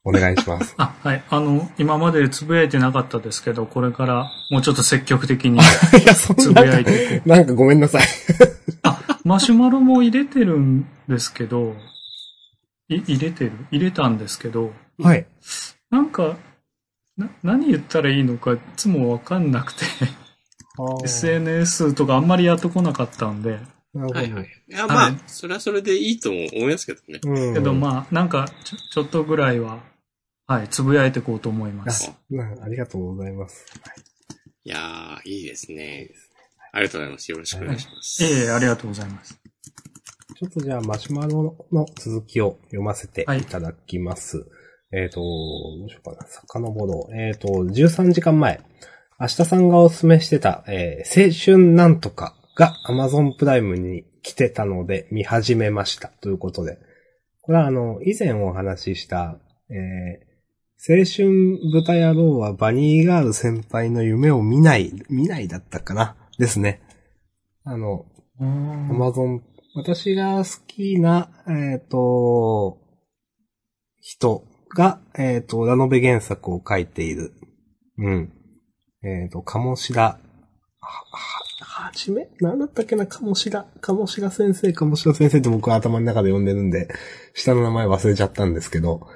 [0.09, 0.75] お願いします。
[0.79, 1.23] あ、はい。
[1.29, 5.59] あの、今までつぶやいてなかったですけど、これからもうちょっと積極的に
[6.03, 7.21] いや、そつぶやいて。
[7.27, 8.03] なんかごめんなさい。
[9.25, 11.77] マシュマロも入れてるんですけど、
[12.89, 13.53] い入れてる？
[13.71, 15.27] 入れたんですけど、はい。
[15.91, 16.37] なんか、
[17.19, 19.85] な、何言ったらいいのかいつもわかんなくて、
[21.05, 23.59] SNS とかあんまりやってこなかったんで、
[23.93, 24.21] なるほど。
[24.21, 24.45] はいはい。
[24.45, 27.21] いや、まあ、はいそれはそれでいいと思いますけどね。
[27.23, 27.55] うん。
[27.55, 29.81] けどまあ、なんかちょ、ちょっとぐらいは、
[30.51, 32.11] はい、つぶやいていこうと思います。
[32.31, 33.67] なありがとうございます。
[34.65, 36.09] いやー、いいですね。
[36.73, 37.31] ありがとうございます。
[37.31, 38.25] よろしくお願いします。
[38.25, 39.39] ええありがとうございます。
[40.39, 44.47] ちょっとじゃあ、マシュマロの続きを読ませていただきます。
[44.91, 46.27] えっ、と、どうしようかな。
[46.27, 47.15] 遡ろう。
[47.15, 48.63] えっ、と、13時間前。
[49.21, 56.09] 明日さんがおすすめしてた、えー青春なんとかが Amazon プライムに来てたので見始めました。
[56.09, 56.79] ということで。
[57.43, 59.39] これはあの、以前お話しした、
[59.69, 60.28] えー
[60.81, 66.15] 青春豚野郎はバニーガール先輩の夢を見ない、見ないだったかな。
[66.39, 66.81] ですね。
[67.65, 68.07] あの、
[68.41, 69.43] アマゾン、
[69.75, 72.79] 私が好きな、えっ、と、
[74.01, 77.33] 人が、えっ、と、ラノベ原作を書いている。
[77.99, 78.33] うん。
[79.03, 80.21] えっ、と、鴨志田、は、
[80.81, 82.29] は、はじめ？
[82.41, 83.09] なんだったっけな？
[83.09, 86.89] 鴨志田、鴨志田先生、鴨志田先生って僕は頭の中で呼んでるんで、
[87.35, 89.09] 下の名前忘れちゃったんですけど、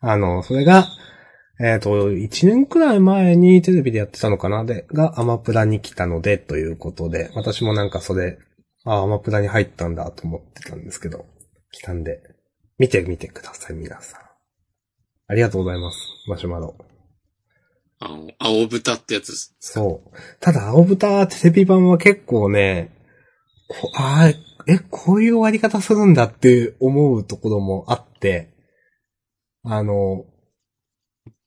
[0.00, 0.86] あの、それが、
[1.60, 4.64] えっ、と、1年くらい前にテレビでやってたのかな？
[4.64, 8.38] で、がアマプラに来たので、ということで、私もなんかそれ、
[8.84, 11.26] あ、アマプラに入ったんだと思ってたんですけど、
[11.72, 12.22] 来たんで、
[12.78, 14.20] 見てみてください、皆さん。
[15.26, 15.98] ありがとうございます、
[16.28, 16.76] マシュマロ。
[18.00, 19.56] あの、青豚ってやつです。
[19.58, 20.10] そう。
[20.40, 22.94] ただ、青豚テレビ版は結構ね、
[23.68, 28.50] こあーえ、こういう終わり方するんだって思うところもあって、
[29.64, 30.24] あの、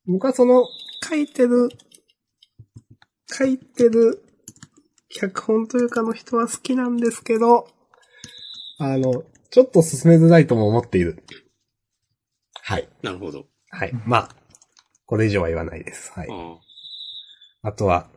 [0.08, 0.66] 僕はその、
[1.08, 1.70] 書いてる、
[3.32, 4.24] 書いてる
[5.10, 7.68] 脚本というかの人は好きなんですけど、
[8.80, 11.24] あの、ちょっと進めづらいとも思っている。
[12.64, 12.90] はい。
[13.02, 13.46] なるほど。
[13.70, 13.92] はい。
[14.06, 14.30] まあ、
[15.06, 16.12] これ以上は言わないです。
[16.16, 16.28] はい。
[16.32, 16.60] あ
[17.64, 18.10] あとは、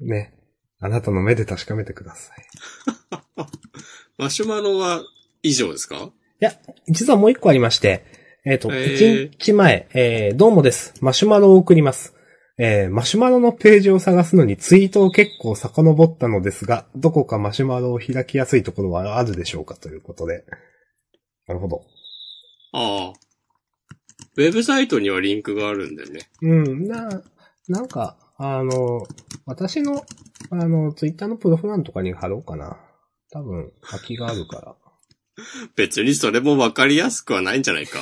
[0.00, 0.34] ね、
[0.80, 2.46] あなたの目で確かめてください。
[3.10, 3.24] あ
[4.18, 5.02] マシュマロは
[5.42, 5.96] 以上ですか？
[5.96, 6.52] いや、
[6.88, 8.04] 実はもう一個ありまして、
[8.44, 8.94] えっ、ー
[9.28, 10.94] 一日前、えー、どうもです。
[11.00, 12.12] マシュマロを送ります。
[12.58, 19.76] えー、マシュマロのページを探すのにツイートを結構遡ったのですが、どこかマシュマロを開きやすいところはあるでしょうか？
[19.76, 20.44] ということで。
[21.46, 21.84] なるほど。
[22.72, 23.20] ああ。
[24.36, 26.28] ウェブサイトにはリンクがあるんでね。
[26.42, 27.22] うん、な、
[27.68, 29.06] なんか、あの、
[29.46, 30.04] 私の、
[30.50, 32.76] あの、ツイッターのプロフランとかに貼ろうかな。
[33.30, 34.76] 多分、空きがあるから。
[35.76, 37.98] 別にそれもわかりやすくはないんじゃないか。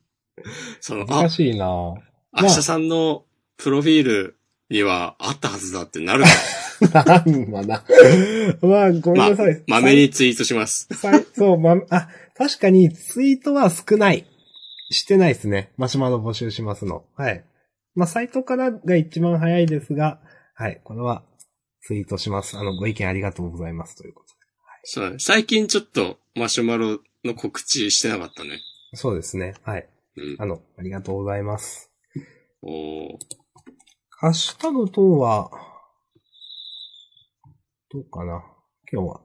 [0.80, 1.94] その、あ難、しいなぁ。
[2.32, 3.24] 明日さんの
[3.56, 4.36] プロフィール
[4.70, 6.24] にはあったはずだってなる
[6.92, 7.84] か なんまな。
[8.62, 9.62] まあ、ごめんなさい。
[9.66, 10.88] まめにツイートします。
[11.34, 14.26] そう、ま、あ、確かにツイートは少ない。
[14.90, 15.72] してないですね。
[15.76, 17.04] マシュマロ募集しますの。
[17.16, 17.44] はい。
[17.94, 20.20] まあ、サイトからが一番早いですが、
[20.54, 20.80] はい。
[20.84, 21.24] これは
[21.82, 22.58] ツイートします。
[22.58, 23.96] あの、ご意見ありがとうございます。
[23.96, 24.34] ということ
[24.84, 25.16] そうだね。
[25.18, 28.60] 最近ちょっとマシュマロの告知してなかったね。
[28.90, 28.96] で。
[28.96, 29.54] そうですね。
[29.64, 29.88] はい。
[30.16, 30.36] うん。
[30.38, 31.90] あの、ありがとうございます。
[32.62, 33.18] おー
[34.10, 35.50] ハッシュタグ等は、
[37.90, 38.44] どうかな？
[38.90, 39.20] 今日は。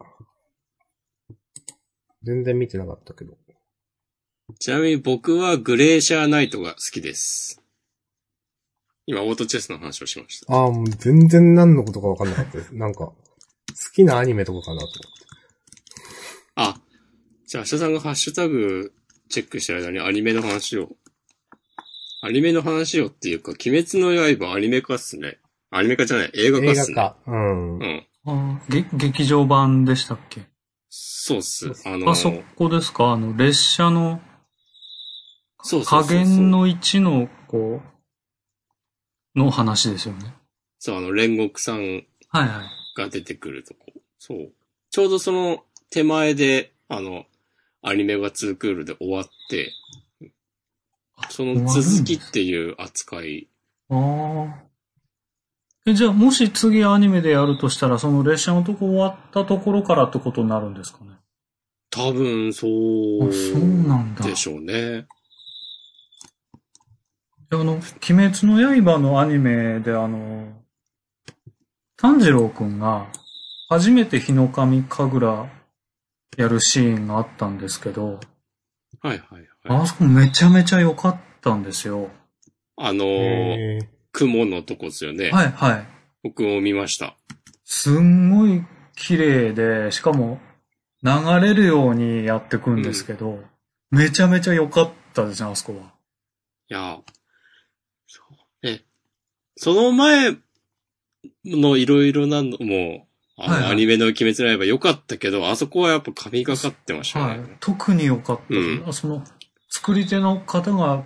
[2.24, 3.38] 全然見てなかったけど。
[4.60, 7.62] ちなみに僕はグレーシャーナイトが好きです。
[9.06, 10.54] 今、オートチェスの話をしました。
[10.54, 12.76] ああ、もう全然何のことかわかんなかったです。
[12.76, 13.16] なんか、好
[13.94, 15.00] きなアニメとかかなと思って。
[16.56, 16.82] あ、
[17.48, 18.92] じゃあ、明日さんがハッシュタグ
[19.30, 20.90] チェックしてる間にアニメの話を。
[22.22, 25.38] アニメの話をっていうか、鬼滅の刃アニメ化っすね。
[25.72, 26.96] アニメ化じゃない、映画化っ映すね。
[26.96, 27.32] 画化。
[27.32, 27.80] うん。
[27.80, 28.06] うん。
[28.26, 30.42] あげ劇場版でしたっけ？
[30.90, 31.72] そうっす。
[31.86, 33.12] あの、あそこですか？
[33.12, 34.20] あの、列車の
[35.64, 37.82] そうそう加減の1の、こ
[39.36, 40.34] う、の話ですよね。
[40.80, 42.98] そう、あの、煉獄さんはいはい。
[42.98, 43.94] が出てくるとこ。
[44.20, 44.52] そう。
[44.90, 47.26] ちょうどその手前で、あの、
[47.88, 49.72] アニメが2クールで終わって、
[51.30, 53.48] その続きっていう扱い。
[53.90, 54.64] ああ。
[55.86, 61.12] え、じゃあ、もし次アニメでやるとしたら、その列車のとこ終わったところからってことになるんですかね？
[61.90, 64.26] 多分、そあ、うそうなんだ。
[64.26, 65.08] でしょうね。
[67.50, 67.82] あの、鬼
[68.30, 70.62] 滅の刃のアニメで、あの、
[71.96, 73.08] 炭治郎くんが、
[73.70, 75.50] 初めて日の神神楽
[76.38, 78.20] やるシーンがあったんですけど、
[79.02, 79.48] はいはいはい。
[79.66, 82.10] あそこめちゃめちゃ良かったんですよ。
[82.78, 85.32] あのー、雲のとこですよね。
[85.32, 85.86] はいはい。
[86.24, 87.16] 僕も見ました。
[87.66, 88.64] すんごい
[88.96, 90.40] 綺麗で、しかも
[91.04, 91.12] 流
[91.42, 93.40] れるようにやってくんですけど、
[93.90, 95.94] めちゃめちゃ良かったですね、あそこは。
[96.70, 97.00] いや、
[98.06, 98.22] そ
[98.64, 98.68] う。
[98.68, 98.84] ね。
[99.56, 100.38] その前
[101.46, 103.07] のいろいろなのも、
[103.38, 107.58] はいはいアニメの鬼滅の刃良かったけど、あそこはやっぱ神がかってましたはいね。。
[107.60, 108.44] 特に良かった。
[108.50, 109.24] うんその、
[109.70, 111.04] 作り手の方が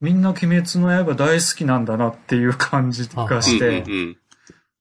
[0.00, 4.16] みんな鬼滅の刃大好きなんだなっていう感じがしうんて、うんうん。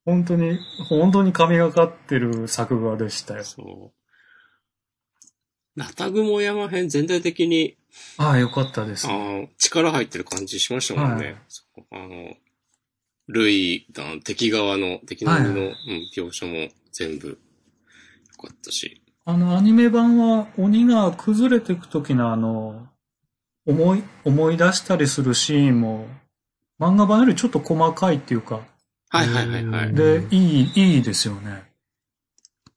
[0.05, 0.59] 本当に、
[0.89, 3.43] 本当に神がかってる作画でしたよ。
[3.43, 3.91] そう。
[5.75, 7.77] ナタグモ山編全体的に、
[8.17, 9.11] ああ、良かったですあ。
[9.11, 11.25] ー力入ってる感じしましたもんね。
[11.25, 12.35] はいそうあの、
[13.27, 15.73] ルイが敵側の、敵の身の、はいうん、
[16.15, 19.01] 描写も全部良かったし。
[19.25, 22.87] あの、アニメ版は鬼が崩れていく時のあの、
[23.65, 26.07] 思い、思い出したりするシーンも、
[26.79, 28.61] 漫画版よりちょっと細かいっていうか、
[29.09, 29.85] はいはいはいはい。
[29.87, 31.63] うんで、いい、いいですよね。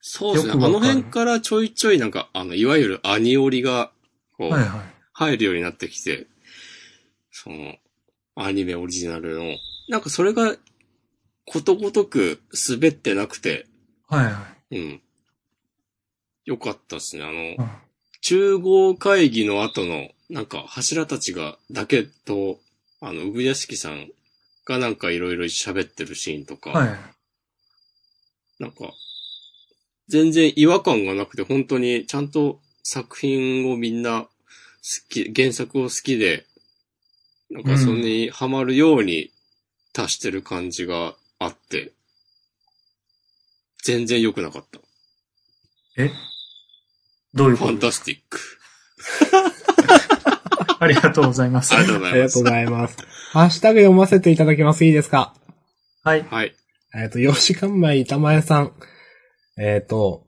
[0.01, 0.53] そうですね。
[0.53, 3.91] あの辺からちょいちょいなんか、あの、いわゆるアニオリが、
[4.37, 4.71] こう、はいはい。
[5.13, 6.27] 入るようになってきて、
[7.33, 7.75] その、
[8.37, 9.57] アニメオリジナルの、
[9.89, 10.55] なんかそれが、
[11.47, 13.67] ことごとく滑ってなくて、
[14.07, 14.31] はいは
[14.71, 14.79] い。
[14.79, 15.03] うん。
[16.45, 17.25] よかったですね。
[17.25, 17.71] あうのん、
[18.21, 22.59] 中合会議の後の、なんか柱たちが、だけと、
[23.01, 24.09] あの、産屋敷さん
[24.65, 26.99] がなんかいろいろ喋ってるシーンとか、はい。
[28.59, 28.93] なんか、
[30.09, 34.29] 全然違和感がなくて、本当にちゃんと作品をみんな好
[35.09, 36.47] き、原作を好きで、
[37.51, 39.31] なんかそれにハマるように
[39.97, 41.93] 足してる感じがあって、
[43.85, 44.81] 全然良くなかった。
[45.99, 46.11] え？
[47.35, 48.41] どういうファンことタスティック。
[50.79, 51.81] ありがとうございますあ。
[51.83, 52.51] りがとうございますありがとうご。
[52.51, 52.97] ざいます。
[53.33, 54.85] ハッシュタグ読ませていただきます。
[54.85, 55.35] いいですか？
[56.03, 56.23] はい。
[56.23, 56.55] はい。
[56.95, 58.73] えっと、吉かんまい板前さん。
[59.59, 60.25] えっ、と、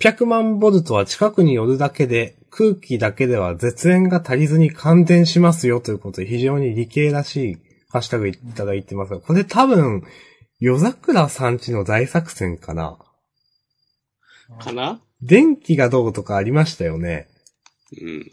[0.00, 7.56] 800万ボルトは近くに寄るだけで、空気だけでは絶縁が足りずに感電しますよということで、非常に理系らしい
[7.90, 10.02] ハッシュタグいただいてますが、これ多分、
[10.60, 12.98] 夜桜さんちの大作戦かな？
[14.58, 15.00] かな？
[15.22, 17.28] 電気がどうとかありましたよね。
[18.00, 18.32] うん。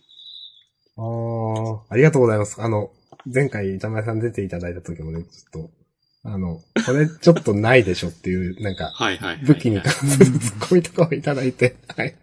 [0.97, 2.61] ああ、ありがとうございます。
[2.61, 2.91] あの、
[3.31, 5.69] 前回板前さん出ていただいた時もね、ちょっと、
[6.23, 9.45] あの、これちょっとないでしょっていう、 なんか、はいはいはい。
[9.45, 12.07] 武器に関するツッコミとかをいただいて、はい。
[12.07, 12.15] はい。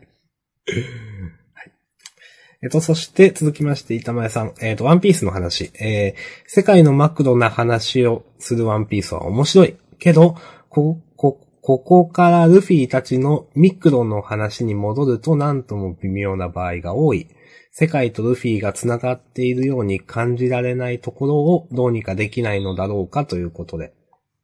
[2.62, 5.70] えっと、そして続きまして、板前さん、えっと、ワンピースの話。
[5.74, 6.18] えー、
[6.48, 9.76] 世界のマクロな話をするワンピースは面白い。
[10.02, 10.34] けど、
[10.68, 17.28] こ、こ、ここからルフィたちのミクロの話に戻ると何とも微妙な場合が多い。
[17.70, 23.94] 世界とルフィが繋がっているように感じられないところをどうにかできないのだろうかということで。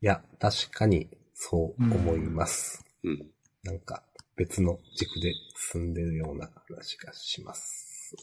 [0.01, 2.87] いや、確かにそう思います。
[3.03, 3.27] うん。
[3.65, 4.05] なんか
[4.37, 5.35] 別の軸で
[5.73, 8.15] 進んでるような話がします。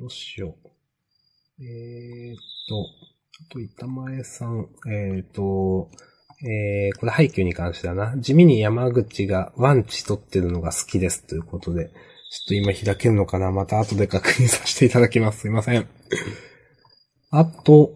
[0.00, 1.64] どうしよう。
[1.64, 2.36] えーっ
[2.68, 5.90] と、あと板前さん、えーっと、
[6.42, 8.16] えー、これ配給に関してだな。
[8.16, 11.92] 地味に山口がワンチ取ってるのが好きですということで、ちょっ
[12.48, 15.40] と今開けるのかなまた後で確認させていただきます。
[15.40, 15.86] すいません。
[17.30, 17.92] あと、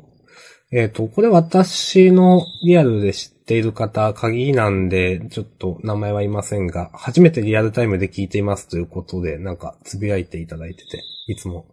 [0.73, 11.67] えっ、と、これ私のリアルで知っている方、鍵なんで、ちょっと名前はいませんが、初めてリアルタイムで聞いていますということで、なんか、つぶやいていただいてて、いつも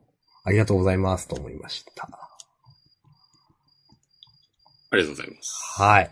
[0.44, 2.27] ありがとうございますと思いました。
[4.90, 5.82] ありがとうございます。
[5.82, 6.12] はい。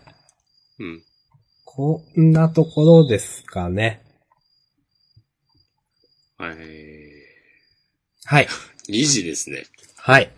[0.80, 1.02] うん。
[1.64, 4.02] こんなところですかね。
[6.36, 6.56] はい。
[8.24, 8.48] はい。
[8.88, 9.64] 2時ですね。
[9.96, 10.30] はい。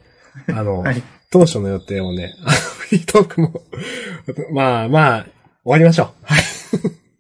[0.48, 1.02] あの、 はい。
[1.31, 3.62] 当初の予定をね、あのフリートークも、
[4.52, 5.32] まあまあ、終
[5.65, 6.24] わりましょう。
[6.24, 6.43] はい。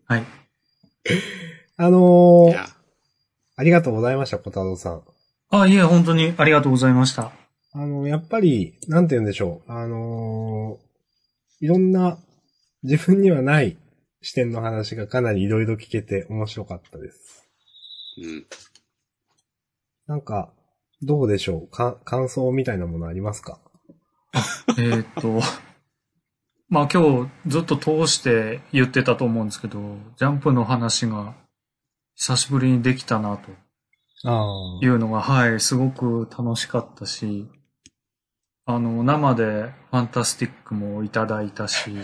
[0.06, 0.24] はい。
[1.76, 2.68] あのー、
[3.56, 5.02] ありがとうございました、小太郎さん。
[5.50, 7.32] あ、いえ、本当にありがとうございました。
[7.72, 9.72] あの、やっぱり、なんて言うんでしょう。
[9.72, 10.87] あのー
[11.60, 12.18] いろんな
[12.82, 13.76] 自分にはない
[14.22, 17.48] 視点の話がかなりいろいろ聞けて面白かったです。
[18.18, 18.46] うん。
[20.06, 20.52] なんか、
[21.02, 21.68] どうでしょう？
[21.68, 23.60] か、感想みたいなものありますか？
[24.78, 25.40] えーっと、
[26.68, 31.34] まあ今日ずっと通して言ってたと思うんですけど、ジャンプの話が
[32.14, 33.52] 久しぶりにできたなと
[34.24, 37.46] あいうのが、はい、すごく楽しかったし、
[38.70, 39.44] あの、生で
[39.90, 41.88] ファンタスティックもいただいたし、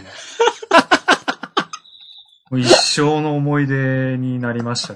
[2.51, 4.95] もう一生の思い出になりました。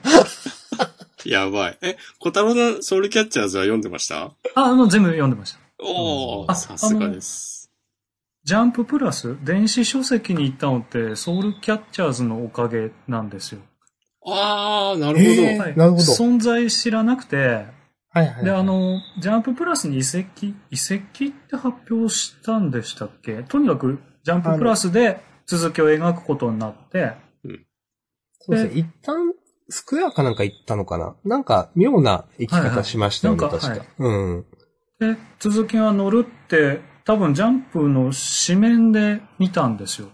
[1.27, 1.79] やばい。
[1.83, 4.33] え、小太郎さん、ソウルキャッチャーズは読んでました？
[4.55, 5.59] あ、あの、全部読んでました。
[5.81, 7.71] おー、あさすがです。
[8.45, 13.61] ジャンププラス、電子書籍に行ったのって、ソウルキャッチャーズのおかげなんですよ。
[14.25, 15.31] あー、なるほど。
[15.31, 17.67] へーはいなるほど存在知らなくて、
[18.11, 18.45] はいはい。
[18.45, 23.43] で、あ、の、ジャンププラスに遺跡、遺跡って発表したんでしたっけ？
[23.43, 27.13] とにかく、ジャンププラスで続きを描くことになって、
[28.41, 28.81] そうですね。
[28.81, 29.33] 一旦、
[29.69, 31.17] スクエアかなんか行ったのかな？
[31.25, 33.95] なんか、妙な生き方しましたよね、はいはいなんか確か。
[33.99, 34.09] う
[34.39, 34.47] ん。
[34.99, 38.13] で、続きが載るって、多分ジャンプの
[38.47, 40.09] 紙面で見たんですよ。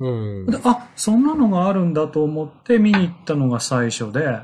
[0.00, 0.08] う
[0.44, 0.46] ん。
[0.46, 4.40] で、あ、そんなのがあるんだと思って見に行ったのが最初で、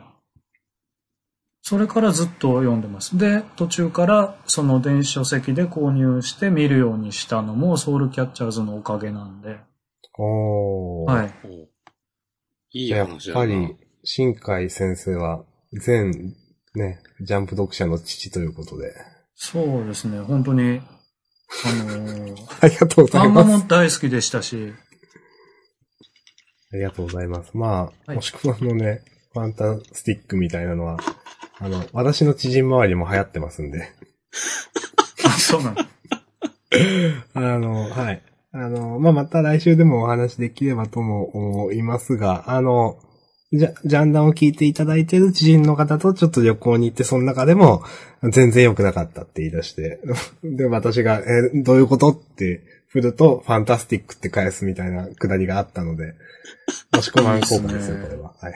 [1.66, 3.16] それからずっと読んでます。
[3.16, 9.56] で、途中からその電子書籍で購入して見るようにしたのもソウルキャッチャーズのおかげなんで、
[10.18, 11.10] おー。
[11.10, 11.32] はい。
[12.72, 13.40] いいやっ話だな。
[13.40, 15.42] ぱり、新海先生は、
[15.72, 16.34] 全、
[16.74, 18.92] ね、ジャンプ読者の父ということで。
[19.34, 20.82] そうですね、本当に、
[21.64, 23.68] あのー ありがとうござい漫画もます。
[23.68, 24.74] 大好きでしたし、
[26.74, 27.56] ありがとうございます。
[27.56, 30.98] まあ、はいもしくはのね、ファンタスティックみたいなのは、
[31.58, 33.90] あの、私の知人周りも流行ってますんで。
[35.24, 35.86] あ、そうなんだ。
[37.34, 38.22] あの、はい。
[38.52, 42.98] あの、まあ、また来週でもお話できればとも思いますが、あの、
[43.52, 47.82] じゃ、ジャンダンを聞いていただいている知人の方とちょっと旅行に行って、その中でも、
[48.22, 50.00] 全然良くなかったって言い出して、
[50.42, 56.14] で、私が、え、どういうことって振ると、ファンタスティックって返すみたいなくだりがあったので、
[56.92, 58.34] もしくは効果ですよ、これは。
[58.40, 58.54] はい。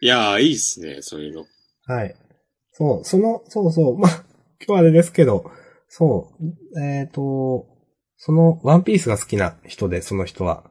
[0.00, 1.46] いやー、いいっすね、そういうの。
[1.86, 2.14] はい。
[2.72, 4.24] そう、その、そうそう、まあ、
[4.66, 5.50] 今日あれですけど、
[5.88, 7.66] そう、えっ、と、
[8.16, 10.70] そのワンピースが好きな人で、その人は、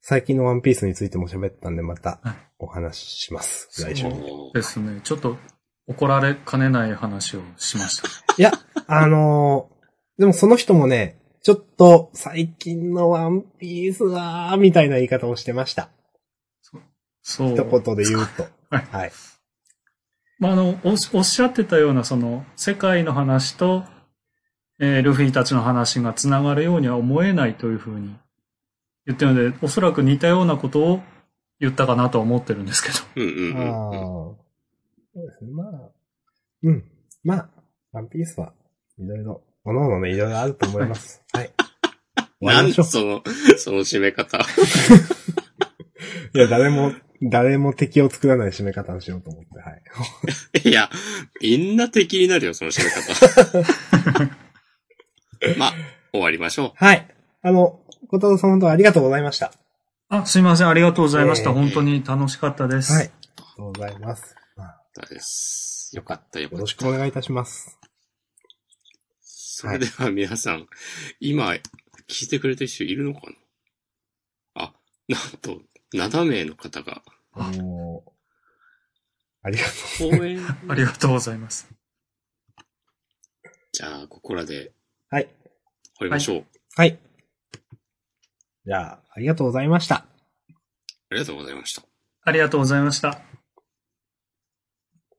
[0.00, 3.68] 最近のワンピースについても喋ったんで、またはいお話しします。
[3.70, 4.06] そう来週。
[4.06, 5.00] いおーですね。
[5.02, 5.36] ちょっと
[5.88, 8.08] 怒られかねない話をしました。
[8.40, 8.52] や、
[8.86, 9.72] あのー
[10.18, 15.90] でもその人もね、ちょっと最近のワンピースは、みたいな言い方をしてました。
[17.22, 17.52] そう。
[17.54, 18.46] 一言で言うと。
[18.76, 19.12] はいはい。
[20.38, 23.84] まあ、あの、おっおっしゃってたような、その、世界の話と、
[24.80, 28.16] えールフィたちの話がつながるようには思えないというふうに
[29.06, 31.00] 言ってるので、おそらく似たようなことを
[31.60, 32.98] 言ったかなとは思ってるんですけど。
[33.16, 34.36] うんうんああうんうん。
[35.14, 35.52] そうですね。
[35.52, 35.90] まあ。
[36.62, 36.84] うん。
[37.22, 37.48] まあ、
[37.92, 38.52] ワンピースは
[38.98, 41.22] いろいろ、各々ね、いろいろあると思います。
[41.32, 41.52] はい。
[42.40, 42.62] な。
[42.62, 43.22] んその、
[43.58, 44.38] その締め方。
[46.34, 46.92] いや、誰も、
[47.22, 49.82] 誰も敵を作らない締め方をしようと思って、はい。
[50.68, 50.90] いや、
[51.40, 54.36] みんな敵になるよ、その締め方。
[55.58, 55.74] まあ、
[56.12, 57.08] 終わりましょはい。
[57.42, 59.52] あの、小太郎さん本当ありがとうございました。
[60.08, 60.68] あ、すいません。
[60.68, 61.50] ありがとうございました。
[61.50, 62.92] えー本当に楽しかったです。
[62.92, 63.04] はい。
[63.04, 64.34] ありがとうございます。
[64.56, 65.14] まあう。
[65.14, 65.92] です。
[65.94, 66.56] よかったよかった。
[66.56, 67.78] よろしくお願いいたします。
[69.20, 70.66] それでは皆さん、
[71.20, 71.52] 今、
[72.08, 73.20] 聞いてくれてる人いるのか
[74.54, 74.64] な？
[74.64, 74.74] あ、
[75.08, 75.62] なんと、
[75.94, 77.02] 7名の方が、
[77.34, 78.10] もう、
[79.42, 81.68] ありがと公演、 ありがとうございます。
[83.72, 84.74] じゃあ、ここらでう。
[85.10, 85.24] はい。
[85.24, 85.30] 終
[86.00, 86.46] わりましょう。
[86.76, 86.98] はい。
[88.64, 89.96] じゃあ、ありがとうございました。
[89.96, 90.06] あ
[91.14, 91.82] りがとうございました。
[92.24, 93.20] ありがとうございました。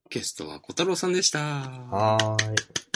[0.10, 1.40] ゲストは小太郎さんでした。
[1.40, 2.93] はーい。